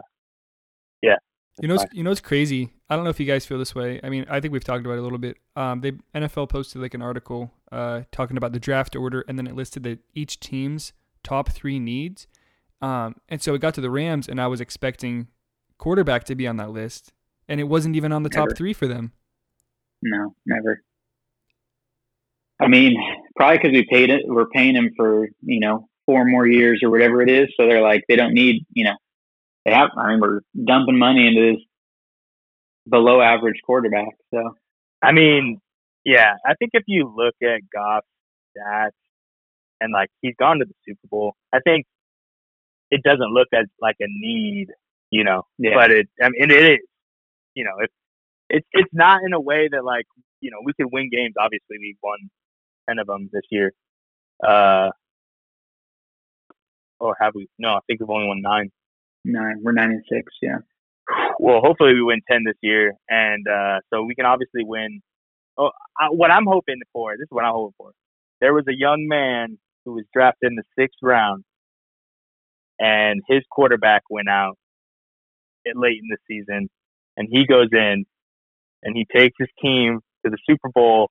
You 1.60 1.68
know, 1.68 1.76
it's, 1.76 1.86
you 1.92 2.04
know, 2.04 2.12
it's 2.12 2.22
crazy. 2.22 2.72
I 2.90 2.96
don't 2.96 3.04
know 3.04 3.10
if 3.10 3.20
you 3.20 3.26
guys 3.26 3.46
feel 3.46 3.58
this 3.58 3.74
way. 3.74 4.00
I 4.04 4.10
mean, 4.10 4.26
I 4.30 4.40
think 4.40 4.52
we've 4.52 4.64
talked 4.64 4.86
about 4.86 4.94
it 4.94 5.00
a 5.00 5.02
little 5.02 5.18
bit. 5.18 5.38
Um, 5.56 5.82
they 5.82 5.94
NFL 6.14 6.50
posted 6.50 6.82
like 6.82 6.94
an 6.94 7.02
article 7.02 7.52
uh, 7.72 8.02
talking 8.12 8.38
about 8.38 8.54
the 8.54 8.60
draft 8.60 8.96
order, 8.96 9.26
and 9.28 9.38
then 9.38 9.48
it 9.48 9.56
listed 9.56 9.84
the 9.84 10.00
each 10.14 10.40
team's 10.40 10.94
top 11.24 11.50
three 11.50 11.80
needs. 11.80 12.28
Um, 12.82 13.16
and 13.28 13.42
so 13.42 13.56
it 13.56 13.60
got 13.60 13.74
to 13.76 13.82
the 13.82 13.90
Rams, 13.90 14.28
and 14.28 14.40
I 14.40 14.48
was 14.48 14.62
expecting 14.62 15.28
quarterback 15.78 16.26
to 16.26 16.36
be 16.36 16.48
on 16.48 16.58
that 16.58 16.70
list, 16.70 17.12
and 17.48 17.60
it 17.60 17.66
wasn't 17.66 17.96
even 17.96 18.12
on 18.12 18.24
the 18.24 18.30
top 18.30 18.50
three 18.56 18.74
for 18.74 18.88
them. 18.88 19.14
No, 20.02 20.36
never. 20.46 20.84
I 22.60 22.68
mean, 22.68 22.96
probably 23.36 23.58
because 23.58 23.72
we 23.72 23.86
paid 23.92 24.10
it. 24.10 24.22
We're 24.26 24.48
paying 24.50 24.76
him 24.76 24.92
for 24.96 25.28
you 25.42 25.60
know 25.60 25.88
four 26.06 26.26
more 26.26 26.48
years 26.48 26.82
or 26.84 26.90
whatever 26.90 27.22
it 27.22 27.30
is. 27.30 27.48
So 27.58 27.68
they're 27.68 27.82
like, 27.82 28.04
they 28.08 28.16
don't 28.16 28.34
need 28.34 28.66
you 28.74 28.84
know. 28.84 28.96
They 29.68 29.74
have. 29.74 29.90
I 29.98 30.12
mean, 30.12 30.22
we're 30.22 30.40
dumping 30.66 30.98
money 30.98 31.28
into 31.28 31.56
this 31.56 31.64
below 32.90 33.20
average 33.20 33.60
quarterback. 33.66 34.16
So 34.34 34.56
I 35.02 35.12
mean, 35.12 35.60
yeah, 36.06 36.36
I 36.46 36.54
think 36.56 36.72
if 36.74 36.84
you 36.88 37.14
look 37.14 37.36
at 37.44 37.60
Goff's 37.76 38.08
stats 38.58 38.92
and 39.82 39.92
like 39.92 40.10
he's 40.22 40.36
gone 40.40 40.60
to 40.60 40.66
the 40.66 40.74
Super 40.88 41.08
Bowl, 41.10 41.34
I 41.54 41.60
think 41.60 41.86
it 42.92 43.04
doesn't 43.04 43.34
look 43.34 43.50
as 43.54 43.66
like 43.82 43.98
a 44.00 44.06
need, 44.08 44.68
you 45.12 45.26
know. 45.26 45.44
Yeah. 45.58 45.72
But 45.76 45.92
it, 45.92 46.08
I 46.24 46.30
mean, 46.30 46.50
it 46.50 46.64
is, 46.64 46.80
you 47.54 47.66
know, 47.66 47.74
it's 47.82 47.94
it's 48.50 48.68
it's 48.72 48.94
not 48.94 49.20
in 49.26 49.34
a 49.34 49.42
way 49.42 49.68
that 49.70 49.84
like 49.84 50.06
you 50.40 50.50
know 50.50 50.60
we 50.64 50.72
could 50.80 50.88
win 50.94 51.10
games. 51.12 51.34
Obviously, 51.38 51.78
we 51.78 51.98
won 52.02 52.20
ten 52.88 53.00
of 53.00 53.08
them 53.08 53.30
this 53.34 53.44
year. 53.52 53.74
Uh, 54.42 54.92
or 57.02 57.18
have 57.20 57.34
we? 57.36 57.50
No, 57.60 57.72
I 57.72 57.80
think 57.86 58.00
we've 58.00 58.10
only 58.10 58.28
won 58.28 58.42
nine. 58.42 58.72
Nine. 59.32 59.58
We're 59.62 59.74
nine 59.74 59.92
and 59.92 60.04
six. 60.12 60.34
Yeah. 60.42 60.58
well, 61.40 61.62
hopefully 61.62 61.94
we 61.94 62.04
win 62.04 62.22
10 62.30 62.44
this 62.46 62.58
year. 62.62 62.94
And 63.10 63.48
uh, 63.48 63.80
so 63.92 64.04
we 64.04 64.16
can 64.16 64.26
obviously 64.26 64.64
win. 64.64 65.02
Oh, 65.58 65.72
I, 66.00 66.08
what 66.12 66.32
I'm 66.32 66.46
hoping 66.46 66.80
for, 66.94 67.14
this 67.18 67.24
is 67.24 67.32
what 67.32 67.46
I'm 67.46 67.54
hoping 67.54 67.74
for. 67.78 67.92
There 68.42 68.54
was 68.54 68.66
a 68.68 68.78
young 68.78 69.08
man 69.08 69.58
who 69.86 69.94
was 69.94 70.06
drafted 70.14 70.52
in 70.52 70.56
the 70.56 70.64
sixth 70.78 71.00
round, 71.02 71.44
and 72.80 73.22
his 73.28 73.42
quarterback 73.50 74.04
went 74.10 74.30
out 74.30 74.58
late 75.76 76.00
in 76.02 76.10
the 76.10 76.18
season, 76.28 76.70
and 77.16 77.28
he 77.32 77.46
goes 77.46 77.70
in 77.72 78.06
and 78.84 78.96
he 78.96 79.06
takes 79.12 79.36
his 79.40 79.50
team 79.62 80.00
to 80.24 80.30
the 80.30 80.38
Super 80.48 80.70
Bowl, 80.70 81.10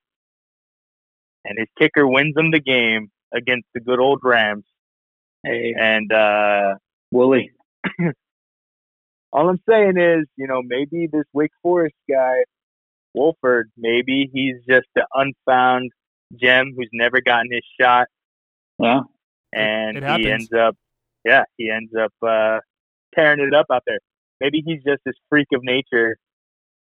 and 1.43 1.57
his 1.59 1.67
kicker 1.77 2.07
wins 2.07 2.35
them 2.35 2.51
the 2.51 2.61
game 2.61 3.09
against 3.33 3.67
the 3.73 3.81
good 3.81 3.99
old 3.99 4.21
Rams. 4.23 4.63
Hey, 5.43 5.73
And 5.77 6.11
uh, 6.11 6.75
Wooly. 7.11 7.51
all 9.33 9.49
I'm 9.49 9.59
saying 9.69 9.97
is, 9.97 10.25
you 10.35 10.47
know, 10.47 10.61
maybe 10.63 11.07
this 11.11 11.25
Wake 11.33 11.51
Forest 11.61 11.95
guy, 12.09 12.43
Wolford, 13.13 13.69
maybe 13.77 14.29
he's 14.33 14.55
just 14.67 14.87
an 14.95 15.03
unfound 15.13 15.91
gem 16.39 16.73
who's 16.75 16.89
never 16.93 17.21
gotten 17.21 17.51
his 17.51 17.63
shot, 17.79 18.07
Yeah. 18.79 19.01
and 19.53 19.97
he 20.19 20.29
ends 20.31 20.49
up, 20.53 20.75
yeah, 21.25 21.43
he 21.57 21.69
ends 21.69 21.91
up 21.99 22.13
uh, 22.25 22.59
tearing 23.15 23.39
it 23.39 23.53
up 23.53 23.67
out 23.71 23.83
there. 23.85 23.99
maybe 24.41 24.61
he's 24.65 24.83
just 24.83 25.01
this 25.05 25.15
freak 25.29 25.47
of 25.53 25.61
nature. 25.63 26.17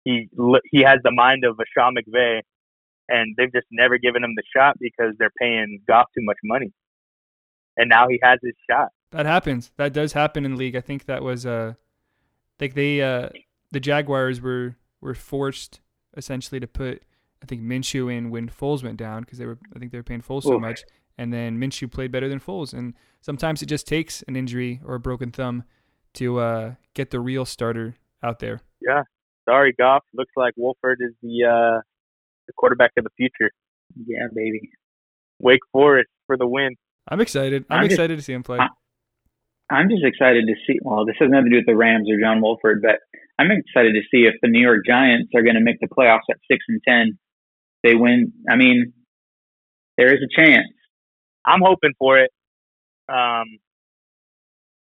He 0.04 0.28
he 0.70 0.82
has 0.82 0.98
the 1.04 1.10
mind 1.10 1.44
of 1.44 1.58
a 1.60 1.64
Sean 1.76 1.94
McVay, 1.96 2.40
and 3.08 3.34
they've 3.36 3.52
just 3.52 3.66
never 3.70 3.98
given 3.98 4.22
him 4.24 4.32
the 4.36 4.42
shot 4.56 4.76
because 4.80 5.14
they're 5.18 5.32
paying 5.40 5.80
Goff 5.88 6.06
too 6.16 6.24
much 6.24 6.38
money. 6.44 6.72
And 7.76 7.88
now 7.88 8.08
he 8.08 8.18
has 8.22 8.38
his 8.42 8.54
shot. 8.70 8.88
That 9.10 9.26
happens. 9.26 9.70
That 9.76 9.92
does 9.92 10.12
happen 10.12 10.44
in 10.44 10.52
the 10.52 10.56
league. 10.56 10.76
I 10.76 10.80
think 10.80 11.06
that 11.06 11.22
was 11.22 11.46
uh, 11.46 11.74
like 12.60 12.74
they 12.74 13.00
uh, 13.00 13.30
the 13.70 13.80
Jaguars 13.80 14.40
were 14.40 14.76
were 15.00 15.14
forced 15.14 15.80
essentially 16.16 16.60
to 16.60 16.66
put 16.66 17.02
I 17.42 17.46
think 17.46 17.62
Minshew 17.62 18.12
in 18.12 18.30
when 18.30 18.48
Foles 18.48 18.82
went 18.82 18.96
down 18.96 19.22
because 19.22 19.38
they 19.38 19.46
were 19.46 19.58
I 19.74 19.78
think 19.78 19.92
they 19.92 19.98
were 19.98 20.04
paying 20.04 20.22
Foles 20.22 20.42
so 20.42 20.58
much, 20.58 20.82
and 21.16 21.32
then 21.32 21.58
Minshew 21.58 21.90
played 21.90 22.12
better 22.12 22.28
than 22.28 22.40
Foles, 22.40 22.72
and 22.72 22.94
sometimes 23.20 23.62
it 23.62 23.66
just 23.66 23.86
takes 23.86 24.22
an 24.22 24.36
injury 24.36 24.80
or 24.84 24.96
a 24.96 25.00
broken 25.00 25.30
thumb 25.30 25.64
to 26.14 26.38
uh, 26.40 26.74
get 26.94 27.10
the 27.10 27.20
real 27.20 27.44
starter 27.44 27.96
out 28.22 28.40
there. 28.40 28.60
Yeah, 28.80 29.02
sorry, 29.48 29.74
Goff. 29.78 30.04
Looks 30.14 30.32
like 30.36 30.54
Wolford 30.56 30.98
is 31.00 31.14
the 31.22 31.44
uh, 31.44 31.80
the 32.46 32.52
quarterback 32.56 32.92
of 32.96 33.04
the 33.04 33.10
future. 33.16 33.52
Yeah, 34.06 34.26
baby. 34.34 34.70
Wake 35.38 35.60
Forest 35.72 36.10
for 36.26 36.36
the 36.36 36.46
win. 36.46 36.74
I'm 37.08 37.20
excited. 37.20 37.64
I'm, 37.70 37.80
I'm 37.80 37.84
excited 37.84 38.16
just, 38.16 38.26
to 38.26 38.32
see 38.32 38.34
him 38.34 38.42
play. 38.42 38.58
I, 39.70 39.80
am 39.80 39.88
just 39.88 40.04
excited 40.04 40.46
to 40.46 40.54
see. 40.66 40.78
Well, 40.82 41.04
this 41.04 41.16
has 41.20 41.28
nothing 41.30 41.46
to 41.46 41.50
do 41.50 41.56
with 41.56 41.66
the 41.66 41.76
Rams 41.76 42.08
or 42.10 42.20
John 42.20 42.40
Wolford, 42.40 42.82
but 42.82 43.00
I'm 43.38 43.50
excited 43.50 43.94
to 43.94 44.02
see 44.10 44.24
if 44.24 44.34
the 44.42 44.48
New 44.48 44.60
York 44.60 44.84
Giants 44.86 45.30
are 45.34 45.42
going 45.42 45.56
to 45.56 45.62
make 45.62 45.80
the 45.80 45.88
playoffs 45.88 46.28
at 46.30 46.36
six 46.50 46.64
and 46.68 46.80
ten. 46.86 47.18
They 47.82 47.94
win. 47.94 48.32
I 48.50 48.56
mean, 48.56 48.92
there 49.96 50.12
is 50.12 50.20
a 50.22 50.40
chance. 50.40 50.68
I'm 51.46 51.60
hoping 51.62 51.92
for 51.98 52.18
it. 52.18 52.30
Um, 53.08 53.58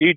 dude, 0.00 0.16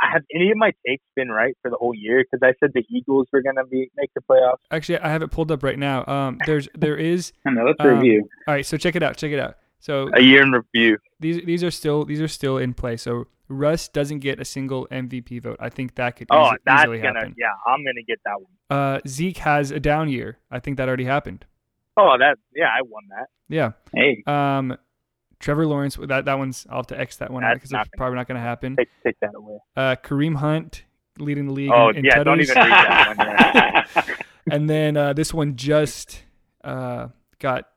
have 0.00 0.22
any 0.34 0.50
of 0.50 0.56
my 0.56 0.72
takes 0.86 1.04
been 1.16 1.30
right 1.30 1.56
for 1.62 1.70
the 1.70 1.76
whole 1.76 1.94
year? 1.94 2.22
Because 2.22 2.46
I 2.46 2.52
said 2.60 2.72
the 2.74 2.84
Eagles 2.90 3.28
were 3.32 3.42
going 3.42 3.56
to 3.56 3.64
be 3.64 3.90
make 3.96 4.10
the 4.14 4.20
playoffs. 4.20 4.58
Actually, 4.70 4.98
I 4.98 5.08
have 5.08 5.22
it 5.22 5.30
pulled 5.30 5.50
up 5.50 5.62
right 5.62 5.78
now. 5.78 6.04
Um, 6.06 6.38
there's 6.46 6.68
there 6.76 6.96
is. 6.96 7.32
I 7.46 7.50
know. 7.50 7.64
Let's 7.64 7.80
um, 7.80 7.98
review. 7.98 8.28
All 8.46 8.54
right, 8.54 8.66
so 8.66 8.76
check 8.76 8.96
it 8.96 9.02
out. 9.02 9.16
Check 9.16 9.32
it 9.32 9.38
out. 9.38 9.56
So 9.80 10.10
a 10.14 10.22
year 10.22 10.42
in 10.42 10.52
review. 10.52 10.98
These 11.18 11.44
these 11.44 11.64
are 11.64 11.70
still 11.70 12.04
these 12.04 12.20
are 12.20 12.28
still 12.28 12.58
in 12.58 12.74
play. 12.74 12.96
So 12.96 13.26
Russ 13.48 13.88
doesn't 13.88 14.20
get 14.20 14.38
a 14.38 14.44
single 14.44 14.86
MVP 14.88 15.42
vote. 15.42 15.56
I 15.58 15.70
think 15.70 15.96
that 15.96 16.16
could 16.16 16.28
easily 16.30 16.44
happen. 16.44 16.46
oh, 16.46 16.46
easily, 16.46 16.58
that's 16.64 16.82
easily 16.82 16.98
gonna, 16.98 17.18
happen. 17.18 17.34
Yeah, 17.36 17.46
I'm 17.66 17.84
gonna 17.84 18.02
get 18.06 18.20
that 18.24 18.36
one. 18.40 18.78
Uh, 18.78 19.00
Zeke 19.08 19.38
has 19.38 19.70
a 19.70 19.80
down 19.80 20.08
year. 20.08 20.38
I 20.50 20.60
think 20.60 20.76
that 20.76 20.86
already 20.86 21.04
happened. 21.04 21.46
Oh, 21.96 22.16
that 22.18 22.38
yeah, 22.54 22.68
I 22.68 22.82
won 22.82 23.04
that. 23.08 23.26
Yeah. 23.48 23.72
Hey. 23.92 24.22
Um, 24.26 24.76
Trevor 25.40 25.66
Lawrence. 25.66 25.96
That 25.96 26.26
that 26.26 26.38
one's. 26.38 26.66
I'll 26.70 26.78
have 26.78 26.86
to 26.88 27.00
X 27.00 27.16
that 27.16 27.30
one 27.30 27.42
That's 27.42 27.52
out 27.52 27.54
because 27.54 27.86
it's 27.86 27.96
probably 27.96 28.16
not 28.16 28.28
going 28.28 28.36
to 28.36 28.42
happen. 28.42 28.76
Take, 28.76 28.88
take 29.02 29.20
that 29.20 29.32
away. 29.34 29.58
Uh, 29.76 29.96
Kareem 29.96 30.36
Hunt 30.36 30.84
leading 31.18 31.46
the 31.46 31.52
league. 31.52 31.70
Oh 31.72 31.88
in, 31.88 31.98
in 31.98 32.04
yeah, 32.04 32.22
don't 32.22 32.40
even 32.40 32.54
read 32.54 32.70
that 32.70 33.88
one. 33.94 34.04
and 34.50 34.70
then 34.70 34.96
uh, 34.96 35.12
this 35.14 35.34
one 35.34 35.56
just 35.56 36.22
uh, 36.62 37.08
got 37.38 37.68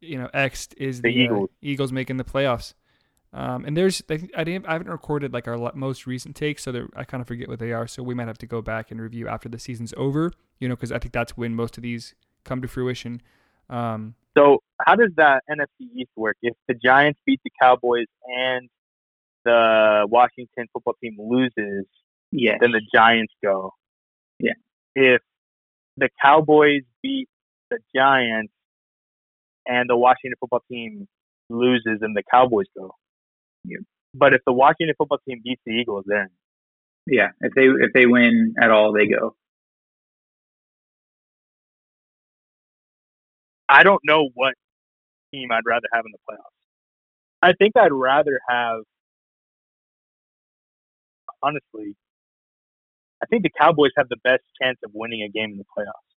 you 0.00 0.18
know 0.18 0.28
X 0.32 0.68
is 0.76 1.00
the, 1.00 1.12
the 1.12 1.20
uh, 1.20 1.24
Eagles. 1.24 1.50
Eagles 1.62 1.92
making 1.92 2.16
the 2.16 2.24
playoffs. 2.24 2.74
Um, 3.32 3.64
and 3.64 3.76
there's 3.76 4.02
I, 4.10 4.28
I 4.36 4.44
didn't 4.44 4.66
I 4.66 4.72
haven't 4.72 4.90
recorded 4.90 5.32
like 5.32 5.46
our 5.46 5.72
most 5.74 6.06
recent 6.06 6.34
takes, 6.34 6.64
so 6.64 6.88
I 6.96 7.04
kind 7.04 7.20
of 7.20 7.28
forget 7.28 7.48
what 7.48 7.58
they 7.58 7.72
are. 7.72 7.86
So 7.86 8.02
we 8.02 8.14
might 8.14 8.26
have 8.26 8.38
to 8.38 8.46
go 8.46 8.60
back 8.60 8.90
and 8.90 9.00
review 9.00 9.28
after 9.28 9.48
the 9.48 9.58
season's 9.58 9.94
over. 9.96 10.32
You 10.58 10.68
know, 10.68 10.74
because 10.74 10.92
I 10.92 10.98
think 10.98 11.12
that's 11.12 11.36
when 11.36 11.54
most 11.54 11.76
of 11.76 11.82
these 11.82 12.14
come 12.44 12.60
to 12.62 12.68
fruition. 12.68 13.22
Um, 13.68 14.14
so 14.36 14.62
how 14.80 14.96
does 14.96 15.10
that 15.16 15.44
NFC 15.48 15.86
East 15.94 16.10
work? 16.16 16.36
If 16.42 16.54
the 16.66 16.74
Giants 16.74 17.20
beat 17.24 17.40
the 17.44 17.50
Cowboys 17.60 18.06
and 18.24 18.68
the 19.44 20.06
Washington 20.08 20.66
football 20.72 20.94
team 21.02 21.16
loses, 21.18 21.86
yeah, 22.32 22.56
then 22.60 22.72
the 22.72 22.82
Giants 22.92 23.32
go. 23.42 23.74
Yeah. 24.38 24.52
If 24.94 25.22
the 25.96 26.08
Cowboys 26.22 26.82
beat 27.02 27.28
the 27.70 27.78
Giants 27.94 28.52
and 29.66 29.88
the 29.88 29.96
Washington 29.96 30.34
football 30.40 30.62
team 30.70 31.06
loses, 31.48 31.98
and 32.02 32.16
the 32.16 32.22
Cowboys 32.30 32.66
go. 32.76 32.94
Yeah. 33.64 33.78
But 34.14 34.34
if 34.34 34.40
the 34.46 34.52
Washington 34.52 34.94
football 34.98 35.18
team 35.28 35.40
beats 35.44 35.62
the 35.64 35.72
Eagles, 35.72 36.04
then 36.06 36.28
yeah, 37.06 37.28
if 37.40 37.52
they 37.54 37.64
if 37.64 37.92
they 37.92 38.06
win 38.06 38.54
at 38.60 38.70
all, 38.70 38.92
they 38.92 39.06
go. 39.06 39.34
I 43.68 43.84
don't 43.84 44.00
know 44.04 44.30
what 44.34 44.54
team 45.32 45.50
I'd 45.52 45.64
rather 45.64 45.86
have 45.92 46.04
in 46.04 46.12
the 46.12 46.18
playoffs. 46.28 46.50
I 47.42 47.52
think 47.52 47.76
I'd 47.76 47.92
rather 47.92 48.40
have, 48.48 48.80
honestly, 51.42 51.94
I 53.22 53.26
think 53.26 53.44
the 53.44 53.50
Cowboys 53.58 53.92
have 53.96 54.08
the 54.08 54.16
best 54.24 54.42
chance 54.60 54.78
of 54.84 54.90
winning 54.92 55.22
a 55.22 55.28
game 55.28 55.52
in 55.52 55.58
the 55.58 55.64
playoffs. 55.64 56.09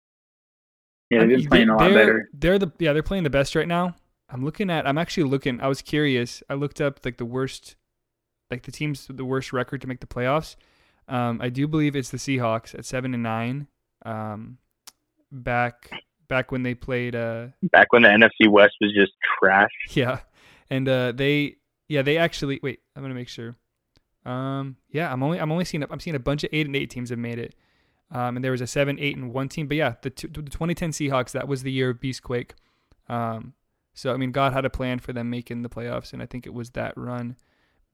Yeah, 1.13 1.25
they've 1.25 1.37
been 1.37 1.49
playing 1.49 1.69
a 1.69 1.77
lot 1.77 1.91
better. 1.91 2.29
They're 2.33 2.59
the 2.59 2.71
yeah, 2.79 2.93
they're 2.93 3.03
playing 3.03 3.23
the 3.23 3.29
best 3.29 3.55
right 3.55 3.67
now. 3.67 3.95
I'm 4.29 4.43
looking 4.43 4.69
at. 4.69 4.87
I'm 4.87 4.97
actually 4.97 5.23
looking. 5.23 5.61
I 5.61 5.67
was 5.67 5.81
curious. 5.81 6.41
I 6.49 6.55
looked 6.55 6.81
up 6.81 6.99
like 7.05 7.17
the 7.17 7.25
worst, 7.25 7.75
like 8.49 8.63
the 8.63 8.71
teams 8.71 9.07
with 9.07 9.17
the 9.17 9.25
worst 9.25 9.53
record 9.53 9.81
to 9.81 9.87
make 9.87 9.99
the 9.99 10.07
playoffs. 10.07 10.55
Um, 11.07 11.39
I 11.41 11.49
do 11.49 11.67
believe 11.67 11.95
it's 11.95 12.09
the 12.09 12.17
Seahawks 12.17 12.73
at 12.73 12.85
seven 12.85 13.13
and 13.13 13.23
nine. 13.23 13.67
Um, 14.05 14.57
back 15.31 15.91
back 16.27 16.51
when 16.51 16.63
they 16.63 16.73
played. 16.73 17.15
Uh, 17.15 17.47
back 17.71 17.93
when 17.93 18.03
the 18.03 18.09
NFC 18.09 18.49
West 18.49 18.75
was 18.81 18.93
just 18.93 19.13
trash. 19.39 19.71
Yeah, 19.91 20.19
and 20.69 20.87
uh, 20.87 21.11
they 21.11 21.57
yeah 21.87 22.01
they 22.01 22.17
actually 22.17 22.59
wait. 22.63 22.79
I'm 22.95 23.03
gonna 23.03 23.13
make 23.13 23.29
sure. 23.29 23.55
Um, 24.25 24.77
yeah, 24.89 25.11
I'm 25.11 25.21
only 25.21 25.39
I'm 25.39 25.51
only 25.51 25.65
seeing 25.65 25.83
I'm 25.89 25.99
seeing 25.99 26.15
a 26.15 26.19
bunch 26.19 26.43
of 26.43 26.49
eight 26.53 26.65
and 26.65 26.75
eight 26.75 26.89
teams 26.89 27.09
have 27.09 27.19
made 27.19 27.39
it. 27.39 27.55
Um, 28.13 28.37
and 28.37 28.45
there 28.45 28.51
was 28.51 28.61
a 28.61 28.67
seven, 28.67 28.97
eight, 28.99 29.17
and 29.17 29.33
one 29.33 29.49
team. 29.49 29.67
But 29.67 29.75
yeah, 29.77 29.95
the, 30.03 30.09
the 30.09 30.43
2010 30.43 30.91
Seahawks 30.91 31.31
that 31.31 31.47
was 31.47 31.63
the 31.63 31.71
year 31.71 31.89
of 31.89 31.99
Beastquake. 31.99 32.51
Um, 33.09 33.53
so 33.93 34.13
I 34.13 34.17
mean, 34.17 34.31
God 34.31 34.53
had 34.53 34.65
a 34.65 34.69
plan 34.69 34.99
for 34.99 35.13
them 35.13 35.29
making 35.29 35.63
the 35.63 35.69
playoffs, 35.69 36.13
and 36.13 36.21
I 36.21 36.27
think 36.27 36.45
it 36.45 36.53
was 36.53 36.71
that 36.71 36.93
run. 36.95 37.35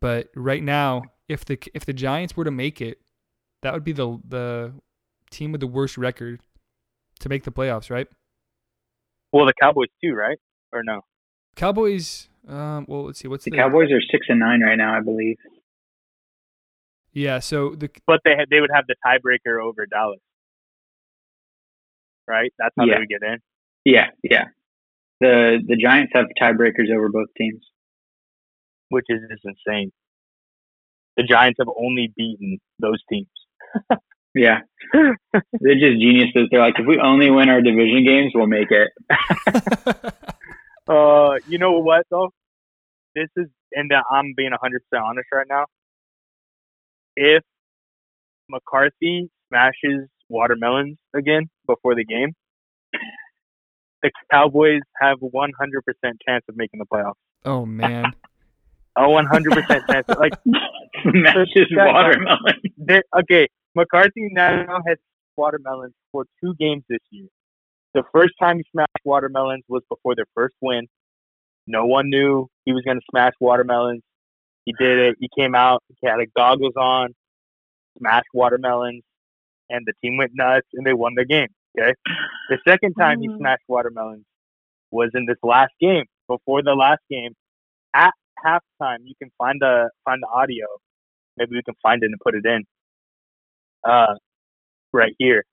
But 0.02 0.28
right 0.36 0.62
now, 0.62 1.04
if 1.28 1.46
the 1.46 1.58
if 1.74 1.86
the 1.86 1.94
Giants 1.94 2.36
were 2.36 2.44
to 2.44 2.52
make 2.52 2.82
it, 2.82 3.00
that 3.62 3.74
would 3.74 3.86
be 3.86 3.94
the 3.94 4.20
the 4.28 4.74
team 5.32 5.54
with 5.54 5.62
the 5.62 5.68
worst 5.68 5.98
record 5.98 6.42
to 7.22 7.30
make 7.30 7.46
the 7.46 7.52
playoffs, 7.52 7.90
right? 7.90 8.08
Well, 9.32 9.46
the 9.46 9.54
Cowboys 9.62 9.90
too, 10.04 10.14
right? 10.14 10.38
Or 10.74 10.84
no? 10.84 11.02
Cowboys. 11.56 12.28
Um, 12.48 12.86
well, 12.88 13.06
let's 13.06 13.20
see. 13.20 13.28
What's 13.28 13.46
the, 13.46 13.52
the 13.52 13.58
Cowboys 13.58 13.92
are 13.92 14.02
six 14.12 14.28
and 14.30 14.40
nine 14.40 14.62
right 14.62 14.78
now, 14.78 14.98
I 14.98 15.02
believe. 15.02 15.38
Yeah. 17.14 17.40
So 17.40 17.76
the 17.76 17.90
but 18.06 18.22
they 18.24 18.32
had, 18.32 18.50
they 18.50 18.60
would 18.62 18.72
have 18.74 18.86
the 18.88 18.96
tiebreaker 19.06 19.62
over 19.62 19.86
Dallas, 19.86 20.20
right? 22.28 22.54
That's 22.58 22.74
how 22.78 22.86
yeah. 22.86 22.96
they 22.96 23.00
would 23.00 23.10
get 23.10 23.24
in. 23.24 23.40
Yeah, 23.86 24.08
yeah. 24.24 24.46
The 25.20 25.60
the 25.66 25.76
Giants 25.76 26.12
have 26.16 26.26
tiebreakers 26.42 26.94
over 26.96 27.10
both 27.10 27.28
teams, 27.38 27.62
which 28.90 29.06
is 29.10 29.22
just 29.30 29.44
insane. 29.44 29.92
The 31.18 31.24
Giants 31.24 31.58
have 31.60 31.68
only 31.76 32.14
beaten 32.16 32.60
those 32.80 33.02
teams. 33.10 33.28
yeah, 34.36 34.60
they're 34.94 35.76
just 35.76 36.00
geniuses. 36.00 36.48
They're 36.52 36.62
like, 36.62 36.76
if 36.80 36.88
we 36.88 37.00
only 37.00 37.30
win 37.30 37.50
our 37.50 37.62
division 37.62 38.06
games, 38.06 38.32
we'll 38.34 38.48
make 38.48 38.70
it. 38.72 38.90
uh, 40.88 41.36
you 41.48 41.58
know 41.58 41.80
what 41.80 42.06
though? 42.10 42.32
This 43.16 43.28
is, 43.36 43.48
and 43.74 43.92
I'm 44.12 44.34
being 44.38 44.52
100 44.52 44.82
percent 44.90 45.04
honest 45.04 45.28
right 45.34 45.48
now. 45.50 45.66
If 47.22 47.44
McCarthy 48.48 49.30
smashes 49.50 50.08
watermelons 50.30 50.98
again 51.14 51.50
before 51.68 51.94
the 51.94 52.06
game, 52.06 52.34
the 54.02 54.10
Cowboys 54.32 54.80
have 55.02 55.18
100% 55.20 55.52
chance 56.26 56.46
of 56.48 56.56
making 56.56 56.80
the 56.80 56.86
playoffs. 56.86 57.16
Oh 57.44 57.66
man. 57.66 58.06
A 58.96 59.02
100% 59.02 59.92
chance. 59.92 60.08
Like 60.18 60.34
smashes 61.02 61.68
watermelon. 61.72 63.02
Okay, 63.20 63.50
McCarthy 63.76 64.30
now 64.32 64.80
has 64.88 64.98
watermelons 65.36 65.94
for 66.14 66.24
two 66.42 66.54
games 66.58 66.84
this 66.88 67.00
year. 67.10 67.28
The 67.94 68.04
first 68.14 68.32
time 68.42 68.60
he 68.60 68.64
smashed 68.72 69.04
watermelons 69.04 69.66
was 69.68 69.84
before 69.90 70.16
their 70.16 70.26
first 70.36 70.56
win. 70.62 70.88
No 71.68 71.86
one 71.86 72.10
knew 72.10 72.48
he 72.64 72.72
was 72.72 72.84
going 72.84 72.98
to 72.98 73.06
smash 73.12 73.34
watermelons. 73.42 74.04
He 74.70 74.76
did 74.78 75.00
it. 75.00 75.16
He 75.20 75.28
came 75.36 75.56
out. 75.56 75.82
He 76.00 76.08
had 76.08 76.20
goggles 76.38 76.76
on, 76.78 77.16
smashed 77.98 78.28
watermelons, 78.36 79.02
and 79.68 79.84
the 79.84 79.94
team 80.00 80.18
went 80.18 80.32
nuts 80.36 80.68
and 80.76 80.86
they 80.86 80.94
won 80.94 81.14
the 81.16 81.26
game. 81.26 81.48
Okay. 81.76 81.96
The 82.50 82.60
second 82.68 82.94
time 82.94 83.20
he 83.20 83.30
mm. 83.30 83.38
smashed 83.40 83.64
watermelons 83.68 84.26
was 84.92 85.10
in 85.16 85.26
this 85.26 85.38
last 85.42 85.72
game. 85.82 86.06
Before 86.28 86.62
the 86.62 86.76
last 86.76 87.00
game, 87.10 87.34
at 87.96 88.12
halftime, 88.46 89.00
you 89.06 89.16
can 89.20 89.32
find 89.40 89.60
the 89.60 89.90
find 90.06 90.22
the 90.22 90.28
audio. 90.28 90.68
Maybe 91.36 91.56
we 91.56 91.64
can 91.64 91.76
find 91.82 92.04
it 92.04 92.12
and 92.12 92.20
put 92.24 92.36
it 92.36 92.46
in. 92.46 92.64
Uh, 93.84 94.14
right 94.94 95.16
here. 95.18 95.46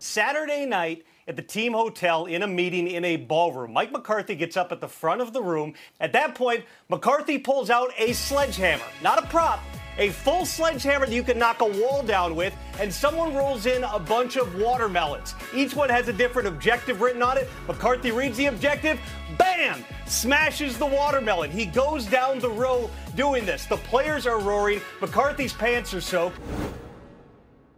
Saturday 0.00 0.64
night 0.64 1.04
at 1.28 1.36
the 1.36 1.42
team 1.42 1.74
hotel 1.74 2.24
in 2.24 2.42
a 2.42 2.46
meeting 2.46 2.88
in 2.88 3.04
a 3.04 3.16
ballroom. 3.16 3.72
Mike 3.72 3.92
McCarthy 3.92 4.34
gets 4.34 4.56
up 4.56 4.72
at 4.72 4.80
the 4.80 4.88
front 4.88 5.20
of 5.20 5.32
the 5.32 5.42
room. 5.42 5.74
At 6.00 6.12
that 6.14 6.34
point, 6.34 6.64
McCarthy 6.88 7.38
pulls 7.38 7.68
out 7.68 7.90
a 7.98 8.14
sledgehammer, 8.14 8.82
not 9.02 9.22
a 9.22 9.26
prop, 9.26 9.60
a 9.98 10.08
full 10.08 10.46
sledgehammer 10.46 11.04
that 11.04 11.14
you 11.14 11.22
can 11.22 11.38
knock 11.38 11.60
a 11.60 11.66
wall 11.66 12.02
down 12.02 12.34
with, 12.34 12.54
and 12.78 12.92
someone 12.92 13.34
rolls 13.34 13.66
in 13.66 13.84
a 13.84 13.98
bunch 13.98 14.36
of 14.36 14.58
watermelons. 14.58 15.34
Each 15.54 15.76
one 15.76 15.90
has 15.90 16.08
a 16.08 16.12
different 16.14 16.48
objective 16.48 17.02
written 17.02 17.22
on 17.22 17.36
it. 17.36 17.48
McCarthy 17.68 18.10
reads 18.10 18.38
the 18.38 18.46
objective, 18.46 18.98
bam, 19.36 19.84
smashes 20.06 20.78
the 20.78 20.86
watermelon. 20.86 21.50
He 21.50 21.66
goes 21.66 22.06
down 22.06 22.38
the 22.38 22.48
row 22.48 22.88
doing 23.14 23.44
this. 23.44 23.66
The 23.66 23.76
players 23.76 24.26
are 24.26 24.40
roaring. 24.40 24.80
McCarthy's 25.02 25.52
pants 25.52 25.92
are 25.92 26.00
soaked. 26.00 26.38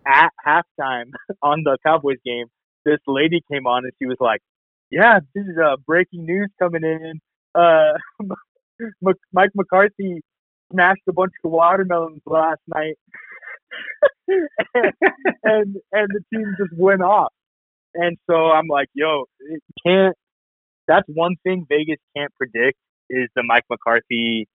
At 0.07 0.31
halftime 0.45 1.11
on 1.43 1.63
the 1.65 1.79
Cowboys 1.85 2.19
game, 2.25 2.47
this 2.85 2.99
lady 3.07 3.41
came 3.51 3.67
on 3.67 3.85
and 3.85 3.93
she 3.99 4.07
was 4.07 4.17
like, 4.21 4.41
"Yeah, 4.91 5.21
this 5.35 5.45
is 5.45 5.57
uh, 5.59 5.77
breaking 5.87 6.25
news 6.25 6.51
coming 6.59 6.83
in. 6.83 7.21
Uh, 7.55 7.93
Mike 9.33 9.51
McCarthy 9.55 10.23
smashed 10.73 11.03
a 11.09 11.13
bunch 11.13 11.33
of 11.45 11.51
watermelons 11.51 12.23
last 12.27 12.61
night, 12.67 12.97
and 14.29 15.77
and 15.93 16.09
the 16.09 16.21
team 16.33 16.55
just 16.59 16.73
went 16.77 17.03
off. 17.03 17.33
And 17.95 18.17
so 18.29 18.35
I'm 18.35 18.67
like, 18.69 18.89
yo, 18.95 19.25
it 19.41 19.63
can't. 19.87 20.17
That's 20.89 21.07
one 21.09 21.37
thing 21.45 21.67
Vegas 21.69 21.99
can't 22.17 22.33
predict 22.35 22.79
is 23.11 23.29
the 23.37 23.43
Mike 23.45 23.65
McCarthy 23.71 24.49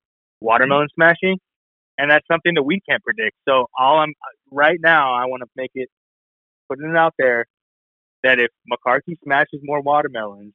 watermelon 0.41 0.87
smashing, 0.95 1.37
and 1.97 2.11
that's 2.11 2.25
something 2.27 2.53
that 2.55 2.63
we 2.63 2.81
can't 2.87 3.03
predict. 3.03 3.37
So 3.47 3.67
all 3.77 3.99
I'm 3.99 4.13
right 4.51 4.79
now, 4.81 5.13
I 5.13 5.25
want 5.25 5.41
to 5.43 5.49
make 5.55 5.71
it 5.75 5.89
putting 6.69 6.89
it 6.89 6.95
out 6.95 7.13
there 7.17 7.45
that 8.23 8.39
if 8.39 8.49
McCarthy 8.67 9.17
smashes 9.23 9.59
more 9.63 9.81
watermelons, 9.81 10.53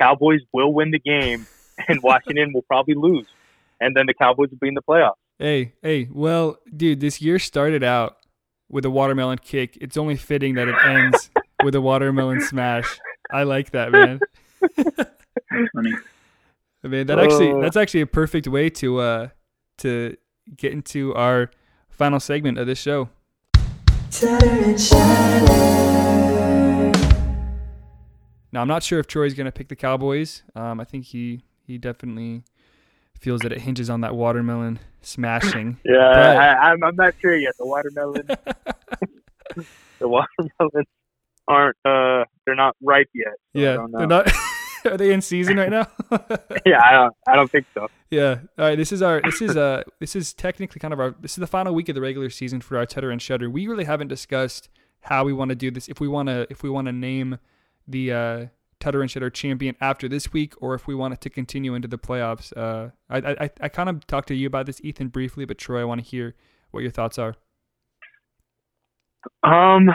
Cowboys 0.00 0.40
will 0.52 0.72
win 0.72 0.90
the 0.90 1.00
game, 1.00 1.46
and 1.88 2.02
Washington 2.02 2.52
will 2.52 2.62
probably 2.62 2.94
lose 2.94 3.26
and 3.80 3.96
then 3.96 4.06
the 4.06 4.14
Cowboys 4.14 4.50
will 4.50 4.58
be 4.58 4.68
in 4.68 4.74
the 4.74 4.82
playoffs. 4.82 5.14
Hey, 5.38 5.74
hey, 5.82 6.08
well, 6.10 6.58
dude, 6.76 7.00
this 7.00 7.20
year 7.20 7.38
started 7.38 7.84
out 7.84 8.16
with 8.68 8.84
a 8.84 8.90
watermelon 8.90 9.38
kick. 9.38 9.78
It's 9.80 9.96
only 9.96 10.16
fitting 10.16 10.54
that 10.54 10.68
it 10.68 10.74
ends 10.84 11.30
with 11.62 11.74
a 11.74 11.80
watermelon 11.80 12.40
smash. 12.40 12.98
I 13.30 13.44
like 13.44 13.70
that, 13.70 13.92
man. 13.92 14.20
That's 14.76 15.70
funny. 15.74 15.92
I 16.84 16.86
mean, 16.86 17.06
that 17.08 17.18
actually 17.18 17.60
that's 17.60 17.76
actually 17.76 18.02
a 18.02 18.06
perfect 18.06 18.46
way 18.46 18.70
to 18.70 19.00
uh 19.00 19.28
to 19.78 20.16
get 20.56 20.72
into 20.72 21.14
our 21.14 21.50
final 21.90 22.20
segment 22.20 22.58
of 22.58 22.66
this 22.66 22.78
show. 22.78 23.08
Now, 28.50 28.62
I'm 28.62 28.68
not 28.68 28.82
sure 28.82 28.98
if 28.98 29.06
Troy's 29.06 29.34
going 29.34 29.44
to 29.44 29.52
pick 29.52 29.68
the 29.68 29.76
Cowboys. 29.76 30.42
Um, 30.54 30.80
I 30.80 30.84
think 30.84 31.04
he 31.04 31.42
he 31.66 31.76
definitely 31.76 32.44
feels 33.20 33.42
that 33.42 33.52
it 33.52 33.60
hinges 33.60 33.90
on 33.90 34.00
that 34.00 34.14
watermelon 34.14 34.78
smashing. 35.02 35.76
Yeah, 35.84 35.94
But- 36.14 36.36
I, 36.36 36.54
I'm, 36.72 36.82
I'm 36.82 36.96
not 36.96 37.14
sure 37.20 37.36
yet. 37.36 37.54
The 37.58 37.66
watermelon, 37.66 38.26
the 39.98 40.08
watermelons 40.08 40.86
aren't. 41.46 41.76
Uh, 41.84 42.24
they're 42.46 42.54
not 42.54 42.74
ripe 42.82 43.10
yet. 43.14 43.34
so 43.54 43.60
yeah, 43.60 43.86
they're 43.92 44.06
not. 44.06 44.32
are 44.92 44.96
they 44.96 45.12
in 45.12 45.20
season 45.20 45.56
right 45.56 45.70
now? 45.70 45.86
yeah, 46.66 46.80
I 46.84 46.92
don't. 46.92 47.14
I 47.26 47.36
don't 47.36 47.50
think 47.50 47.66
so. 47.74 47.88
yeah. 48.10 48.40
All 48.58 48.66
right. 48.66 48.76
This 48.76 48.92
is 48.92 49.02
our. 49.02 49.20
This 49.22 49.40
is 49.42 49.56
uh. 49.56 49.82
This 50.00 50.16
is 50.16 50.32
technically 50.32 50.80
kind 50.80 50.92
of 50.92 51.00
our. 51.00 51.14
This 51.20 51.32
is 51.32 51.38
the 51.38 51.46
final 51.46 51.74
week 51.74 51.88
of 51.88 51.94
the 51.94 52.00
regular 52.00 52.30
season 52.30 52.60
for 52.60 52.76
our 52.76 52.86
Tutter 52.86 53.10
and 53.10 53.20
Shutter. 53.20 53.50
We 53.50 53.66
really 53.66 53.84
haven't 53.84 54.08
discussed 54.08 54.68
how 55.02 55.24
we 55.24 55.32
want 55.32 55.50
to 55.50 55.54
do 55.54 55.70
this. 55.70 55.88
If 55.88 56.00
we 56.00 56.08
want 56.08 56.28
to. 56.28 56.46
If 56.50 56.62
we 56.62 56.70
want 56.70 56.86
to 56.86 56.92
name 56.92 57.38
the 57.86 58.12
uh, 58.12 58.46
Tutter 58.80 59.02
and 59.02 59.10
Shutter 59.10 59.30
champion 59.30 59.76
after 59.80 60.08
this 60.08 60.32
week, 60.32 60.54
or 60.60 60.74
if 60.74 60.86
we 60.86 60.94
want 60.94 61.14
it 61.14 61.20
to 61.22 61.30
continue 61.30 61.74
into 61.74 61.88
the 61.88 61.98
playoffs. 61.98 62.56
Uh, 62.56 62.90
I 63.10 63.44
I 63.44 63.50
I 63.60 63.68
kind 63.68 63.88
of 63.88 64.06
talked 64.06 64.28
to 64.28 64.34
you 64.34 64.46
about 64.46 64.66
this, 64.66 64.80
Ethan, 64.82 65.08
briefly, 65.08 65.44
but 65.44 65.58
Troy, 65.58 65.80
I 65.80 65.84
want 65.84 66.02
to 66.02 66.06
hear 66.06 66.34
what 66.70 66.80
your 66.80 66.92
thoughts 66.92 67.18
are. 67.18 67.34
Um, 69.42 69.88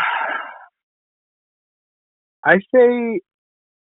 I 2.46 2.58
say, 2.74 3.22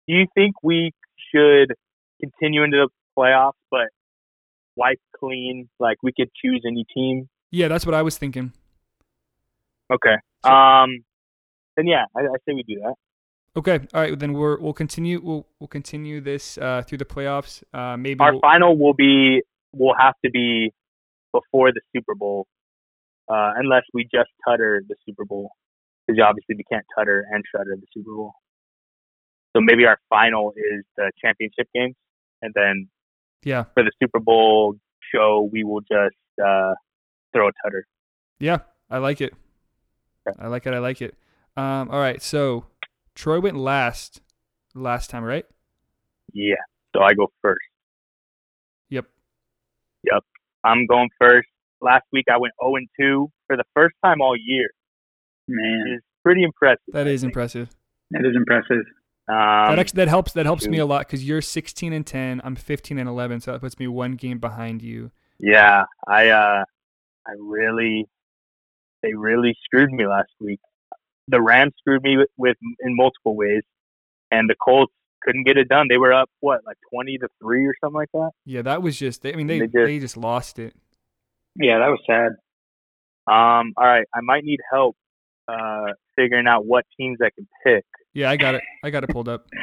do 0.10 0.16
you 0.16 0.26
think 0.34 0.55
we 0.64 0.91
should 1.32 1.76
continue 2.20 2.64
into 2.64 2.78
the 2.78 2.89
playoffs, 3.18 3.51
but 3.70 3.89
wipe 4.76 4.99
clean? 5.16 5.70
Like 5.80 5.97
we 6.01 6.12
could 6.12 6.30
choose 6.34 6.64
any 6.66 6.86
team. 6.93 7.30
Yeah, 7.51 7.68
that's 7.68 7.86
what 7.86 7.93
I 7.93 8.01
was 8.01 8.18
thinking. 8.18 8.51
Okay. 9.93 10.16
Um, 10.43 11.03
then 11.78 11.86
yeah, 11.86 12.05
I, 12.18 12.22
I 12.22 12.38
say 12.45 12.53
we 12.53 12.64
do 12.64 12.82
that. 12.82 12.95
Okay, 13.55 13.80
all 13.93 14.01
right. 14.01 14.18
Then 14.18 14.34
we're 14.34 14.60
we'll 14.60 14.74
continue 14.74 15.22
we'll 15.22 15.45
we'll 15.60 15.68
continue 15.68 16.22
this 16.22 16.57
uh, 16.57 16.82
through 16.82 16.99
the 16.99 17.05
playoffs. 17.05 17.64
Uh, 17.74 17.95
maybe 17.97 18.20
Our 18.20 18.32
we'll, 18.34 18.41
final 18.41 18.78
will 18.78 18.93
be 18.93 19.41
will 19.74 19.95
have 19.99 20.16
to 20.26 20.32
be 20.32 20.74
before 21.32 21.72
the 21.72 21.82
Super 21.95 22.16
Bowl, 22.16 22.47
uh, 23.28 23.53
unless 23.57 23.84
we 23.93 24.03
just 24.03 24.30
tutter 24.47 24.82
the 24.88 24.95
Super 25.05 25.26
Bowl, 25.26 25.51
because 26.07 26.20
obviously 26.20 26.55
we 26.55 26.64
can't 26.64 26.86
tutter 26.97 27.26
and 27.32 27.43
shutter 27.53 27.76
the 27.76 27.88
Super 27.93 28.16
Bowl. 28.16 28.34
So 29.60 29.64
maybe 29.66 29.86
our 29.86 29.99
final 30.10 30.53
is 30.55 30.86
the 30.95 31.12
championship 31.22 31.68
games, 31.76 31.95
and 32.41 32.53
then 32.55 32.88
yeah 33.43 33.64
for 33.74 33.84
the 33.84 33.91
Super 34.01 34.20
Bowl 34.20 34.76
show 35.14 35.49
we 35.51 35.64
will 35.66 35.82
just 35.82 36.16
uh, 36.41 36.74
throw 37.34 37.49
a 37.49 37.51
tutter. 37.64 37.86
yeah 38.39 38.60
I 38.89 38.99
like 38.99 39.20
it. 39.22 39.34
I 40.39 40.47
like 40.47 40.66
it. 40.66 40.74
I 40.74 40.80
like 40.80 41.01
it. 41.01 41.16
Um, 41.57 41.89
all 41.91 41.99
right. 41.99 42.22
So 42.22 42.66
Troy 43.16 43.39
went 43.41 43.57
last 43.57 44.22
last 44.74 45.10
time, 45.10 45.24
right? 45.24 45.45
Yeah. 46.34 46.55
So 46.95 47.01
I 47.01 47.14
go 47.14 47.32
first. 47.41 47.60
Yep. 48.89 49.05
Yep. 50.03 50.24
I'm 50.64 50.86
going 50.86 51.10
first. 51.20 51.47
Last 51.82 52.03
week 52.14 52.26
I 52.32 52.38
went 52.38 52.53
0 52.64 52.76
and 52.78 52.88
2 52.99 53.32
for 53.47 53.57
the 53.57 53.64
first 53.76 53.95
time 54.03 54.22
all 54.22 54.36
year. 54.38 54.70
Man, 55.47 55.95
It's 55.97 56.05
pretty 56.24 56.43
impressive. 56.43 56.80
That 56.93 57.07
I 57.07 57.12
is 57.12 57.22
think. 57.22 57.32
impressive. 57.32 57.70
that 58.12 58.26
is 58.26 58.36
impressive. 58.36 58.86
Um, 59.30 59.36
that 59.76 59.80
actually 59.80 59.98
that 59.98 60.08
helps. 60.08 60.34
That 60.34 60.46
helps 60.48 60.68
me 60.68 60.80
a 60.80 60.86
lot 60.88 61.06
because 61.06 61.24
you're 61.24 61.42
16 61.42 61.94
and 61.94 62.06
10. 62.06 62.42
I'm 62.44 62.56
15 62.56 62.98
and 62.98 63.08
11, 63.08 63.42
so 63.42 63.52
that 63.52 63.62
puts 63.62 63.78
me 63.78 63.88
one 63.88 64.14
game 64.14 64.40
behind 64.40 64.82
you. 64.82 65.12
Yeah, 65.40 65.84
I 66.08 66.30
uh 66.30 66.64
I 67.28 67.32
really 67.40 68.08
they 69.04 69.14
really 69.14 69.56
screwed 69.64 69.92
me 69.92 70.08
last 70.08 70.32
week. 70.40 70.60
The 71.28 71.40
Rams 71.42 71.74
screwed 71.78 72.02
me 72.04 72.18
with, 72.18 72.30
with 72.38 72.58
in 72.80 72.96
multiple 72.96 73.36
ways 73.36 73.62
and 74.32 74.50
the 74.50 74.56
Colts 74.56 74.92
couldn't 75.22 75.44
get 75.44 75.58
it 75.58 75.70
done. 75.70 75.88
They 75.90 75.98
were 75.98 76.12
up 76.12 76.30
what, 76.40 76.62
like 76.66 76.78
20 76.92 77.20
to 77.20 77.28
3 77.42 77.66
or 77.68 77.74
something 77.84 77.96
like 77.96 78.10
that. 78.14 78.32
Yeah, 78.46 78.64
that 78.64 78.82
was 78.82 78.98
just. 78.98 79.26
I 79.26 79.34
mean, 79.34 79.48
they 79.48 79.60
They 79.60 79.66
just- 79.68 79.76
they 79.76 80.00
just 80.00 80.18
lost 80.18 80.58
it. 80.60 80.74
Yeah, 81.56 81.78
that 81.80 81.88
was 81.88 82.00
sad. 82.08 82.32
Um 83.32 83.74
all 83.78 83.86
right, 83.86 84.08
I 84.14 84.22
might 84.22 84.44
need 84.44 84.60
help 84.72 84.96
uh 85.48 85.94
figuring 86.16 86.48
out 86.48 86.66
what 86.66 86.86
teams 86.98 87.20
I 87.22 87.30
can 87.30 87.48
pick. 87.64 87.86
Yeah, 88.14 88.30
I 88.30 88.38
got 88.38 88.55
it. 88.55 88.64
I 88.84 88.89
got 88.89 89.03
it 89.03 89.10
pulled 89.10 89.30
up. 89.30 89.47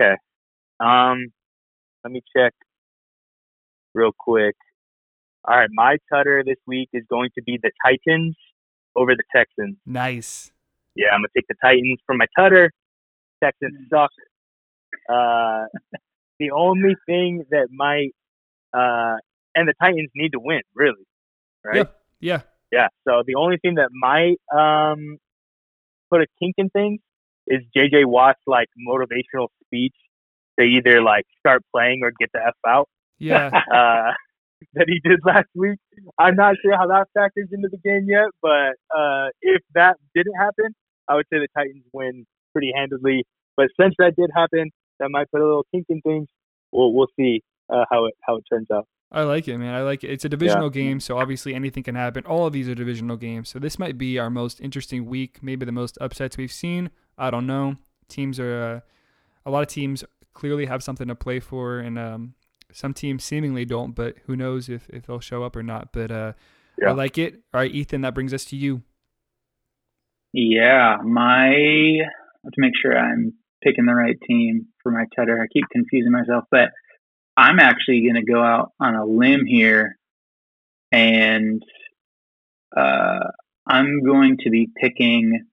Okay. 0.00 0.14
Um 0.78 1.32
let 2.04 2.12
me 2.12 2.22
check 2.36 2.54
real 3.94 4.12
quick. 4.16 4.54
All 5.44 5.56
right, 5.56 5.68
my 5.72 5.96
tutter 6.12 6.44
this 6.46 6.58
week 6.68 6.88
is 6.92 7.02
going 7.10 7.30
to 7.36 7.42
be 7.42 7.58
the 7.60 7.72
Titans 7.84 8.36
over 8.94 9.16
the 9.16 9.24
Texans. 9.34 9.76
Nice. 9.84 10.52
Yeah, 10.94 11.08
I'm 11.12 11.20
gonna 11.20 11.28
take 11.36 11.48
the 11.48 11.56
Titans 11.60 11.98
for 12.06 12.14
my 12.14 12.26
tutter. 12.38 12.70
Texans 13.42 13.74
suck. 13.90 14.10
Uh, 15.08 15.64
the 16.38 16.52
only 16.52 16.94
thing 17.06 17.44
that 17.50 17.68
might 17.72 18.14
uh, 18.72 19.16
and 19.56 19.66
the 19.66 19.74
Titans 19.80 20.10
need 20.14 20.30
to 20.32 20.38
win, 20.38 20.60
really, 20.74 21.06
right? 21.64 21.76
Yeah. 21.76 21.84
Yeah. 22.20 22.40
Yeah. 22.70 22.88
So 23.06 23.24
the 23.26 23.34
only 23.34 23.56
thing 23.56 23.76
that 23.76 23.88
might 23.92 24.36
um, 24.56 25.18
put 26.10 26.20
a 26.20 26.26
kink 26.40 26.54
in 26.58 26.70
things 26.70 27.00
is 27.48 27.62
JJ 27.76 28.06
Watt's 28.06 28.40
like 28.46 28.68
motivational 28.88 29.48
speech 29.64 29.94
to 30.58 30.64
either 30.64 31.02
like 31.02 31.24
start 31.38 31.62
playing 31.74 32.00
or 32.02 32.12
get 32.18 32.30
the 32.32 32.40
f 32.46 32.54
out 32.66 32.88
Yeah. 33.18 33.48
uh, 33.74 34.12
that 34.74 34.86
he 34.88 35.00
did 35.08 35.20
last 35.24 35.48
week. 35.54 35.78
I'm 36.18 36.34
not 36.34 36.56
sure 36.62 36.76
how 36.76 36.86
that 36.88 37.06
factors 37.14 37.48
into 37.52 37.68
the 37.70 37.78
game 37.78 38.06
yet, 38.08 38.26
but 38.42 38.74
uh, 38.96 39.28
if 39.40 39.62
that 39.74 39.96
didn't 40.14 40.34
happen, 40.34 40.74
I 41.08 41.14
would 41.14 41.26
say 41.32 41.38
the 41.38 41.48
Titans 41.56 41.84
win 41.92 42.26
pretty 42.52 42.72
handedly. 42.74 43.24
But 43.56 43.68
since 43.80 43.94
that 43.98 44.14
did 44.16 44.30
happen, 44.34 44.70
that 44.98 45.10
might 45.10 45.30
put 45.30 45.40
a 45.40 45.44
little 45.44 45.66
kink 45.72 45.86
in 45.88 46.00
things. 46.00 46.28
We'll 46.72 46.92
we'll 46.92 47.08
see 47.18 47.42
uh, 47.70 47.84
how 47.90 48.06
it 48.06 48.14
how 48.26 48.36
it 48.36 48.44
turns 48.50 48.68
out. 48.70 48.86
I 49.10 49.22
like 49.22 49.48
it, 49.48 49.56
man. 49.56 49.74
I 49.74 49.82
like 49.82 50.04
it. 50.04 50.10
It's 50.10 50.26
a 50.26 50.28
divisional 50.28 50.68
game, 50.68 51.00
so 51.00 51.18
obviously 51.18 51.54
anything 51.54 51.82
can 51.82 51.94
happen. 51.94 52.26
All 52.26 52.46
of 52.46 52.52
these 52.52 52.68
are 52.68 52.74
divisional 52.74 53.16
games, 53.16 53.48
so 53.48 53.58
this 53.58 53.78
might 53.78 53.96
be 53.96 54.18
our 54.18 54.28
most 54.28 54.60
interesting 54.60 55.06
week, 55.06 55.38
maybe 55.42 55.64
the 55.64 55.72
most 55.72 55.96
upsets 56.00 56.36
we've 56.36 56.52
seen. 56.52 56.90
I 57.16 57.30
don't 57.30 57.46
know. 57.46 57.76
Teams 58.08 58.38
are 58.38 58.62
uh, 58.62 58.80
a 59.46 59.50
lot 59.50 59.62
of 59.62 59.68
teams 59.68 60.04
clearly 60.34 60.66
have 60.66 60.82
something 60.82 61.08
to 61.08 61.14
play 61.14 61.40
for, 61.40 61.78
and 61.78 61.98
um, 61.98 62.34
some 62.70 62.92
teams 62.92 63.24
seemingly 63.24 63.64
don't. 63.64 63.94
But 63.94 64.16
who 64.26 64.36
knows 64.36 64.68
if, 64.68 64.88
if 64.90 65.06
they'll 65.06 65.20
show 65.20 65.42
up 65.42 65.56
or 65.56 65.62
not? 65.62 65.92
But 65.92 66.10
uh, 66.10 66.32
I 66.86 66.92
like 66.92 67.16
it. 67.16 67.40
All 67.54 67.60
right, 67.60 67.74
Ethan, 67.74 68.02
that 68.02 68.14
brings 68.14 68.34
us 68.34 68.44
to 68.46 68.56
you. 68.56 68.82
Yeah, 70.34 70.98
my 71.02 71.48
I 71.48 72.00
have 72.44 72.52
to 72.52 72.60
make 72.60 72.74
sure 72.80 72.96
I'm 72.96 73.32
picking 73.62 73.86
the 73.86 73.94
right 73.94 74.16
team 74.26 74.66
for 74.82 74.92
my 74.92 75.04
tutter. 75.16 75.40
I 75.40 75.46
keep 75.52 75.64
confusing 75.72 76.12
myself, 76.12 76.44
but 76.50 76.68
I'm 77.38 77.60
actually 77.60 78.02
going 78.02 78.16
to 78.16 78.24
go 78.30 78.42
out 78.42 78.72
on 78.80 78.96
a 78.96 79.04
limb 79.06 79.46
here 79.46 79.96
and 80.90 81.62
uh, 82.76 83.20
I'm 83.64 84.02
going 84.04 84.38
to 84.42 84.50
be 84.50 84.68
picking 84.80 85.44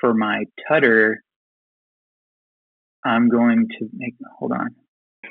for 0.00 0.12
my 0.12 0.44
tutter. 0.68 1.22
I'm 3.04 3.30
going 3.30 3.68
to 3.78 3.88
make. 3.94 4.14
Hold 4.38 4.52
on, 4.52 4.74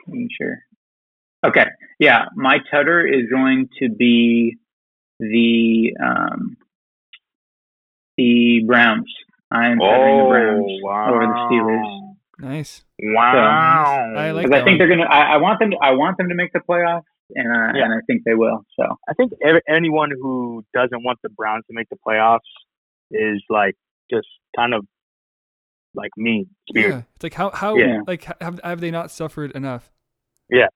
making 0.08 0.30
sure. 0.36 0.58
Okay, 1.46 1.66
yeah, 2.00 2.26
my 2.36 2.58
tutter 2.72 3.06
is 3.06 3.30
going 3.32 3.70
to 3.82 3.90
be 3.90 4.58
the 5.20 5.94
um, 6.04 6.58
the 8.18 8.64
Browns. 8.66 9.14
I 9.52 9.68
am 9.70 9.78
tuttering 9.80 10.18
the 10.18 10.30
Browns 10.30 10.66
Oh, 10.66 10.80
wow. 10.88 11.14
over 11.14 11.26
the 11.28 11.34
Steelers. 11.52 12.16
Nice. 12.40 12.84
Wow. 13.14 14.14
I 14.16 14.32
like 14.32 14.46
Because 14.46 14.62
I 14.62 14.64
think 14.64 14.68
one. 14.68 14.78
they're 14.78 14.98
gonna. 14.98 15.10
I, 15.10 15.34
I 15.34 15.38
want 15.38 15.60
them. 15.60 15.72
To, 15.72 15.78
I 15.82 15.92
want 15.92 16.18
them 16.18 16.30
to 16.30 16.36
make 16.36 16.54
the 16.54 16.60
playoffs, 16.60 17.04
and 17.36 17.48
uh, 17.48 17.78
Yeah. 17.78 17.86
and 17.86 17.94
I 17.94 17.98
think 18.08 18.24
they 18.24 18.34
will. 18.36 18.66
So 18.80 18.84
I 19.08 19.14
think 19.14 19.34
ev- 19.44 19.62
anyone 19.68 20.10
who 20.12 20.64
doesn't 20.74 21.04
want 21.04 21.20
the 21.24 21.30
Browns 21.30 21.66
to 21.68 21.74
make 21.74 21.90
the 21.90 21.98
playoffs 22.08 22.40
is 23.12 23.44
like 23.50 23.76
just 24.10 24.28
kind 24.56 24.74
of 24.74 24.86
like 25.96 26.12
me. 26.18 26.48
Spirit. 26.70 26.90
Yeah. 26.90 27.02
It's 27.16 27.24
like 27.24 27.34
how 27.34 27.50
how 27.52 27.76
Yeah. 27.78 28.00
like 28.08 28.24
have 28.42 28.60
have 28.64 28.80
they 28.82 28.92
not 28.92 29.12
suffered 29.12 29.52
enough? 29.52 29.92
Yeah, 30.50 30.68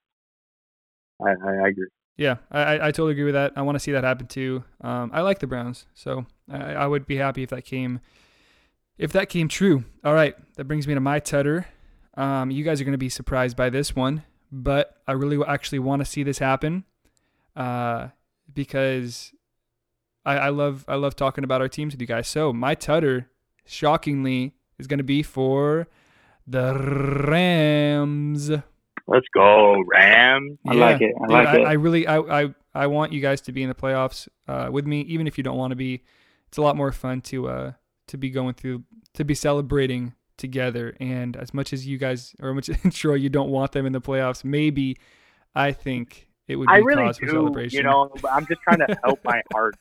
I, 1.22 1.30
I 1.32 1.68
agree. 1.70 1.88
Yeah, 2.18 2.38
I, 2.52 2.60
I 2.62 2.74
I 2.88 2.92
totally 2.92 3.12
agree 3.12 3.26
with 3.26 3.36
that. 3.36 3.54
I 3.56 3.62
want 3.62 3.76
to 3.76 3.80
see 3.80 3.92
that 3.92 4.04
happen 4.04 4.28
too. 4.28 4.64
Um, 4.82 5.12
I 5.14 5.22
like 5.22 5.40
the 5.40 5.48
Browns, 5.48 5.86
so 5.94 6.26
I, 6.52 6.74
I 6.74 6.88
would 6.88 7.06
be 7.06 7.18
happy 7.18 7.44
if 7.44 7.50
that 7.52 7.64
came, 7.64 8.00
if 8.98 9.12
that 9.14 9.30
came 9.30 9.48
true. 9.48 9.84
All 10.04 10.14
right, 10.16 10.36
that 10.56 10.66
brings 10.66 10.88
me 10.88 10.94
to 10.96 11.00
my 11.00 11.20
tutter. 11.20 11.68
Um, 12.18 12.52
you 12.52 12.64
guys 12.64 12.82
are 12.82 12.84
going 12.84 12.94
to 12.94 12.98
be 12.98 13.10
surprised 13.10 13.56
by 13.56 13.70
this 13.70 13.96
one, 13.96 14.24
but 14.52 14.98
I 15.08 15.12
really 15.12 15.38
actually 15.48 15.80
want 15.80 16.02
to 16.02 16.06
see 16.06 16.24
this 16.24 16.40
happen, 16.40 16.84
uh, 17.56 18.08
because 18.52 19.32
I, 20.26 20.38
I 20.38 20.50
love 20.50 20.84
I 20.88 20.96
love 20.96 21.16
talking 21.16 21.44
about 21.44 21.62
our 21.62 21.70
teams 21.70 21.94
with 21.94 22.02
you 22.02 22.08
guys. 22.08 22.28
So 22.28 22.52
my 22.52 22.74
tutter, 22.74 23.30
shockingly, 23.66 24.56
is 24.80 24.88
going 24.88 24.98
to 24.98 25.04
be 25.04 25.22
for 25.22 25.88
the 26.48 26.74
Rams. 27.28 28.50
Let's 29.10 29.28
go, 29.34 29.76
Rams. 29.86 30.58
I 30.68 30.74
like 30.74 31.02
it. 31.02 31.14
I 31.16 31.28
Dude, 31.28 31.32
like 31.32 31.48
I, 31.48 31.60
it. 31.60 31.66
I 31.66 31.74
really, 31.74 32.08
I, 32.08 32.18
I, 32.18 32.56
I 32.74 32.88
want 32.88 33.14
you 33.14 33.22
guys 33.22 33.40
to 33.42 33.52
be 33.52 33.64
in 33.64 33.70
the 33.70 33.76
playoffs 33.76 34.28
uh, 34.48 34.70
with 34.72 34.86
me, 34.86 35.02
even 35.02 35.28
if 35.28 35.38
you 35.38 35.44
don't 35.46 35.58
want 35.58 35.72
to 35.72 35.76
be. 35.78 36.04
It's 36.48 36.58
a 36.58 36.62
lot 36.62 36.76
more 36.76 36.92
fun 36.92 37.22
to, 37.22 37.48
uh, 37.48 37.72
to 38.08 38.18
be 38.18 38.30
going 38.30 38.56
through, 38.56 38.84
to 39.14 39.24
be 39.24 39.34
celebrating 39.34 40.14
together. 40.38 40.96
And 41.00 41.36
as 41.36 41.54
much 41.54 41.74
as 41.74 41.88
you 41.88 41.98
guys, 41.98 42.36
or 42.42 42.54
much 42.54 42.70
Troy, 42.92 43.16
you 43.16 43.30
don't 43.30 43.50
want 43.50 43.72
them 43.72 43.86
in 43.86 43.94
the 43.94 44.02
playoffs, 44.02 44.44
maybe 44.44 44.98
I 45.56 45.72
think 45.72 46.28
it 46.48 46.56
would 46.56 46.68
be 46.68 46.74
I 46.74 46.78
really 46.78 47.04
cause 47.04 47.18
for 47.18 47.26
do. 47.26 47.32
celebration. 47.34 47.78
You 47.78 47.84
know, 47.84 48.12
I'm 48.32 48.46
just 48.46 48.62
trying 48.62 48.80
to 48.80 48.98
help 49.04 49.20
my 49.24 49.42
heart. 49.52 49.76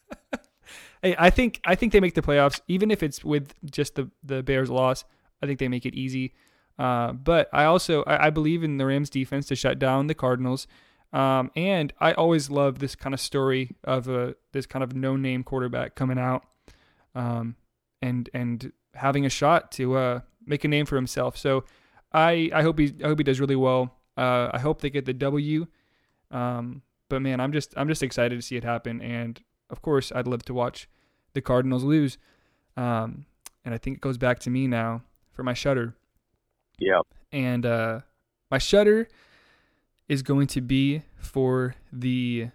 Hey, 1.02 1.14
I 1.18 1.30
think 1.30 1.60
I 1.64 1.74
think 1.74 1.92
they 1.92 2.00
make 2.00 2.14
the 2.14 2.22
playoffs, 2.22 2.60
even 2.68 2.90
if 2.90 3.02
it's 3.02 3.24
with 3.24 3.52
just 3.70 3.94
the 3.94 4.10
the 4.24 4.42
Bears 4.42 4.70
loss. 4.70 5.04
I 5.42 5.46
think 5.46 5.58
they 5.58 5.68
make 5.68 5.86
it 5.86 5.94
easy. 5.94 6.32
Uh, 6.78 7.12
but 7.12 7.48
I 7.52 7.64
also 7.64 8.02
I, 8.04 8.26
I 8.26 8.30
believe 8.30 8.64
in 8.64 8.78
the 8.78 8.86
Rams 8.86 9.10
defense 9.10 9.46
to 9.46 9.56
shut 9.56 9.78
down 9.78 10.06
the 10.06 10.14
Cardinals. 10.14 10.66
Um, 11.12 11.50
and 11.54 11.92
I 12.00 12.12
always 12.12 12.50
love 12.50 12.78
this 12.78 12.94
kind 12.94 13.14
of 13.14 13.20
story 13.20 13.76
of 13.84 14.08
a 14.08 14.34
this 14.52 14.66
kind 14.66 14.82
of 14.82 14.94
no 14.94 15.16
name 15.16 15.44
quarterback 15.44 15.94
coming 15.94 16.18
out, 16.18 16.44
um, 17.14 17.56
and 18.02 18.28
and 18.34 18.72
having 18.94 19.24
a 19.24 19.30
shot 19.30 19.70
to 19.72 19.96
uh, 19.96 20.20
make 20.46 20.64
a 20.64 20.68
name 20.68 20.86
for 20.86 20.96
himself. 20.96 21.36
So 21.36 21.64
I 22.12 22.50
I 22.54 22.62
hope 22.62 22.78
he 22.78 22.94
I 23.04 23.08
hope 23.08 23.18
he 23.18 23.24
does 23.24 23.40
really 23.40 23.56
well. 23.56 23.94
Uh, 24.16 24.48
I 24.52 24.58
hope 24.58 24.80
they 24.80 24.90
get 24.90 25.04
the 25.04 25.12
W. 25.12 25.66
Um, 26.30 26.82
but 27.08 27.20
man, 27.22 27.40
I'm 27.40 27.52
just 27.52 27.74
I'm 27.76 27.88
just 27.88 28.02
excited 28.02 28.36
to 28.36 28.42
see 28.42 28.56
it 28.56 28.64
happen, 28.64 29.00
and 29.00 29.40
of 29.70 29.82
course 29.82 30.10
I'd 30.12 30.26
love 30.26 30.42
to 30.44 30.54
watch 30.54 30.88
the 31.34 31.40
Cardinals 31.42 31.84
lose. 31.84 32.18
Um, 32.76 33.26
and 33.64 33.74
I 33.74 33.78
think 33.78 33.96
it 33.96 34.00
goes 34.00 34.18
back 34.18 34.38
to 34.40 34.50
me 34.50 34.66
now 34.66 35.02
for 35.32 35.42
my 35.42 35.54
shutter. 35.54 35.94
Yep. 36.78 37.02
And 37.32 37.66
uh, 37.66 38.00
my 38.50 38.58
shutter 38.58 39.08
is 40.08 40.22
going 40.22 40.46
to 40.48 40.60
be 40.60 41.02
for 41.16 41.74
the 41.92 42.48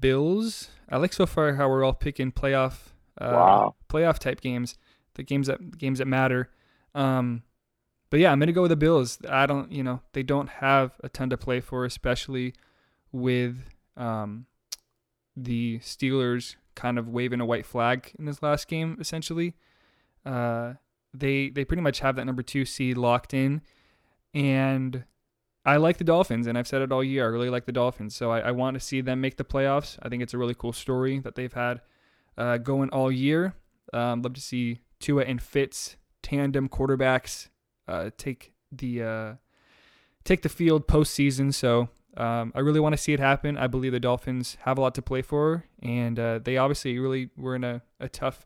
Bills. 0.00 0.70
I 0.88 0.96
like 0.96 1.12
so 1.12 1.26
far 1.26 1.54
how 1.54 1.68
we're 1.68 1.84
all 1.84 1.92
picking 1.92 2.32
playoff 2.32 2.92
uh, 3.20 3.30
Wow. 3.32 3.74
playoff 3.88 4.18
type 4.18 4.40
games, 4.40 4.76
the 5.14 5.22
games 5.22 5.46
that 5.46 5.76
games 5.78 5.98
that 5.98 6.06
matter. 6.06 6.50
Um, 6.94 7.42
but 8.10 8.20
yeah, 8.20 8.30
I'm 8.30 8.38
gonna 8.38 8.52
go 8.52 8.62
with 8.62 8.70
the 8.70 8.76
Bills. 8.76 9.18
I 9.28 9.46
don't, 9.46 9.72
you 9.72 9.82
know, 9.82 10.00
they 10.12 10.22
don't 10.22 10.48
have 10.48 10.92
a 11.02 11.08
ton 11.08 11.30
to 11.30 11.36
play 11.36 11.60
for, 11.60 11.84
especially 11.84 12.54
with 13.12 13.56
um, 13.96 14.46
the 15.36 15.78
Steelers 15.80 16.56
kind 16.74 16.98
of 16.98 17.08
waving 17.08 17.40
a 17.40 17.46
white 17.46 17.66
flag 17.66 18.12
in 18.18 18.24
this 18.24 18.42
last 18.42 18.68
game. 18.68 18.96
Essentially, 19.00 19.54
uh, 20.24 20.74
they 21.12 21.48
they 21.48 21.64
pretty 21.64 21.82
much 21.82 22.00
have 22.00 22.16
that 22.16 22.24
number 22.24 22.42
two 22.42 22.64
seed 22.64 22.96
locked 22.96 23.34
in, 23.34 23.62
and 24.32 25.04
I 25.64 25.78
like 25.78 25.96
the 25.96 26.04
Dolphins, 26.04 26.46
and 26.46 26.58
I've 26.58 26.68
said 26.68 26.82
it 26.82 26.92
all 26.92 27.02
year. 27.02 27.24
I 27.24 27.28
really 27.28 27.50
like 27.50 27.64
the 27.64 27.72
Dolphins, 27.72 28.14
so 28.14 28.30
I, 28.30 28.40
I 28.40 28.50
want 28.50 28.74
to 28.74 28.80
see 28.80 29.00
them 29.00 29.20
make 29.20 29.38
the 29.38 29.44
playoffs. 29.44 29.98
I 30.02 30.08
think 30.08 30.22
it's 30.22 30.34
a 30.34 30.38
really 30.38 30.54
cool 30.54 30.72
story 30.72 31.18
that 31.20 31.36
they've 31.36 31.52
had 31.52 31.80
uh, 32.36 32.58
going 32.58 32.90
all 32.90 33.10
year. 33.10 33.54
Um, 33.92 34.22
love 34.22 34.34
to 34.34 34.40
see 34.40 34.80
Tua 35.00 35.24
and 35.24 35.40
Fitz 35.40 35.96
tandem 36.24 36.68
quarterbacks 36.68 37.48
uh, 37.86 38.10
take 38.18 38.52
the 38.72 39.02
uh, 39.02 39.32
take 40.24 40.42
the 40.42 40.48
field 40.48 40.88
postseason. 40.88 41.54
So 41.54 41.88
um, 42.16 42.52
I 42.54 42.60
really 42.60 42.80
want 42.80 42.94
to 42.94 42.96
see 42.96 43.12
it 43.12 43.20
happen. 43.20 43.56
I 43.56 43.66
believe 43.68 43.92
the 43.92 44.00
Dolphins 44.00 44.56
have 44.62 44.78
a 44.78 44.80
lot 44.80 44.94
to 44.96 45.02
play 45.02 45.22
for, 45.22 45.64
and 45.82 46.18
uh, 46.18 46.38
they 46.42 46.56
obviously 46.56 46.98
really 46.98 47.30
were 47.36 47.54
in 47.54 47.62
a, 47.64 47.82
a 48.00 48.08
tough 48.08 48.44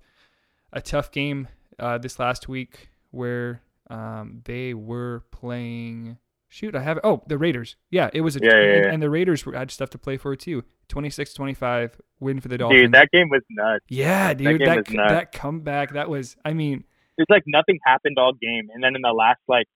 a 0.73 0.81
tough 0.83 1.11
game 1.11 1.49
uh, 1.79 1.97
this 1.99 2.19
last 2.19 2.49
week 2.49 2.91
where 3.11 3.63
um, 3.89 4.43
they 4.45 4.75
were 4.75 5.25
playing. 5.31 6.19
Shoot, 6.51 6.75
I 6.75 6.81
have. 6.81 6.99
Oh, 7.05 7.23
the 7.27 7.37
Raiders. 7.37 7.77
Yeah, 7.91 8.09
it 8.15 8.23
was 8.23 8.37
a 8.37 8.41
Yeah, 8.43 8.49
yeah, 8.53 8.57
and, 8.57 8.85
yeah. 8.87 8.91
and 8.93 9.03
the 9.03 9.11
Raiders 9.11 9.45
were- 9.45 9.53
had 9.55 9.71
stuff 9.71 9.91
to 9.91 9.99
play 9.99 10.17
for 10.17 10.35
too. 10.35 10.65
26-25 10.89 11.93
win 12.21 12.41
for 12.41 12.49
the 12.49 12.57
Dolphins. 12.57 12.81
Dude, 12.85 12.93
that 12.93 13.11
game 13.13 13.29
was 13.29 13.43
nuts. 13.51 13.85
yeah, 13.91 14.33
dude, 14.33 14.63
that 14.63 14.91
nuts. 14.91 15.13
that 15.13 15.33
comeback, 15.33 15.93
that 15.93 16.09
was. 16.09 16.37
I 16.47 16.55
mean, 16.55 16.85
It's 17.19 17.31
like 17.31 17.43
nothing 17.47 17.79
happened 17.85 18.17
all 18.19 18.33
game, 18.33 18.69
and 18.73 18.83
then 18.83 18.97
in 18.97 19.03
the 19.03 19.13
last 19.13 19.41
like 19.49 19.67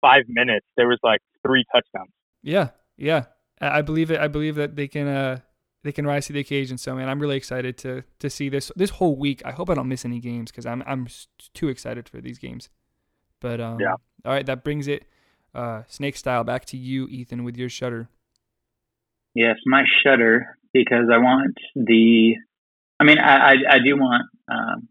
five 0.00 0.24
minutes, 0.28 0.66
there 0.76 0.88
was 0.88 0.98
like 1.02 1.20
three 1.46 1.64
touchdowns. 1.72 2.10
Yeah, 2.42 2.70
yeah. 2.96 3.26
I 3.60 3.78
I 3.78 3.82
believe 3.82 4.10
it. 4.10 4.20
I 4.20 4.28
believe 4.28 4.56
that 4.56 4.76
they 4.76 4.88
can 4.88 5.06
uh 5.06 5.38
they 5.84 5.92
can 5.92 6.06
rise 6.06 6.26
to 6.26 6.32
the 6.32 6.40
occasion. 6.40 6.78
So 6.78 6.94
man, 6.94 7.08
I'm 7.08 7.20
really 7.20 7.36
excited 7.36 7.78
to 7.78 8.02
to 8.18 8.28
see 8.28 8.48
this 8.48 8.70
this 8.76 8.90
whole 8.90 9.16
week. 9.16 9.42
I 9.44 9.52
hope 9.52 9.70
I 9.70 9.74
don't 9.74 9.88
miss 9.88 10.04
any 10.04 10.20
games 10.20 10.50
because 10.50 10.66
I'm 10.66 10.82
I'm 10.86 11.06
too 11.54 11.68
excited 11.68 12.08
for 12.08 12.20
these 12.20 12.38
games. 12.38 12.68
But 13.40 13.60
um, 13.60 13.78
Yeah. 13.80 13.94
All 14.24 14.32
right, 14.32 14.46
that 14.46 14.64
brings 14.64 14.88
it 14.88 15.04
uh 15.54 15.82
snake 15.88 16.16
style 16.16 16.44
back 16.44 16.64
to 16.66 16.76
you, 16.76 17.06
Ethan, 17.08 17.44
with 17.44 17.56
your 17.56 17.68
shutter. 17.68 18.08
Yes, 19.34 19.56
my 19.66 19.84
shutter 20.02 20.58
because 20.72 21.06
I 21.12 21.18
want 21.18 21.56
the. 21.74 22.34
I 23.00 23.04
mean, 23.04 23.18
I 23.18 23.52
I, 23.52 23.54
I 23.70 23.78
do 23.78 23.96
want 23.96 24.24
um, 24.50 24.88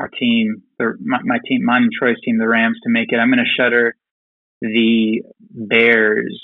our 0.00 0.08
team, 0.08 0.62
the, 0.78 0.94
my, 1.00 1.18
my 1.22 1.38
team, 1.46 1.62
mine 1.64 1.82
and 1.82 1.92
Troy's 1.92 2.16
team, 2.24 2.38
the 2.38 2.48
Rams, 2.48 2.78
to 2.84 2.88
make 2.90 3.12
it. 3.12 3.16
I'm 3.16 3.28
going 3.30 3.44
to 3.44 3.62
shutter 3.62 3.94
the 4.62 5.22
Bears 5.40 6.40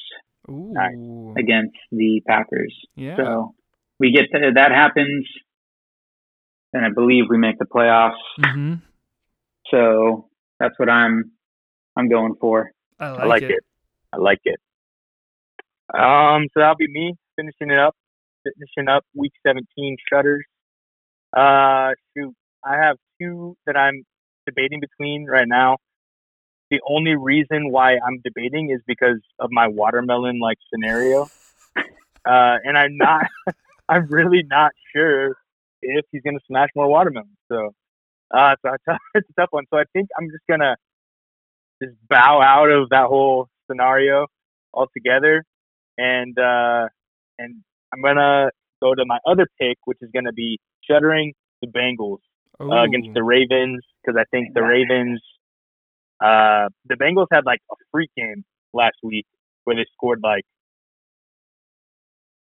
Nice. 0.46 0.94
against 1.38 1.76
the 1.90 2.20
Packers. 2.26 2.74
yeah. 2.96 3.16
So 3.16 3.54
we 3.98 4.12
get 4.12 4.26
to, 4.32 4.52
that 4.54 4.72
happens, 4.72 5.26
and 6.74 6.84
I 6.84 6.90
believe 6.94 7.24
we 7.30 7.38
make 7.38 7.58
the 7.58 7.64
playoffs. 7.64 8.20
hmm 8.44 8.74
So 9.70 10.28
that's 10.60 10.78
what 10.78 10.90
I'm 10.90 11.32
I'm 11.96 12.10
going 12.10 12.34
for. 12.38 12.70
I 13.00 13.08
like, 13.10 13.20
I 13.20 13.26
like 13.26 13.42
it. 13.44 13.50
it. 13.52 13.64
I 14.12 14.16
like 14.18 14.40
it. 14.44 14.60
Um, 15.94 16.48
so 16.52 16.60
that'll 16.60 16.76
be 16.76 16.88
me 16.92 17.14
finishing 17.36 17.70
it 17.70 17.78
up, 17.78 17.96
finishing 18.44 18.88
up 18.90 19.04
week 19.14 19.32
17 19.46 19.96
shutters. 20.12 20.44
Uh, 21.34 21.92
shoot, 22.14 22.34
I 22.62 22.76
have 22.84 22.96
two 23.20 23.56
that 23.66 23.76
I'm 23.76 24.04
debating 24.46 24.80
between 24.80 25.26
right 25.26 25.46
now. 25.46 25.78
The 26.70 26.80
only 26.88 27.14
reason 27.14 27.70
why 27.70 27.92
I'm 27.92 28.20
debating 28.24 28.70
is 28.70 28.80
because 28.86 29.20
of 29.38 29.50
my 29.52 29.68
watermelon 29.68 30.40
like 30.40 30.58
scenario. 30.72 31.28
Uh, 32.28 32.58
and 32.64 32.76
I'm 32.76 32.96
not, 32.96 33.24
I'm 33.88 34.08
really 34.08 34.42
not 34.44 34.72
sure 34.92 35.36
if 35.80 36.04
he's 36.10 36.22
going 36.22 36.34
to 36.34 36.44
smash 36.48 36.70
more 36.74 36.88
watermelon. 36.88 37.36
So, 37.46 37.72
uh, 38.34 38.56
so 38.62 38.72
it's 38.74 38.84
a, 38.88 38.98
it's 39.14 39.28
a 39.30 39.40
tough 39.40 39.50
one. 39.52 39.62
So 39.72 39.78
I 39.78 39.84
think 39.92 40.08
I'm 40.18 40.26
just 40.26 40.42
going 40.48 40.58
to 40.58 40.74
just 41.80 41.94
bow 42.10 42.42
out 42.42 42.68
of 42.68 42.88
that 42.88 43.06
whole 43.06 43.46
scenario 43.70 44.26
altogether. 44.74 45.44
And, 45.98 46.36
uh, 46.36 46.88
and 47.38 47.62
I'm 47.92 48.02
going 48.02 48.16
to 48.16 48.50
go 48.82 48.92
to 48.92 49.04
my 49.06 49.18
other 49.24 49.46
pick, 49.60 49.78
which 49.84 49.98
is 50.00 50.10
going 50.12 50.24
to 50.24 50.32
be 50.32 50.58
shuttering 50.90 51.32
the 51.62 51.68
Bengals 51.68 52.18
uh, 52.60 52.82
against 52.82 53.14
the 53.14 53.22
Ravens 53.22 53.84
because 54.02 54.18
I 54.18 54.24
think 54.30 54.54
the 54.54 54.62
Ravens, 54.62 55.20
uh, 56.22 56.68
the 56.86 56.94
Bengals 56.94 57.26
had 57.32 57.44
like 57.44 57.60
a 57.70 57.74
freak 57.90 58.10
game 58.16 58.44
last 58.72 58.96
week 59.02 59.26
where 59.64 59.76
they 59.76 59.84
scored 59.92 60.20
like, 60.22 60.44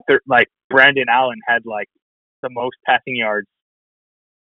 thir- 0.09 0.23
like 0.27 0.49
Brandon 0.71 1.07
Allen 1.11 1.39
had 1.47 1.63
like 1.65 1.89
the 2.43 2.49
most 2.51 2.77
passing 2.87 3.17
yards 3.17 3.49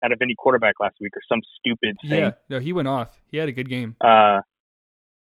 out 0.03 0.11
of 0.11 0.19
any 0.21 0.35
quarterback 0.37 0.75
last 0.79 0.95
week, 0.99 1.13
or 1.15 1.21
some 1.29 1.39
stupid 1.59 1.95
thing. 2.07 2.19
Yeah, 2.19 2.31
no, 2.49 2.59
he 2.59 2.73
went 2.73 2.87
off. 2.87 3.21
He 3.31 3.37
had 3.37 3.47
a 3.47 3.53
good 3.53 3.69
game. 3.69 3.95
Uh, 4.01 4.41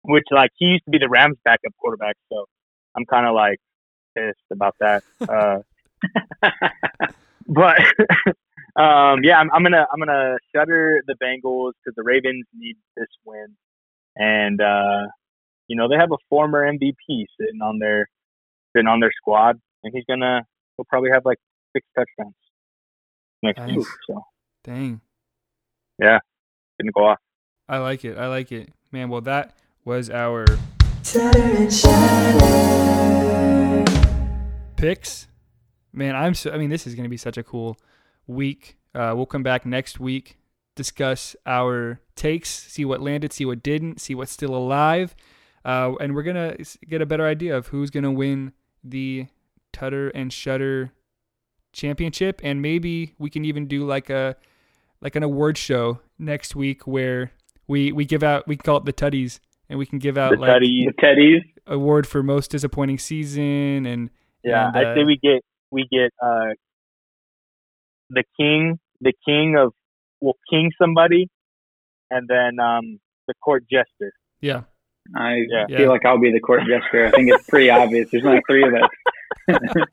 which 0.03 0.25
like 0.31 0.51
he 0.57 0.67
used 0.67 0.85
to 0.85 0.91
be 0.91 0.99
the 0.99 1.09
Rams' 1.09 1.37
backup 1.45 1.73
quarterback, 1.79 2.17
so 2.31 2.45
I'm 2.97 3.05
kind 3.07 3.27
of 3.27 3.35
like 3.35 3.59
pissed 4.17 4.39
about 4.53 4.75
that. 4.81 5.03
Uh, 5.21 5.59
but 7.47 7.79
um, 8.77 9.21
yeah, 9.23 9.39
I'm, 9.39 9.51
I'm 9.53 9.63
gonna 9.63 9.87
I'm 9.93 9.99
gonna 9.99 10.37
shutter 10.55 11.03
the 11.07 11.15
Bengals 11.15 11.73
because 11.83 11.95
the 11.97 12.03
Ravens 12.03 12.45
need 12.55 12.77
this 12.97 13.09
win, 13.25 13.57
and 14.17 14.61
uh, 14.61 15.07
you 15.69 15.77
know 15.77 15.89
they 15.89 15.97
have 15.97 16.13
a 16.13 16.19
former 16.29 16.63
MVP 16.71 17.25
sitting 17.41 17.63
on 17.63 17.79
their 17.79 18.09
sitting 18.75 18.89
on 18.89 19.01
their 19.01 19.13
squad, 19.17 19.59
and 19.83 19.95
he's 19.95 20.05
gonna 20.09 20.43
he'll 20.77 20.85
probably 20.89 21.11
have 21.13 21.25
like 21.25 21.39
six 21.75 21.87
touchdowns 21.97 22.35
next 23.43 23.59
Nice. 23.61 23.77
week. 23.77 23.87
So 24.09 24.23
Dang. 24.65 25.01
yeah, 25.99 26.19
didn't 26.79 26.95
go 26.95 27.07
off. 27.07 27.19
I 27.69 27.79
like 27.79 28.05
it. 28.05 28.19
I 28.19 28.27
like 28.29 28.53
it. 28.53 28.71
Man, 28.93 29.09
well 29.09 29.23
that 29.23 29.57
was 29.85 30.11
our 30.11 30.45
picks. 34.77 35.29
Man, 35.93 36.15
I'm 36.15 36.35
so 36.35 36.51
I 36.53 36.59
mean 36.59 36.71
this 36.71 36.87
is 36.87 36.95
going 36.95 37.05
to 37.05 37.11
be 37.11 37.17
such 37.17 37.39
a 37.39 37.43
cool 37.43 37.79
week. 38.27 38.77
Uh, 38.95 39.13
we'll 39.15 39.27
come 39.27 39.43
back 39.43 39.67
next 39.67 40.01
week, 40.01 40.39
discuss 40.75 41.37
our 41.45 42.01
takes, 42.15 42.49
see 42.49 42.85
what 42.85 43.01
landed, 43.01 43.33
see 43.33 43.45
what 43.45 43.63
didn't, 43.63 44.01
see 44.01 44.15
what's 44.15 44.33
still 44.33 44.55
alive. 44.55 45.15
Uh, 45.65 45.95
and 46.01 46.15
we're 46.15 46.23
going 46.23 46.37
to 46.37 46.79
get 46.89 47.03
a 47.03 47.07
better 47.07 47.27
idea 47.27 47.57
of 47.57 47.69
who's 47.69 47.91
going 47.91 48.05
to 48.05 48.11
win 48.11 48.53
the 48.83 49.27
Tutter 49.73 50.09
and 50.11 50.33
Shutter 50.33 50.93
championship 51.77 52.41
and 52.43 52.63
maybe 52.63 53.15
we 53.19 53.29
can 53.29 53.45
even 53.45 53.67
do 53.67 53.85
like 53.85 54.09
a 54.09 54.35
like 55.03 55.15
an 55.15 55.23
award 55.23 55.59
show 55.59 56.01
next 56.19 56.57
week 56.57 56.87
where 56.87 57.31
we 57.69 57.93
we 57.93 58.05
give 58.05 58.23
out 58.23 58.49
we 58.49 58.57
call 58.57 58.79
it 58.79 58.87
the 58.87 58.93
tutties 58.93 59.39
and 59.69 59.79
we 59.79 59.85
can 59.85 59.99
give 59.99 60.17
out 60.17 60.31
The 60.31 60.39
like 60.39 60.51
Teddies. 60.51 61.43
award 61.67 62.07
for 62.07 62.23
most 62.23 62.51
disappointing 62.51 62.99
season 62.99 63.85
and 63.85 64.11
yeah, 64.43 64.69
and, 64.69 64.77
I 64.77 64.85
uh, 64.85 64.95
say 64.95 65.05
we 65.05 65.19
get 65.23 65.45
we 65.71 65.87
get 65.91 66.13
uh 66.23 66.55
the 68.11 68.25
king, 68.39 68.79
the 69.01 69.13
king 69.25 69.57
of 69.57 69.73
will 70.21 70.37
king 70.51 70.71
somebody, 70.81 71.29
and 72.11 72.29
then 72.29 72.59
um 72.61 72.99
the 73.29 73.35
court 73.45 73.65
jester. 73.71 74.13
yeah 74.41 74.63
I 75.15 75.45
Yeah. 75.49 75.67
feel 75.67 75.81
Yeah. 75.81 75.89
like 75.89 76.05
I'll 76.05 76.19
be 76.19 76.33
the 76.33 76.41
court 76.41 76.63
jester. 76.67 77.07
I 77.07 77.11
think 77.13 77.29
it's 77.31 77.45
pretty 77.49 77.71
obvious. 77.71 78.09
There's 78.11 78.25
only 78.25 78.43
three 78.49 78.67
of 78.67 78.75
us. 78.75 78.91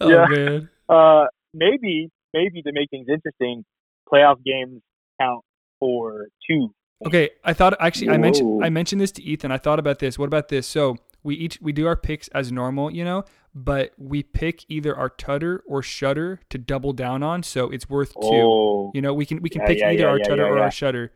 oh 0.00 0.10
Yeah. 0.10 0.26
man 0.28 0.68
Uh, 0.88 1.26
maybe 1.54 2.10
maybe 2.32 2.62
to 2.62 2.72
make 2.72 2.90
things 2.90 3.06
interesting, 3.08 3.64
playoff 4.10 4.42
games 4.44 4.82
count 5.20 5.42
for 5.80 6.26
two. 6.48 6.72
okay 7.06 7.28
i 7.44 7.52
thought 7.52 7.74
actually 7.80 8.08
i 8.10 8.16
mentioned 8.16 8.62
i 8.64 8.68
mentioned 8.70 9.00
this 9.00 9.10
to 9.12 9.22
ethan 9.22 9.50
i 9.52 9.58
thought 9.58 9.78
about 9.78 9.98
this 9.98 10.18
what 10.18 10.26
about 10.26 10.48
this 10.48 10.66
so 10.66 10.96
we 11.24 11.34
each 11.34 11.58
we 11.60 11.72
do 11.72 11.86
our 11.86 11.96
picks 11.96 12.28
as 12.28 12.52
normal 12.52 12.90
you 12.92 13.04
know 13.04 13.24
but 13.54 13.92
we 13.98 14.22
pick 14.22 14.64
either 14.68 14.94
our 14.96 15.08
tutter 15.08 15.62
or 15.66 15.82
shutter 15.82 16.38
to 16.50 16.58
double 16.58 16.92
down 16.92 17.22
on 17.22 17.42
so 17.42 17.70
it's 17.70 17.88
worth 17.88 18.12
two 18.14 18.20
Oh, 18.22 18.90
you 18.94 19.00
know 19.02 19.12
we 19.14 19.26
can 19.26 19.40
we 19.42 19.48
can 19.48 19.62
Yeah, 19.62 19.66
pick 19.66 19.78
yeah, 19.78 19.90
either 19.90 20.02
yeah, 20.02 20.08
our 20.08 20.18
yeah, 20.18 20.24
tutter 20.24 20.42
yeah, 20.44 20.48
or 20.50 20.56
yeah. 20.58 20.62
our 20.64 20.70
shutter 20.70 21.12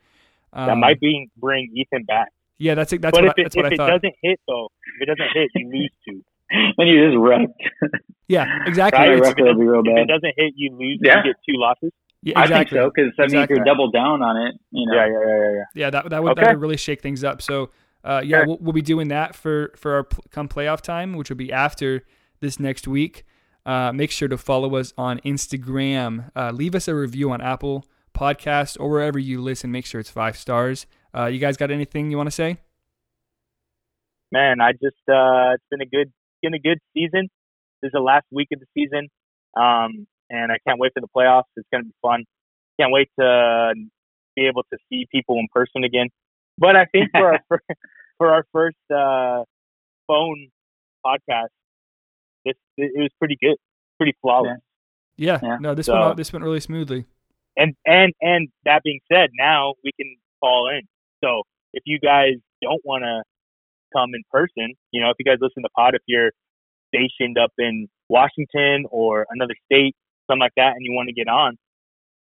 that 0.52 0.68
Um, 0.70 0.80
might 0.80 0.98
be 0.98 1.30
bring 1.36 1.70
Ethan 1.74 2.04
back. 2.04 2.32
yeah 2.58 2.74
that's 2.74 2.92
it 2.92 3.02
that's 3.02 3.16
but 3.16 3.24
what, 3.24 3.30
if 3.30 3.34
I, 3.38 3.40
it 3.40 3.44
that's 3.44 3.56
what 3.56 3.66
if 3.66 3.70
i 3.70 3.74
it 3.74 3.76
thought 3.76 3.90
doesn't 3.90 4.14
hit 4.22 4.40
though, 4.48 4.68
if 4.96 5.02
it 5.02 5.06
doesn't 5.06 5.30
hit, 5.34 5.50
you 5.54 5.70
lose 5.70 5.90
two. 6.08 6.24
then 6.78 6.86
you're 6.88 7.06
just 7.10 7.18
wrecked. 7.18 7.62
yeah 8.28 8.46
exactly 8.66 8.98
Right, 9.00 9.08
Right? 9.10 9.18
It's- 9.18 9.28
record 9.34 9.44
will 9.46 9.54
be 9.60 9.66
real 9.68 9.80
If 9.80 9.86
bad. 9.86 9.98
it 9.98 10.06
doesn't 10.08 10.34
hit, 10.36 10.52
you 10.56 10.74
lose. 10.76 10.98
Yeah. 11.02 11.18
You 11.18 11.24
get 11.32 11.36
two 11.46 11.56
losses. 11.58 11.92
yeah, 12.22 12.40
I 12.40 12.46
think 12.48 12.70
so 12.70 12.90
because 12.94 13.12
I 13.18 13.26
mean, 13.26 13.42
if 13.42 13.50
you're 13.50 13.64
double 13.64 13.90
down 13.90 14.22
on 14.22 14.36
it, 14.48 14.54
you 14.72 14.86
know. 14.86 14.94
Yeah, 14.94 15.06
yeah, 15.06 15.12
yeah, 15.12 15.36
yeah, 15.36 15.52
yeah. 15.52 15.64
Yeah, 15.74 15.90
that 15.90 16.10
that 16.10 16.22
would 16.22 16.36
that 16.36 16.46
would 16.54 16.60
really 16.62 16.76
shake 16.76 17.00
things 17.02 17.22
up. 17.22 17.42
So, 17.42 17.70
uh, 18.04 18.22
yeah, 18.24 18.38
Sure. 18.38 18.46
we'll, 18.46 18.58
we'll 18.60 18.72
be 18.72 18.82
doing 18.82 19.08
that 19.08 19.34
for 19.34 19.72
for 19.76 19.94
our 19.94 20.04
pl- 20.04 20.24
come 20.30 20.48
playoff 20.48 20.80
time, 20.80 21.14
which 21.14 21.28
will 21.30 21.36
be 21.36 21.52
after 21.52 22.04
this 22.40 22.58
next 22.60 22.86
week. 22.88 23.24
Uh, 23.66 23.92
make 23.92 24.10
sure 24.10 24.28
to 24.28 24.38
follow 24.38 24.76
us 24.76 24.92
on 24.96 25.18
Instagram. 25.20 26.30
Uh, 26.34 26.50
leave 26.52 26.74
us 26.74 26.88
a 26.88 26.94
review 26.94 27.30
on 27.30 27.40
Apple 27.42 27.84
Podcast 28.14 28.76
or 28.80 28.88
wherever 28.88 29.18
you 29.18 29.40
listen. 29.42 29.70
Make 29.70 29.84
sure 29.86 30.00
it's 30.00 30.10
five 30.10 30.36
stars. 30.36 30.86
Uh, 31.14 31.26
you 31.26 31.38
guys 31.38 31.56
got 31.56 31.70
anything 31.70 32.10
you 32.10 32.16
want 32.16 32.28
to 32.28 32.32
say? 32.34 32.58
man, 34.32 34.60
I 34.60 34.72
just 34.72 34.96
uh 35.08 35.54
it's 35.54 35.64
been 35.70 35.80
a 35.80 35.86
good 35.86 36.12
been 36.42 36.54
a 36.54 36.58
good 36.58 36.78
season. 36.94 37.28
This 37.82 37.88
is 37.88 37.92
the 37.92 38.00
last 38.00 38.26
week 38.30 38.48
of 38.52 38.60
the 38.60 38.66
season. 38.74 39.08
Um 39.56 40.06
and 40.30 40.52
I 40.52 40.58
can't 40.66 40.78
wait 40.78 40.92
for 40.94 41.00
the 41.00 41.08
playoffs. 41.08 41.44
It's 41.56 41.66
gonna 41.72 41.84
be 41.84 41.94
fun. 42.02 42.24
Can't 42.80 42.92
wait 42.92 43.08
to 43.18 43.72
be 44.36 44.46
able 44.46 44.62
to 44.72 44.78
see 44.88 45.06
people 45.10 45.36
in 45.38 45.48
person 45.52 45.84
again. 45.84 46.08
But 46.58 46.76
I 46.76 46.86
think 46.86 47.10
for 47.12 47.32
our 47.32 47.40
fir- 47.48 47.74
for 48.18 48.32
our 48.32 48.44
first 48.52 48.76
uh 48.90 49.44
phone 50.06 50.48
podcast, 51.06 51.48
this 52.44 52.54
it 52.76 52.92
was 52.96 53.10
pretty 53.18 53.36
good. 53.40 53.56
Pretty 53.98 54.14
flawless. 54.20 54.58
Yeah, 55.16 55.38
Yeah. 55.42 55.58
no, 55.60 55.74
this 55.74 55.86
So- 55.86 55.94
went 55.94 56.04
out, 56.04 56.16
this 56.16 56.32
went 56.32 56.44
really 56.44 56.60
smoothly. 56.60 57.06
And 57.56 57.74
and 57.86 58.12
and 58.20 58.48
that 58.64 58.82
being 58.84 59.00
said, 59.12 59.30
now 59.38 59.74
we 59.84 59.90
can 59.98 60.14
call 60.40 60.68
in. 60.70 60.82
So 61.24 61.42
if 61.72 61.82
you 61.86 61.98
guys 61.98 62.34
don't 62.62 62.80
want 62.84 63.02
to 63.02 63.22
come 63.92 64.10
in 64.14 64.22
person, 64.30 64.74
you 64.92 65.00
know, 65.00 65.10
if 65.10 65.16
you 65.18 65.24
guys 65.24 65.38
listen 65.40 65.62
to 65.64 65.68
pod, 65.76 65.94
if 65.94 66.02
you're 66.06 66.30
stationed 66.94 67.36
up 67.38 67.52
in 67.58 67.88
Washington 68.08 68.84
or 68.90 69.26
another 69.30 69.54
state, 69.64 69.94
something 70.30 70.40
like 70.40 70.52
that, 70.56 70.74
and 70.76 70.84
you 70.84 70.92
want 70.92 71.08
to 71.08 71.12
get 71.14 71.26
on, 71.28 71.56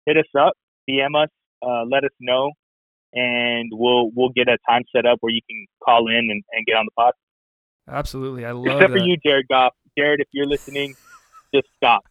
hit 0.06 0.16
us 0.16 0.24
up, 0.38 0.54
DM 0.88 1.14
us, 1.22 1.28
uh, 1.62 1.84
let 1.84 2.04
us 2.04 2.10
know, 2.20 2.52
and 3.16 3.70
we'll 3.72 4.10
we'll 4.14 4.28
get 4.28 4.46
a 4.48 4.58
time 4.68 4.82
set 4.94 5.06
up 5.06 5.18
where 5.20 5.32
you 5.32 5.40
can 5.48 5.66
call 5.82 6.08
in 6.08 6.30
and, 6.30 6.44
and 6.52 6.66
get 6.66 6.76
on 6.76 6.84
the 6.84 6.92
pod. 6.96 7.14
Absolutely, 7.88 8.44
I 8.44 8.52
love 8.52 8.66
it. 8.66 8.72
Except 8.72 8.92
that. 8.92 8.98
for 8.98 9.04
you, 9.04 9.16
Jared 9.24 9.46
Goff. 9.48 9.72
Jared, 9.98 10.20
if 10.20 10.28
you're 10.32 10.46
listening, 10.46 10.94
just 11.54 11.66
stop. 11.76 12.04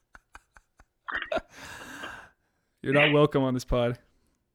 You're 2.81 2.93
not 2.93 3.13
welcome 3.13 3.43
on 3.43 3.53
this 3.53 3.65
pod. 3.65 3.99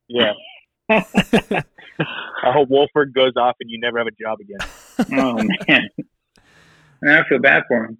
Yeah. 0.09 0.33
I 0.91 2.53
hope 2.53 2.69
Wolford 2.69 3.15
goes 3.15 3.33
off 3.37 3.57
and 3.61 3.71
you 3.71 3.79
never 3.81 3.99
have 3.99 4.09
a 4.09 4.23
job 4.23 4.39
again. 4.41 4.59
Oh 5.19 5.43
man, 5.67 5.89
I 7.03 7.27
feel 7.27 7.39
bad 7.39 7.63
for 7.67 7.87
him. 7.87 7.99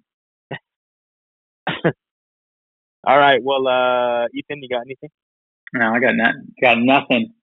All 3.03 3.17
right. 3.17 3.41
Well, 3.43 3.67
uh, 3.67 4.27
Ethan, 4.35 4.61
you 4.61 4.69
got 4.69 4.81
anything? 4.81 5.09
No, 5.73 5.95
I 5.95 5.99
got 5.99 6.15
not 6.15 6.35
got 6.61 6.77
nothing. 6.77 7.33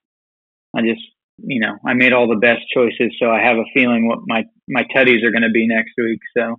I 0.77 0.83
just, 0.83 1.01
you 1.39 1.61
know, 1.61 1.77
I 1.87 1.95
made 1.95 2.13
all 2.13 2.29
the 2.29 2.37
best 2.37 2.63
choices, 2.75 3.15
so 3.21 3.31
I 3.31 3.41
have 3.41 3.57
a 3.57 3.65
feeling 3.75 4.07
what 4.09 4.21
my 4.27 4.45
my 4.69 4.85
tutties 4.95 5.23
are 5.25 5.31
going 5.31 5.43
to 5.43 5.51
be 5.51 5.67
next 5.67 5.93
week. 5.97 6.21
So 6.37 6.57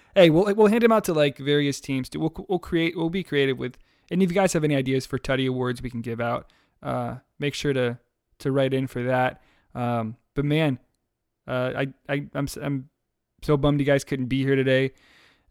hey, 0.14 0.30
we'll 0.30 0.54
we'll 0.54 0.66
hand 0.66 0.82
them 0.82 0.92
out 0.92 1.04
to 1.04 1.12
like 1.14 1.38
various 1.38 1.80
teams. 1.80 2.10
We'll 2.14 2.32
we'll 2.48 2.58
create 2.58 2.96
we'll 2.96 3.10
be 3.10 3.22
creative 3.22 3.58
with. 3.58 3.76
And 4.10 4.22
if 4.22 4.30
you 4.30 4.34
guys 4.34 4.52
have 4.52 4.64
any 4.64 4.76
ideas 4.76 5.06
for 5.06 5.18
Tutty 5.18 5.46
awards, 5.48 5.80
we 5.80 5.90
can 5.90 6.02
give 6.02 6.20
out. 6.20 6.52
Uh, 6.82 7.16
make 7.38 7.54
sure 7.54 7.72
to 7.72 7.98
to 8.40 8.52
write 8.52 8.74
in 8.74 8.86
for 8.86 9.02
that. 9.04 9.40
Um, 9.74 10.16
but 10.34 10.44
man, 10.44 10.78
uh, 11.48 11.72
I 11.76 11.86
I 12.08 12.26
I'm 12.34 12.44
s- 12.44 12.58
I'm 12.60 12.90
so 13.42 13.56
bummed 13.56 13.80
you 13.80 13.86
guys 13.86 14.04
couldn't 14.04 14.26
be 14.26 14.42
here 14.42 14.56
today. 14.56 14.92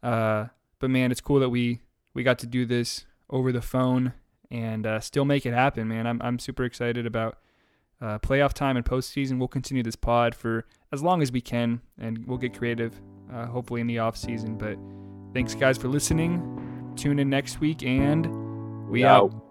Uh, 0.02 0.48
but 0.80 0.90
man, 0.90 1.12
it's 1.12 1.22
cool 1.22 1.40
that 1.40 1.50
we 1.50 1.80
we 2.14 2.24
got 2.24 2.40
to 2.40 2.48
do 2.48 2.66
this 2.66 3.06
over 3.30 3.52
the 3.52 3.62
phone 3.62 4.14
and 4.52 4.86
uh, 4.86 5.00
still 5.00 5.26
make 5.26 5.46
it 5.46 5.54
happen, 5.54 5.88
man. 5.88 6.06
I'm 6.06 6.22
I'm 6.22 6.38
super 6.40 6.64
excited 6.66 7.06
about 7.08 7.38
uh, 8.04 8.20
playoff 8.20 8.54
time 8.54 8.76
and 8.76 8.86
postseason. 8.86 9.40
We'll 9.40 9.48
continue 9.48 9.82
this 9.82 9.96
pod 9.96 10.36
for 10.36 10.66
as 10.92 11.02
long 11.02 11.22
as 11.22 11.32
we 11.32 11.42
can, 11.42 11.82
and 11.98 12.28
we'll 12.28 12.38
get 12.38 12.56
creative, 12.58 13.00
uh, 13.34 13.46
hopefully 13.46 13.82
in 13.82 13.88
the 13.88 14.00
off 14.00 14.18
season. 14.18 14.58
But 14.58 14.78
thanks, 15.34 15.56
guys, 15.56 15.78
for 15.78 15.88
listening. 15.88 16.94
Tune 16.98 17.18
in 17.18 17.30
next 17.30 17.62
week, 17.62 17.82
and 17.84 18.90
we 18.90 19.06
out. 19.06 19.34
out. 19.34 19.43